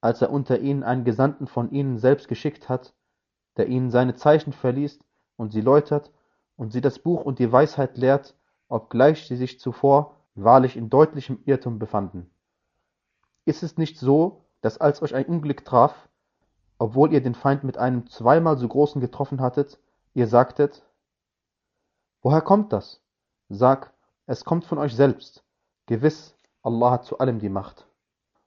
als 0.01 0.23
er 0.23 0.31
unter 0.31 0.59
ihnen 0.59 0.83
einen 0.83 1.05
Gesandten 1.05 1.47
von 1.47 1.71
ihnen 1.71 1.99
selbst 1.99 2.27
geschickt 2.27 2.69
hat, 2.69 2.95
der 3.57 3.69
ihnen 3.69 3.91
seine 3.91 4.15
Zeichen 4.15 4.53
verliest 4.53 5.05
und 5.37 5.53
sie 5.53 5.61
läutert 5.61 6.11
und 6.57 6.73
sie 6.73 6.81
das 6.81 6.99
Buch 6.99 7.25
und 7.25 7.39
die 7.39 7.53
Weisheit 7.53 7.97
lehrt, 7.97 8.35
obgleich 8.69 9.27
sie 9.27 9.37
sich 9.37 9.61
zuvor 9.61 10.17
wahrlich 10.35 10.77
in 10.77 10.91
deutlichem 10.91 11.39
Irrtum 11.45 11.79
befanden. 11.79 12.31
Ist 13.45 13.63
es 13.63 13.77
nicht 13.77 13.99
so, 13.99 14.45
dass 14.61 14.79
als 14.79 15.03
euch 15.03 15.15
ein 15.15 15.27
Unglück 15.27 15.65
traf, 15.65 16.09
obwohl 16.79 17.13
ihr 17.13 17.23
den 17.23 17.35
Feind 17.35 17.65
mit 17.65 17.79
einem 17.79 18.09
zweimal 18.09 18.59
so 18.59 18.69
großen 18.69 19.01
getroffen 19.01 19.41
hattet, 19.41 19.79
ihr 20.15 20.27
sagtet, 20.27 20.83
woher 22.23 22.41
kommt 22.41 22.73
das? 22.73 23.03
Sag, 23.49 23.93
es 24.27 24.45
kommt 24.45 24.65
von 24.65 24.79
euch 24.79 24.95
selbst. 24.95 25.45
Gewiss, 25.87 26.36
Allah 26.67 26.91
hat 26.91 27.05
zu 27.05 27.19
allem 27.19 27.39
die 27.39 27.49
Macht. 27.49 27.87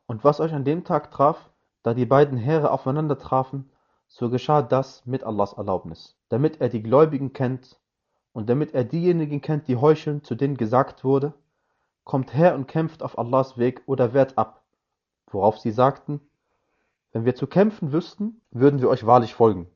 Und 0.05 0.25
was 0.25 0.41
euch 0.41 0.53
an 0.53 0.65
dem 0.65 0.84
Tag 0.84 1.10
traf, 1.10 1.49
da 1.84 1.93
die 1.93 2.05
beiden 2.05 2.38
Heere 2.38 2.71
aufeinander 2.71 3.17
trafen, 3.17 3.71
so 4.10 4.29
geschah 4.29 4.62
das 4.62 5.05
mit 5.05 5.23
Allahs 5.23 5.53
Erlaubnis, 5.53 6.17
damit 6.27 6.60
er 6.60 6.67
die 6.67 6.84
Gläubigen 6.84 7.32
kennt 7.32 7.79
und 8.34 8.49
damit 8.49 8.73
er 8.73 8.84
diejenigen 8.84 9.39
kennt, 9.39 9.69
die 9.69 9.77
heucheln, 9.77 10.21
zu 10.21 10.36
denen 10.36 10.58
gesagt 10.58 11.05
wurde, 11.05 11.34
kommt 12.03 12.34
her 12.34 12.55
und 12.55 12.67
kämpft 12.67 13.03
auf 13.03 13.17
Allahs 13.17 13.58
Weg 13.58 13.84
oder 13.86 14.13
wehrt 14.13 14.38
ab. 14.38 14.63
Worauf 15.27 15.58
sie 15.58 15.71
sagten, 15.71 16.19
wenn 17.13 17.23
wir 17.23 17.36
zu 17.36 17.47
kämpfen 17.47 17.93
wüssten, 17.93 18.41
würden 18.51 18.82
wir 18.82 18.89
euch 18.89 19.05
wahrlich 19.05 19.34
folgen. 19.34 19.69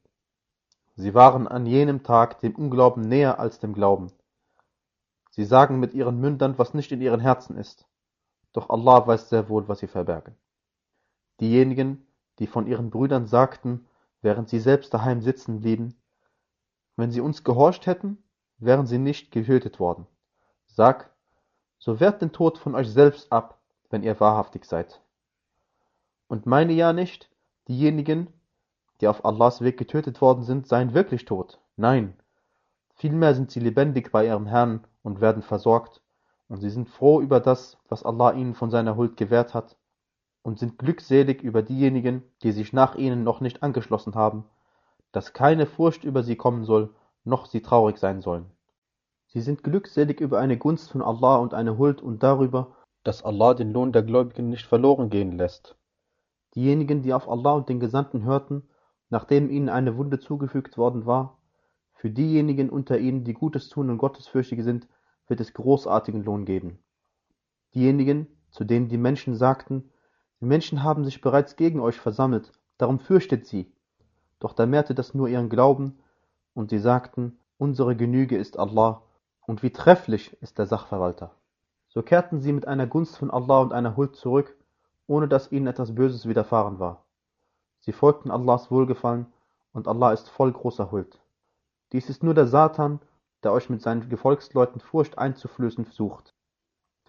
Sie 0.98 1.14
waren 1.14 1.48
an 1.48 1.66
jenem 1.66 2.04
Tag 2.04 2.42
dem 2.42 2.56
Unglauben 2.56 3.04
näher 3.04 3.40
als 3.40 3.60
dem 3.60 3.74
Glauben. 3.74 4.12
Sie 5.30 5.46
sagen 5.46 5.80
mit 5.80 5.94
ihren 5.94 6.20
Mündern, 6.20 6.58
was 6.58 6.74
nicht 6.74 6.92
in 6.92 7.00
ihren 7.00 7.22
Herzen 7.22 7.56
ist. 7.56 7.88
Doch 8.54 8.70
Allah 8.70 9.06
weiß 9.06 9.30
sehr 9.30 9.50
wohl, 9.50 9.68
was 9.68 9.80
sie 9.80 9.88
verbergen. 9.88 10.36
Diejenigen, 11.40 12.06
die 12.40 12.48
von 12.48 12.68
ihren 12.68 12.90
Brüdern 12.90 13.26
sagten, 13.26 13.88
während 14.22 14.50
sie 14.50 14.60
selbst 14.60 14.94
daheim 14.94 15.22
sitzen 15.22 15.60
blieben, 15.60 15.96
wenn 16.96 17.12
sie 17.12 17.22
uns 17.22 17.44
gehorcht 17.44 17.88
hätten, 17.88 18.24
wären 18.60 18.86
sie 18.86 19.00
nicht 19.00 19.32
getötet 19.32 19.80
worden. 19.80 20.08
Sag, 20.68 21.12
so 21.80 22.00
wehrt 22.00 22.22
den 22.22 22.32
Tod 22.32 22.58
von 22.58 22.76
euch 22.76 22.90
selbst 22.90 23.32
ab, 23.32 23.60
wenn 23.90 24.04
ihr 24.04 24.20
wahrhaftig 24.20 24.66
seid. 24.66 25.02
Und 26.28 26.46
meine 26.46 26.74
ja 26.74 26.94
nicht, 26.94 27.30
diejenigen, 27.68 28.28
die 29.02 29.08
auf 29.08 29.26
Allahs 29.26 29.62
Weg 29.62 29.78
getötet 29.78 30.22
worden 30.22 30.44
sind, 30.44 30.68
seien 30.68 30.94
wirklich 30.94 31.26
tot. 31.26 31.60
Nein, 31.76 32.14
vielmehr 32.96 33.36
sind 33.36 33.52
sie 33.52 33.60
lebendig 33.60 34.12
bei 34.12 34.26
ihrem 34.26 34.46
Herrn 34.46 34.86
und 35.02 35.20
werden 35.20 35.42
versorgt, 35.42 36.02
und 36.48 36.62
sie 36.62 36.70
sind 36.70 36.90
froh 36.90 37.22
über 37.22 37.40
das, 37.40 37.78
was 37.90 38.04
Allah 38.04 38.34
ihnen 38.34 38.54
von 38.54 38.72
seiner 38.72 38.96
Huld 38.96 39.18
gewährt 39.18 39.54
hat, 39.54 39.78
und 40.44 40.60
sind 40.60 40.78
glückselig 40.78 41.42
über 41.42 41.62
diejenigen, 41.62 42.24
die 42.44 42.52
sich 42.52 42.74
nach 42.74 42.96
ihnen 42.96 43.24
noch 43.24 43.40
nicht 43.40 43.64
angeschlossen 43.64 44.14
haben, 44.16 44.46
dass 45.12 45.34
keine 45.34 45.66
Furcht 45.66 46.04
über 46.04 46.22
sie 46.22 46.36
kommen 46.36 46.66
soll, 46.66 46.94
noch 47.24 47.46
sie 47.46 47.62
traurig 47.62 47.98
sein 47.98 48.22
sollen. 48.22 48.52
Sie 49.28 49.42
sind 49.42 49.64
glückselig 49.64 50.20
über 50.20 50.40
eine 50.40 50.58
Gunst 50.58 50.92
von 50.92 51.02
Allah 51.02 51.38
und 51.38 51.54
eine 51.54 51.78
Huld 51.78 52.02
und 52.02 52.22
darüber, 52.22 52.76
dass 53.04 53.24
Allah 53.24 53.54
den 53.54 53.72
Lohn 53.72 53.92
der 53.92 54.04
Gläubigen 54.04 54.50
nicht 54.50 54.66
verloren 54.66 55.10
gehen 55.10 55.38
lässt. 55.38 55.76
Diejenigen, 56.56 57.02
die 57.02 57.14
auf 57.14 57.28
Allah 57.28 57.54
und 57.54 57.70
den 57.70 57.80
Gesandten 57.80 58.24
hörten, 58.24 58.70
nachdem 59.10 59.50
ihnen 59.50 59.70
eine 59.70 59.98
Wunde 59.98 60.20
zugefügt 60.20 60.78
worden 60.78 61.06
war, 61.06 61.38
für 61.94 62.10
diejenigen 62.10 62.70
unter 62.70 62.98
ihnen, 62.98 63.24
die 63.24 63.34
Gutes 63.34 63.70
tun 63.70 63.90
und 63.90 63.98
gottesfürchtig 63.98 64.64
sind, 64.64 64.88
wird 65.28 65.40
es 65.40 65.54
großartigen 65.54 66.24
Lohn 66.24 66.46
geben. 66.46 66.80
Diejenigen, 67.74 68.28
zu 68.52 68.64
denen 68.64 68.88
die 68.88 68.98
Menschen 68.98 69.36
sagten, 69.36 69.90
die 70.40 70.46
Menschen 70.46 70.84
haben 70.84 71.06
sich 71.06 71.22
bereits 71.22 71.56
gegen 71.56 71.80
euch 71.80 72.00
versammelt, 72.00 72.52
darum 72.78 73.00
fürchtet 73.00 73.48
sie. 73.48 73.72
Doch 74.40 74.54
da 74.54 74.66
mehrte 74.66 74.94
das 74.94 75.14
nur 75.14 75.28
ihren 75.28 75.50
Glauben, 75.50 76.00
und 76.54 76.70
sie 76.70 76.80
sagten, 76.80 77.40
unsere 77.58 77.96
Genüge 77.96 78.38
ist 78.38 78.60
Allah, 78.60 79.02
und 79.46 79.64
wie 79.64 79.72
trefflich 79.72 80.38
ist 80.42 80.58
der 80.60 80.66
Sachverwalter. 80.66 81.32
So 81.88 82.02
kehrten 82.02 82.42
sie 82.42 82.54
mit 82.54 82.68
einer 82.68 82.88
Gunst 82.88 83.18
von 83.18 83.32
Allah 83.32 83.62
und 83.62 83.74
einer 83.74 83.96
Huld 83.96 84.16
zurück, 84.16 84.56
ohne 85.08 85.28
dass 85.28 85.52
ihnen 85.52 85.68
etwas 85.68 85.96
Böses 85.96 86.28
widerfahren 86.28 86.80
war. 86.80 87.06
Sie 87.80 87.92
folgten 87.92 88.32
Allahs 88.32 88.72
Wohlgefallen, 88.72 89.28
und 89.74 89.88
Allah 89.88 90.14
ist 90.14 90.30
voll 90.30 90.52
großer 90.52 90.92
Huld. 90.92 91.20
Dies 91.92 92.10
ist 92.10 92.24
nur 92.24 92.34
der 92.34 92.48
Satan, 92.48 93.00
der 93.44 93.52
euch 93.52 93.70
mit 93.70 93.82
seinen 93.82 94.10
Gefolgsleuten 94.10 94.82
Furcht 94.82 95.18
einzuflößen 95.18 95.86
sucht. 95.86 96.34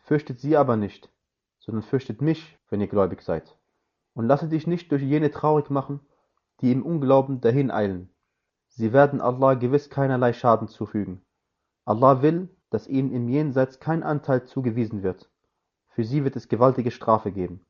Fürchtet 0.03 0.41
sie 0.41 0.57
aber 0.57 0.77
nicht, 0.77 1.11
sondern 1.59 1.83
fürchtet 1.83 2.21
mich, 2.21 2.59
wenn 2.69 2.81
ihr 2.81 2.89
gläubig 2.89 3.23
seid. 3.23 3.57
Und 4.15 4.27
lasse 4.27 4.49
dich 4.49 4.67
nicht 4.67 4.93
durch 4.93 5.03
jene 5.03 5.31
traurig 5.31 5.71
machen, 5.71 6.01
die 6.61 6.73
im 6.73 6.85
Unglauben 6.85 7.41
dahin 7.41 7.71
eilen. 7.71 8.11
Sie 8.69 8.93
werden 8.93 9.21
Allah 9.21 9.55
gewiss 9.55 9.91
keinerlei 9.91 10.33
Schaden 10.33 10.69
zufügen. 10.69 11.25
Allah 11.85 12.23
will, 12.23 12.49
dass 12.71 12.89
ihnen 12.89 13.13
im 13.13 13.29
Jenseits 13.29 13.79
kein 13.79 14.03
Anteil 14.03 14.45
zugewiesen 14.45 15.03
wird. 15.03 15.31
Für 15.89 16.05
sie 16.05 16.25
wird 16.25 16.37
es 16.37 16.49
gewaltige 16.49 16.91
Strafe 16.91 17.31
geben. 17.31 17.65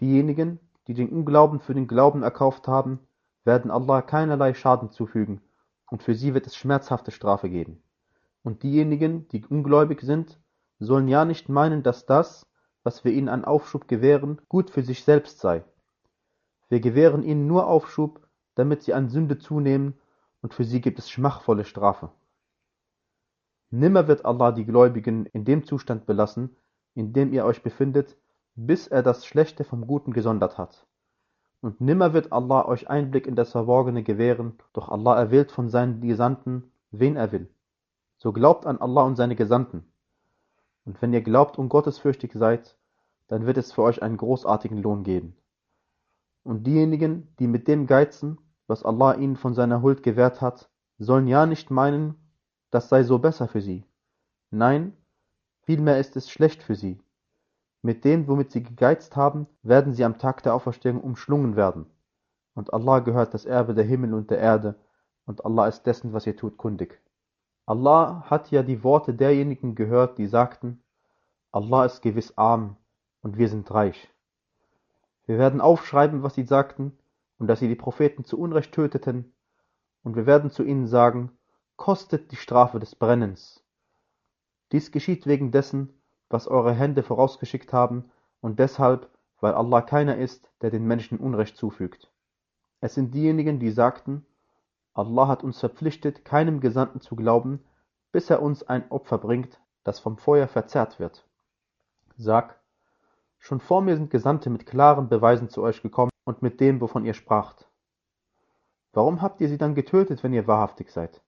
Diejenigen, 0.00 0.58
die 0.86 0.94
den 0.94 1.10
Unglauben 1.10 1.60
für 1.60 1.74
den 1.74 1.86
Glauben 1.86 2.22
erkauft 2.22 2.66
haben, 2.66 2.98
werden 3.44 3.70
Allah 3.70 4.02
keinerlei 4.02 4.54
Schaden 4.54 4.90
zufügen, 4.90 5.40
und 5.90 6.02
für 6.02 6.14
sie 6.14 6.34
wird 6.34 6.46
es 6.46 6.56
schmerzhafte 6.56 7.10
Strafe 7.10 7.48
geben. 7.48 7.82
Und 8.42 8.62
diejenigen, 8.62 9.28
die 9.28 9.44
ungläubig 9.44 10.00
sind, 10.02 10.38
sollen 10.78 11.08
ja 11.08 11.24
nicht 11.24 11.48
meinen, 11.48 11.82
dass 11.82 12.06
das, 12.06 12.46
was 12.82 13.04
wir 13.04 13.12
ihnen 13.12 13.28
an 13.28 13.44
Aufschub 13.44 13.88
gewähren, 13.88 14.40
gut 14.48 14.70
für 14.70 14.82
sich 14.82 15.04
selbst 15.04 15.40
sei. 15.40 15.64
Wir 16.68 16.80
gewähren 16.80 17.22
ihnen 17.22 17.46
nur 17.46 17.66
Aufschub, 17.66 18.26
damit 18.54 18.82
sie 18.82 18.94
an 18.94 19.08
Sünde 19.08 19.38
zunehmen, 19.38 19.98
und 20.40 20.54
für 20.54 20.64
sie 20.64 20.80
gibt 20.80 20.98
es 20.98 21.10
schmachvolle 21.10 21.64
Strafe. 21.64 22.10
Nimmer 23.70 24.08
wird 24.08 24.24
Allah 24.24 24.52
die 24.52 24.64
Gläubigen 24.64 25.26
in 25.26 25.44
dem 25.44 25.64
Zustand 25.64 26.06
belassen, 26.06 26.56
in 26.94 27.12
dem 27.12 27.32
ihr 27.32 27.44
euch 27.44 27.62
befindet, 27.62 28.16
bis 28.54 28.86
er 28.86 29.02
das 29.02 29.26
Schlechte 29.26 29.64
vom 29.64 29.86
Guten 29.86 30.12
gesondert 30.12 30.58
hat. 30.58 30.86
Und 31.60 31.80
nimmer 31.80 32.12
wird 32.12 32.32
Allah 32.32 32.66
euch 32.66 32.88
Einblick 32.88 33.26
in 33.26 33.34
das 33.34 33.50
Verborgene 33.50 34.02
gewähren, 34.02 34.58
doch 34.72 34.88
Allah 34.88 35.18
erwählt 35.18 35.50
von 35.50 35.68
seinen 35.68 36.00
Gesandten, 36.00 36.70
wen 36.90 37.16
er 37.16 37.32
will. 37.32 37.48
So 38.16 38.32
glaubt 38.32 38.66
an 38.66 38.78
Allah 38.78 39.02
und 39.02 39.16
seine 39.16 39.34
Gesandten. 39.36 39.84
Und 40.84 41.02
wenn 41.02 41.12
ihr 41.12 41.22
glaubt 41.22 41.58
und 41.58 41.68
gottesfürchtig 41.68 42.32
seid, 42.34 42.76
dann 43.26 43.46
wird 43.46 43.58
es 43.58 43.72
für 43.72 43.82
euch 43.82 44.02
einen 44.02 44.16
großartigen 44.16 44.78
Lohn 44.78 45.02
geben. 45.02 45.36
Und 46.44 46.66
diejenigen, 46.66 47.28
die 47.38 47.46
mit 47.46 47.68
dem 47.68 47.86
geizen, 47.86 48.38
was 48.66 48.84
Allah 48.84 49.14
ihnen 49.14 49.36
von 49.36 49.54
seiner 49.54 49.82
Huld 49.82 50.02
gewährt 50.02 50.40
hat, 50.40 50.70
sollen 50.98 51.26
ja 51.26 51.44
nicht 51.46 51.70
meinen, 51.70 52.14
das 52.70 52.88
sei 52.88 53.02
so 53.02 53.18
besser 53.18 53.48
für 53.48 53.60
sie. 53.60 53.84
Nein, 54.50 54.96
vielmehr 55.62 55.98
ist 55.98 56.16
es 56.16 56.30
schlecht 56.30 56.62
für 56.62 56.74
sie. 56.74 57.00
Mit 57.82 58.04
dem, 58.04 58.26
womit 58.26 58.50
sie 58.50 58.62
gegeizt 58.62 59.16
haben, 59.16 59.46
werden 59.62 59.94
sie 59.94 60.04
am 60.04 60.18
Tag 60.18 60.42
der 60.42 60.54
Auferstehung 60.54 61.00
umschlungen 61.00 61.56
werden. 61.56 61.86
Und 62.54 62.72
Allah 62.72 62.98
gehört 62.98 63.34
das 63.34 63.44
Erbe 63.44 63.74
der 63.74 63.84
Himmel 63.84 64.14
und 64.14 64.30
der 64.30 64.38
Erde, 64.38 64.74
und 65.26 65.44
Allah 65.44 65.68
ist 65.68 65.84
dessen, 65.84 66.12
was 66.12 66.26
ihr 66.26 66.36
tut, 66.36 66.56
kundig. 66.56 67.00
Allah 67.66 68.22
hat 68.30 68.50
ja 68.50 68.62
die 68.62 68.82
Worte 68.82 69.14
derjenigen 69.14 69.74
gehört, 69.74 70.18
die 70.18 70.26
sagten, 70.26 70.82
Allah 71.52 71.84
ist 71.84 72.02
gewiss 72.02 72.36
arm 72.36 72.76
und 73.20 73.36
wir 73.36 73.48
sind 73.48 73.70
reich. 73.70 74.12
Wir 75.26 75.38
werden 75.38 75.60
aufschreiben, 75.60 76.22
was 76.22 76.34
sie 76.34 76.44
sagten, 76.44 76.98
und 77.38 77.46
dass 77.46 77.60
sie 77.60 77.68
die 77.68 77.76
Propheten 77.76 78.24
zu 78.24 78.38
Unrecht 78.40 78.72
töteten, 78.72 79.34
und 80.02 80.16
wir 80.16 80.26
werden 80.26 80.50
zu 80.50 80.64
ihnen 80.64 80.86
sagen, 80.86 81.30
kostet 81.76 82.32
die 82.32 82.36
Strafe 82.36 82.80
des 82.80 82.94
Brennens. 82.94 83.62
Dies 84.72 84.90
geschieht 84.90 85.26
wegen 85.26 85.50
dessen, 85.50 85.97
was 86.30 86.48
eure 86.48 86.72
Hände 86.72 87.02
vorausgeschickt 87.02 87.72
haben, 87.72 88.10
und 88.40 88.58
deshalb, 88.58 89.10
weil 89.40 89.54
Allah 89.54 89.82
keiner 89.82 90.16
ist, 90.16 90.50
der 90.62 90.70
den 90.70 90.84
Menschen 90.84 91.18
Unrecht 91.18 91.56
zufügt. 91.56 92.10
Es 92.80 92.94
sind 92.94 93.14
diejenigen, 93.14 93.58
die 93.58 93.70
sagten, 93.70 94.24
Allah 94.94 95.28
hat 95.28 95.44
uns 95.44 95.58
verpflichtet, 95.58 96.24
keinem 96.24 96.60
Gesandten 96.60 97.00
zu 97.00 97.16
glauben, 97.16 97.64
bis 98.12 98.30
er 98.30 98.42
uns 98.42 98.62
ein 98.62 98.90
Opfer 98.90 99.18
bringt, 99.18 99.60
das 99.84 100.00
vom 100.00 100.16
Feuer 100.16 100.48
verzehrt 100.48 100.98
wird. 100.98 101.26
Sag, 102.16 102.60
schon 103.38 103.60
vor 103.60 103.80
mir 103.80 103.96
sind 103.96 104.10
Gesandte 104.10 104.50
mit 104.50 104.66
klaren 104.66 105.08
Beweisen 105.08 105.48
zu 105.48 105.62
euch 105.62 105.82
gekommen 105.82 106.10
und 106.24 106.42
mit 106.42 106.60
dem, 106.60 106.80
wovon 106.80 107.04
ihr 107.04 107.14
spracht. 107.14 107.68
Warum 108.92 109.22
habt 109.22 109.40
ihr 109.40 109.48
sie 109.48 109.58
dann 109.58 109.74
getötet, 109.74 110.22
wenn 110.22 110.32
ihr 110.32 110.46
wahrhaftig 110.46 110.90
seid? 110.90 111.22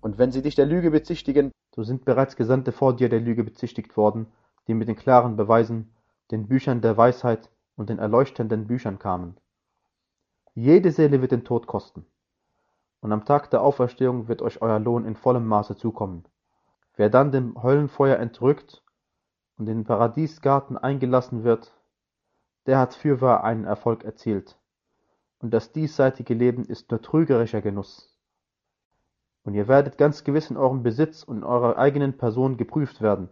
Und 0.00 0.16
wenn 0.16 0.32
sie 0.32 0.42
dich 0.42 0.54
der 0.54 0.66
Lüge 0.66 0.90
bezichtigen, 0.90 1.50
so 1.78 1.84
sind 1.84 2.04
bereits 2.04 2.34
Gesandte 2.34 2.72
vor 2.72 2.96
dir 2.96 3.08
der 3.08 3.20
Lüge 3.20 3.44
bezichtigt 3.44 3.96
worden, 3.96 4.26
die 4.66 4.74
mit 4.74 4.88
den 4.88 4.96
klaren 4.96 5.36
Beweisen, 5.36 5.94
den 6.32 6.48
Büchern 6.48 6.80
der 6.80 6.96
Weisheit 6.96 7.50
und 7.76 7.88
den 7.88 8.00
erleuchtenden 8.00 8.66
Büchern 8.66 8.98
kamen. 8.98 9.36
Jede 10.56 10.90
Seele 10.90 11.22
wird 11.22 11.30
den 11.30 11.44
Tod 11.44 11.68
kosten. 11.68 12.04
Und 13.00 13.12
am 13.12 13.24
Tag 13.24 13.50
der 13.50 13.62
Auferstehung 13.62 14.26
wird 14.26 14.42
euch 14.42 14.60
euer 14.60 14.80
Lohn 14.80 15.04
in 15.04 15.14
vollem 15.14 15.46
Maße 15.46 15.76
zukommen. 15.76 16.24
Wer 16.96 17.10
dann 17.10 17.30
dem 17.30 17.62
Höllenfeuer 17.62 18.16
entrückt 18.16 18.82
und 19.56 19.68
in 19.68 19.76
den 19.76 19.84
Paradiesgarten 19.84 20.76
eingelassen 20.76 21.44
wird, 21.44 21.72
der 22.66 22.80
hat 22.80 22.94
fürwahr 22.94 23.44
einen 23.44 23.66
Erfolg 23.66 24.02
erzielt. 24.02 24.58
Und 25.38 25.54
das 25.54 25.70
diesseitige 25.70 26.34
Leben 26.34 26.64
ist 26.64 26.90
nur 26.90 27.00
trügerischer 27.00 27.60
Genuss. 27.60 28.17
Und 29.48 29.54
ihr 29.54 29.66
werdet 29.66 29.96
ganz 29.96 30.24
gewiss 30.24 30.50
in 30.50 30.58
eurem 30.58 30.82
Besitz 30.82 31.22
und 31.22 31.38
in 31.38 31.42
eurer 31.42 31.78
eigenen 31.78 32.18
Person 32.18 32.58
geprüft 32.58 33.00
werden. 33.00 33.30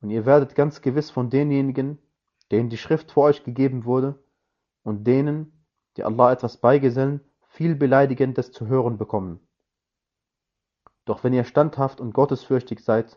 Und 0.00 0.10
ihr 0.10 0.26
werdet 0.26 0.56
ganz 0.56 0.82
gewiss 0.82 1.08
von 1.12 1.30
denjenigen, 1.30 1.98
denen 2.50 2.68
die 2.68 2.76
Schrift 2.76 3.12
vor 3.12 3.26
euch 3.26 3.44
gegeben 3.44 3.84
wurde, 3.84 4.18
und 4.82 5.06
denen, 5.06 5.64
die 5.96 6.02
Allah 6.02 6.32
etwas 6.32 6.56
beigesellen, 6.56 7.20
viel 7.46 7.76
Beleidigendes 7.76 8.50
zu 8.50 8.66
hören 8.66 8.98
bekommen. 8.98 9.38
Doch 11.04 11.22
wenn 11.22 11.32
ihr 11.32 11.44
standhaft 11.44 12.00
und 12.00 12.12
gottesfürchtig 12.12 12.82
seid, 12.82 13.16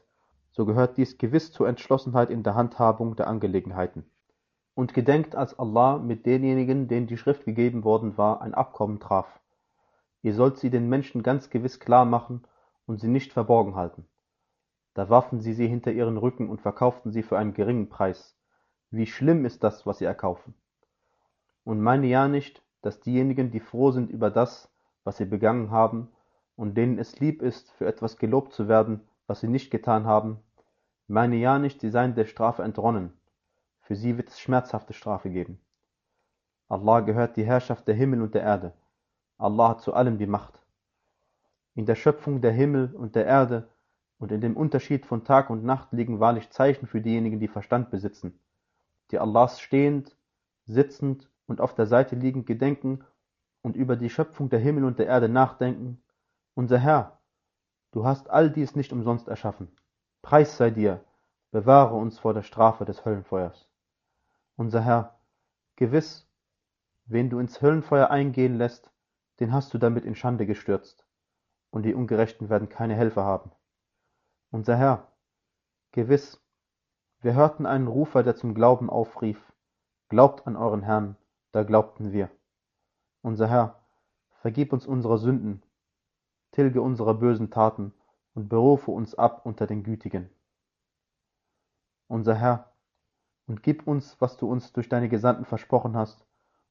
so 0.52 0.68
gehört 0.68 0.98
dies 0.98 1.18
gewiss 1.18 1.52
zur 1.52 1.68
Entschlossenheit 1.68 2.30
in 2.30 2.44
der 2.44 2.54
Handhabung 2.54 3.16
der 3.16 3.26
Angelegenheiten. 3.26 4.06
Und 4.76 4.94
gedenkt, 4.94 5.36
als 5.36 5.58
Allah 5.58 5.98
mit 5.98 6.28
denjenigen, 6.28 6.88
denen 6.88 7.08
die 7.08 7.18
Schrift 7.18 7.44
gegeben 7.44 7.84
worden 7.84 8.20
war, 8.20 8.44
ein 8.44 8.54
Abkommen 8.54 9.00
traf. 9.00 9.40
Ihr 10.24 10.34
sollt 10.34 10.58
sie 10.58 10.70
den 10.70 10.90
Menschen 10.90 11.22
ganz 11.22 11.50
gewiss 11.50 11.80
klar 11.80 12.06
machen 12.06 12.44
und 12.88 13.00
sie 13.00 13.10
nicht 13.10 13.34
verborgen 13.34 13.76
halten. 13.76 14.08
Da 14.94 15.10
warfen 15.10 15.42
sie 15.42 15.54
sie 15.54 15.68
hinter 15.68 15.92
ihren 15.92 16.18
Rücken 16.18 16.50
und 16.50 16.62
verkauften 16.62 17.12
sie 17.12 17.24
für 17.24 17.38
einen 17.38 17.54
geringen 17.54 17.90
Preis. 17.90 18.36
Wie 18.90 19.06
schlimm 19.06 19.46
ist 19.46 19.64
das, 19.64 19.86
was 19.86 19.98
sie 19.98 20.06
erkaufen. 20.06 20.54
Und 21.64 21.82
meine 21.82 22.08
ja 22.08 22.28
nicht, 22.28 22.64
dass 22.82 23.00
diejenigen, 23.00 23.52
die 23.52 23.60
froh 23.60 23.92
sind 23.92 24.10
über 24.10 24.30
das, 24.30 24.72
was 25.04 25.18
sie 25.18 25.26
begangen 25.26 25.72
haben, 25.72 26.10
und 26.56 26.76
denen 26.78 27.00
es 27.00 27.20
lieb 27.20 27.42
ist, 27.42 27.72
für 27.72 27.88
etwas 27.88 28.18
gelobt 28.18 28.54
zu 28.54 28.68
werden, 28.68 29.02
was 29.28 29.40
sie 29.40 29.48
nicht 29.48 29.72
getan 29.72 30.06
haben, 30.06 30.40
meine 31.08 31.36
ja 31.36 31.60
nicht, 31.60 31.82
sie 31.82 31.90
seien 31.90 32.16
der 32.16 32.26
Strafe 32.26 32.64
entronnen. 32.64 33.12
Für 33.82 33.96
sie 33.96 34.18
wird 34.18 34.30
es 34.30 34.40
schmerzhafte 34.40 34.94
Strafe 34.94 35.30
geben. 35.30 35.60
Allah 36.70 37.02
gehört 37.02 37.36
die 37.36 37.44
Herrschaft 37.44 37.88
der 37.88 37.96
Himmel 37.96 38.22
und 38.22 38.34
der 38.36 38.44
Erde. 38.44 38.74
Allah 39.44 39.70
hat 39.70 39.82
zu 39.82 39.94
allem 39.94 40.18
die 40.18 40.26
Macht. 40.26 40.62
In 41.76 41.86
der 41.86 41.96
Schöpfung 41.96 42.40
der 42.40 42.54
Himmel 42.54 42.96
und 42.96 43.16
der 43.16 43.26
Erde 43.26 43.68
und 44.18 44.32
in 44.32 44.40
dem 44.40 44.56
Unterschied 44.56 45.06
von 45.06 45.26
Tag 45.26 45.50
und 45.50 45.66
Nacht 45.66 45.92
liegen 45.92 46.22
wahrlich 46.22 46.50
Zeichen 46.50 46.88
für 46.88 47.02
diejenigen, 47.02 47.42
die 47.42 47.50
Verstand 47.50 47.92
besitzen, 47.92 48.40
die 49.12 49.20
Allahs 49.20 49.60
stehend, 49.60 50.16
sitzend 50.66 51.30
und 51.46 51.60
auf 51.60 51.76
der 51.76 51.88
Seite 51.88 52.16
liegend 52.16 52.46
gedenken 52.46 53.04
und 53.62 53.76
über 53.76 53.98
die 53.98 54.10
Schöpfung 54.10 54.50
der 54.50 54.60
Himmel 54.60 54.86
und 54.86 54.98
der 54.98 55.08
Erde 55.08 55.28
nachdenken. 55.28 56.02
Unser 56.54 56.78
Herr, 56.78 57.20
du 57.92 58.06
hast 58.06 58.30
all 58.30 58.50
dies 58.50 58.78
nicht 58.78 58.94
umsonst 58.94 59.28
erschaffen. 59.28 59.68
Preis 60.22 60.56
sei 60.56 60.70
dir, 60.70 61.04
bewahre 61.52 61.96
uns 61.96 62.18
vor 62.18 62.34
der 62.34 62.44
Strafe 62.44 62.86
des 62.86 63.04
Höllenfeuers. 63.04 63.68
Unser 64.56 64.82
Herr, 64.86 65.20
gewiss, 65.76 66.26
wen 67.08 67.30
du 67.30 67.40
ins 67.40 67.62
Höllenfeuer 67.62 68.10
eingehen 68.10 68.56
lässt, 68.56 68.93
den 69.40 69.52
hast 69.52 69.74
du 69.74 69.78
damit 69.78 70.06
in 70.06 70.16
Schande 70.16 70.46
gestürzt, 70.46 71.06
und 71.72 71.84
die 71.84 71.94
Ungerechten 71.94 72.50
werden 72.50 72.70
keine 72.70 72.96
Helfer 72.96 73.24
haben. 73.24 73.52
Unser 74.52 74.76
Herr, 74.78 75.12
gewiss, 75.92 76.40
wir 77.22 77.34
hörten 77.34 77.66
einen 77.66 77.88
Rufer, 77.88 78.22
der 78.24 78.36
zum 78.36 78.54
Glauben 78.54 78.90
aufrief, 78.90 79.54
glaubt 80.10 80.46
an 80.46 80.56
euren 80.56 80.84
Herrn, 80.84 81.16
da 81.52 81.64
glaubten 81.64 82.12
wir. 82.12 82.30
Unser 83.22 83.48
Herr, 83.48 83.84
vergib 84.42 84.74
uns 84.74 84.86
unsere 84.86 85.18
Sünden, 85.18 85.64
tilge 86.52 86.82
unsere 86.82 87.16
bösen 87.16 87.50
Taten 87.50 87.94
und 88.36 88.50
berufe 88.50 88.92
uns 88.92 89.16
ab 89.16 89.46
unter 89.46 89.68
den 89.68 89.84
Gütigen. 89.84 90.30
Unser 92.08 92.36
Herr, 92.36 92.74
und 93.48 93.64
gib 93.64 93.88
uns, 93.88 94.20
was 94.22 94.38
du 94.38 94.50
uns 94.50 94.74
durch 94.74 94.90
deine 94.90 95.10
Gesandten 95.10 95.46
versprochen 95.46 95.96
hast, 95.96 96.26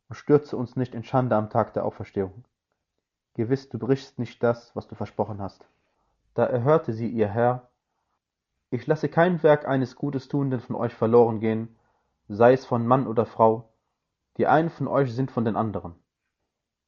und 0.08 0.14
stürze 0.14 0.56
uns 0.56 0.76
nicht 0.76 0.94
in 0.94 1.04
Schande 1.04 1.36
am 1.36 1.50
Tag 1.50 1.72
der 1.72 1.84
Auferstehung. 1.84 2.44
Gewiss, 3.34 3.68
du 3.68 3.78
brichst 3.78 4.18
nicht 4.18 4.42
das, 4.42 4.74
was 4.76 4.88
du 4.88 4.94
versprochen 4.94 5.40
hast. 5.40 5.66
Da 6.34 6.44
erhörte 6.44 6.92
sie 6.92 7.08
ihr 7.08 7.28
Herr, 7.28 7.68
ich 8.70 8.86
lasse 8.86 9.08
kein 9.08 9.42
Werk 9.42 9.66
eines 9.66 9.96
Gutes 9.96 10.28
Tuenden 10.28 10.60
von 10.60 10.76
euch 10.76 10.94
verloren 10.94 11.40
gehen, 11.40 11.76
sei 12.28 12.52
es 12.52 12.64
von 12.64 12.86
Mann 12.86 13.06
oder 13.06 13.26
Frau, 13.26 13.68
die 14.36 14.46
einen 14.46 14.70
von 14.70 14.88
euch 14.88 15.14
sind 15.14 15.30
von 15.30 15.44
den 15.44 15.56
anderen. 15.56 15.94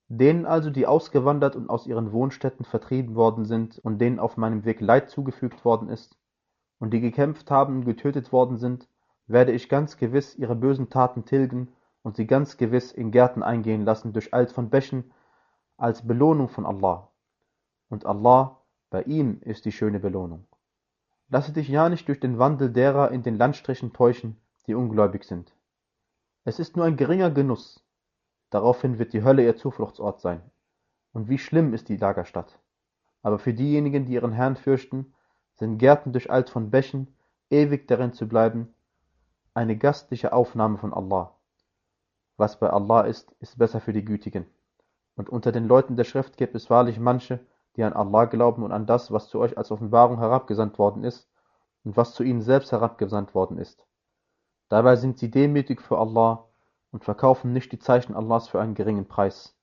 Denen 0.08 0.44
also, 0.44 0.70
die 0.70 0.86
ausgewandert 0.86 1.56
und 1.56 1.70
aus 1.70 1.86
ihren 1.86 2.12
Wohnstätten 2.12 2.64
vertrieben 2.64 3.14
worden 3.14 3.46
sind 3.46 3.78
und 3.78 3.98
denen 3.98 4.18
auf 4.18 4.36
meinem 4.36 4.64
Weg 4.64 4.80
Leid 4.80 5.10
zugefügt 5.10 5.64
worden 5.64 5.88
ist, 5.88 6.16
und 6.78 6.90
die 6.90 7.00
gekämpft 7.00 7.50
haben 7.50 7.76
und 7.76 7.84
getötet 7.86 8.32
worden 8.32 8.58
sind, 8.58 8.86
werde 9.26 9.52
ich 9.52 9.70
ganz 9.70 9.96
gewiss 9.96 10.36
ihre 10.36 10.54
bösen 10.54 10.90
Taten 10.90 11.24
tilgen 11.24 11.72
und 12.02 12.16
sie 12.16 12.26
ganz 12.26 12.58
gewiss 12.58 12.92
in 12.92 13.10
Gärten 13.10 13.42
eingehen 13.42 13.84
lassen 13.84 14.12
durch 14.12 14.34
Alt 14.34 14.52
von 14.52 14.68
Bächen 14.68 15.10
als 15.76 16.06
Belohnung 16.06 16.48
von 16.48 16.66
Allah. 16.66 17.08
Und 17.88 18.06
Allah, 18.06 18.60
bei 18.90 19.02
ihm 19.02 19.40
ist 19.40 19.64
die 19.64 19.72
schöne 19.72 20.00
Belohnung. 20.00 20.46
Lasse 21.28 21.52
dich 21.52 21.68
ja 21.68 21.88
nicht 21.88 22.06
durch 22.08 22.20
den 22.20 22.38
Wandel 22.38 22.70
derer 22.70 23.10
in 23.10 23.22
den 23.22 23.36
Landstrichen 23.36 23.92
täuschen, 23.92 24.40
die 24.66 24.74
ungläubig 24.74 25.24
sind. 25.24 25.54
Es 26.44 26.58
ist 26.58 26.76
nur 26.76 26.84
ein 26.84 26.96
geringer 26.96 27.30
Genuss. 27.30 27.84
Daraufhin 28.50 28.98
wird 28.98 29.12
die 29.12 29.24
Hölle 29.24 29.42
ihr 29.42 29.56
Zufluchtsort 29.56 30.20
sein. 30.20 30.42
Und 31.12 31.28
wie 31.28 31.38
schlimm 31.38 31.74
ist 31.74 31.88
die 31.88 31.96
Lagerstadt. 31.96 32.58
Aber 33.22 33.38
für 33.38 33.54
diejenigen, 33.54 34.04
die 34.06 34.12
ihren 34.12 34.32
Herrn 34.32 34.56
fürchten, 34.56 35.14
sind 35.54 35.78
Gärten 35.78 36.12
durcheilt 36.12 36.50
von 36.50 36.70
Bächen, 36.70 37.16
ewig 37.50 37.88
darin 37.88 38.12
zu 38.12 38.28
bleiben, 38.28 38.74
eine 39.54 39.76
gastliche 39.76 40.32
Aufnahme 40.32 40.78
von 40.78 40.92
Allah. 40.92 41.34
Was 42.36 42.58
bei 42.58 42.68
Allah 42.68 43.02
ist, 43.02 43.32
ist 43.40 43.58
besser 43.58 43.80
für 43.80 43.92
die 43.92 44.04
Gütigen. 44.04 44.46
Und 45.16 45.28
unter 45.28 45.52
den 45.52 45.66
Leuten 45.66 45.96
der 45.96 46.04
Schrift 46.04 46.36
gibt 46.36 46.54
es 46.54 46.70
wahrlich 46.70 46.98
manche, 46.98 47.40
die 47.76 47.84
an 47.84 47.92
Allah 47.92 48.24
glauben 48.24 48.62
und 48.62 48.72
an 48.72 48.86
das, 48.86 49.12
was 49.12 49.28
zu 49.28 49.38
euch 49.40 49.56
als 49.56 49.70
Offenbarung 49.70 50.18
herabgesandt 50.18 50.78
worden 50.78 51.04
ist 51.04 51.28
und 51.84 51.96
was 51.96 52.14
zu 52.14 52.22
ihnen 52.22 52.42
selbst 52.42 52.72
herabgesandt 52.72 53.34
worden 53.34 53.58
ist. 53.58 53.86
Dabei 54.68 54.96
sind 54.96 55.18
sie 55.18 55.30
demütig 55.30 55.80
für 55.80 55.98
Allah 55.98 56.48
und 56.90 57.04
verkaufen 57.04 57.52
nicht 57.52 57.72
die 57.72 57.78
Zeichen 57.78 58.14
Allahs 58.14 58.48
für 58.48 58.60
einen 58.60 58.74
geringen 58.74 59.06
Preis. 59.06 59.56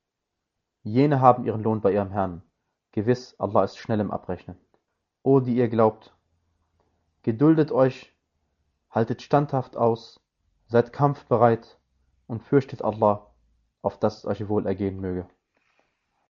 Jene 0.84 1.22
haben 1.22 1.46
ihren 1.46 1.64
Lohn 1.64 1.82
bei 1.82 1.92
ihrem 1.92 2.12
Herrn. 2.12 2.44
Gewiss, 2.92 3.36
Allah 3.40 3.64
ist 3.64 3.78
schnell 3.78 4.00
im 4.00 4.12
Abrechnen. 4.12 4.58
O 5.24 5.40
die 5.40 5.56
ihr 5.56 5.70
glaubt, 5.70 6.16
geduldet 7.24 7.72
euch, 7.72 8.14
haltet 8.90 9.22
standhaft 9.22 9.78
aus, 9.78 10.20
seid 10.66 10.92
kampfbereit 10.92 11.80
und 12.28 12.42
fürchtet 12.44 12.84
Allah, 12.84 13.28
auf 13.82 14.00
dass 14.00 14.20
es 14.20 14.26
euch 14.26 14.50
wohl 14.50 14.66
ergehen 14.66 15.00
möge. 15.00 15.28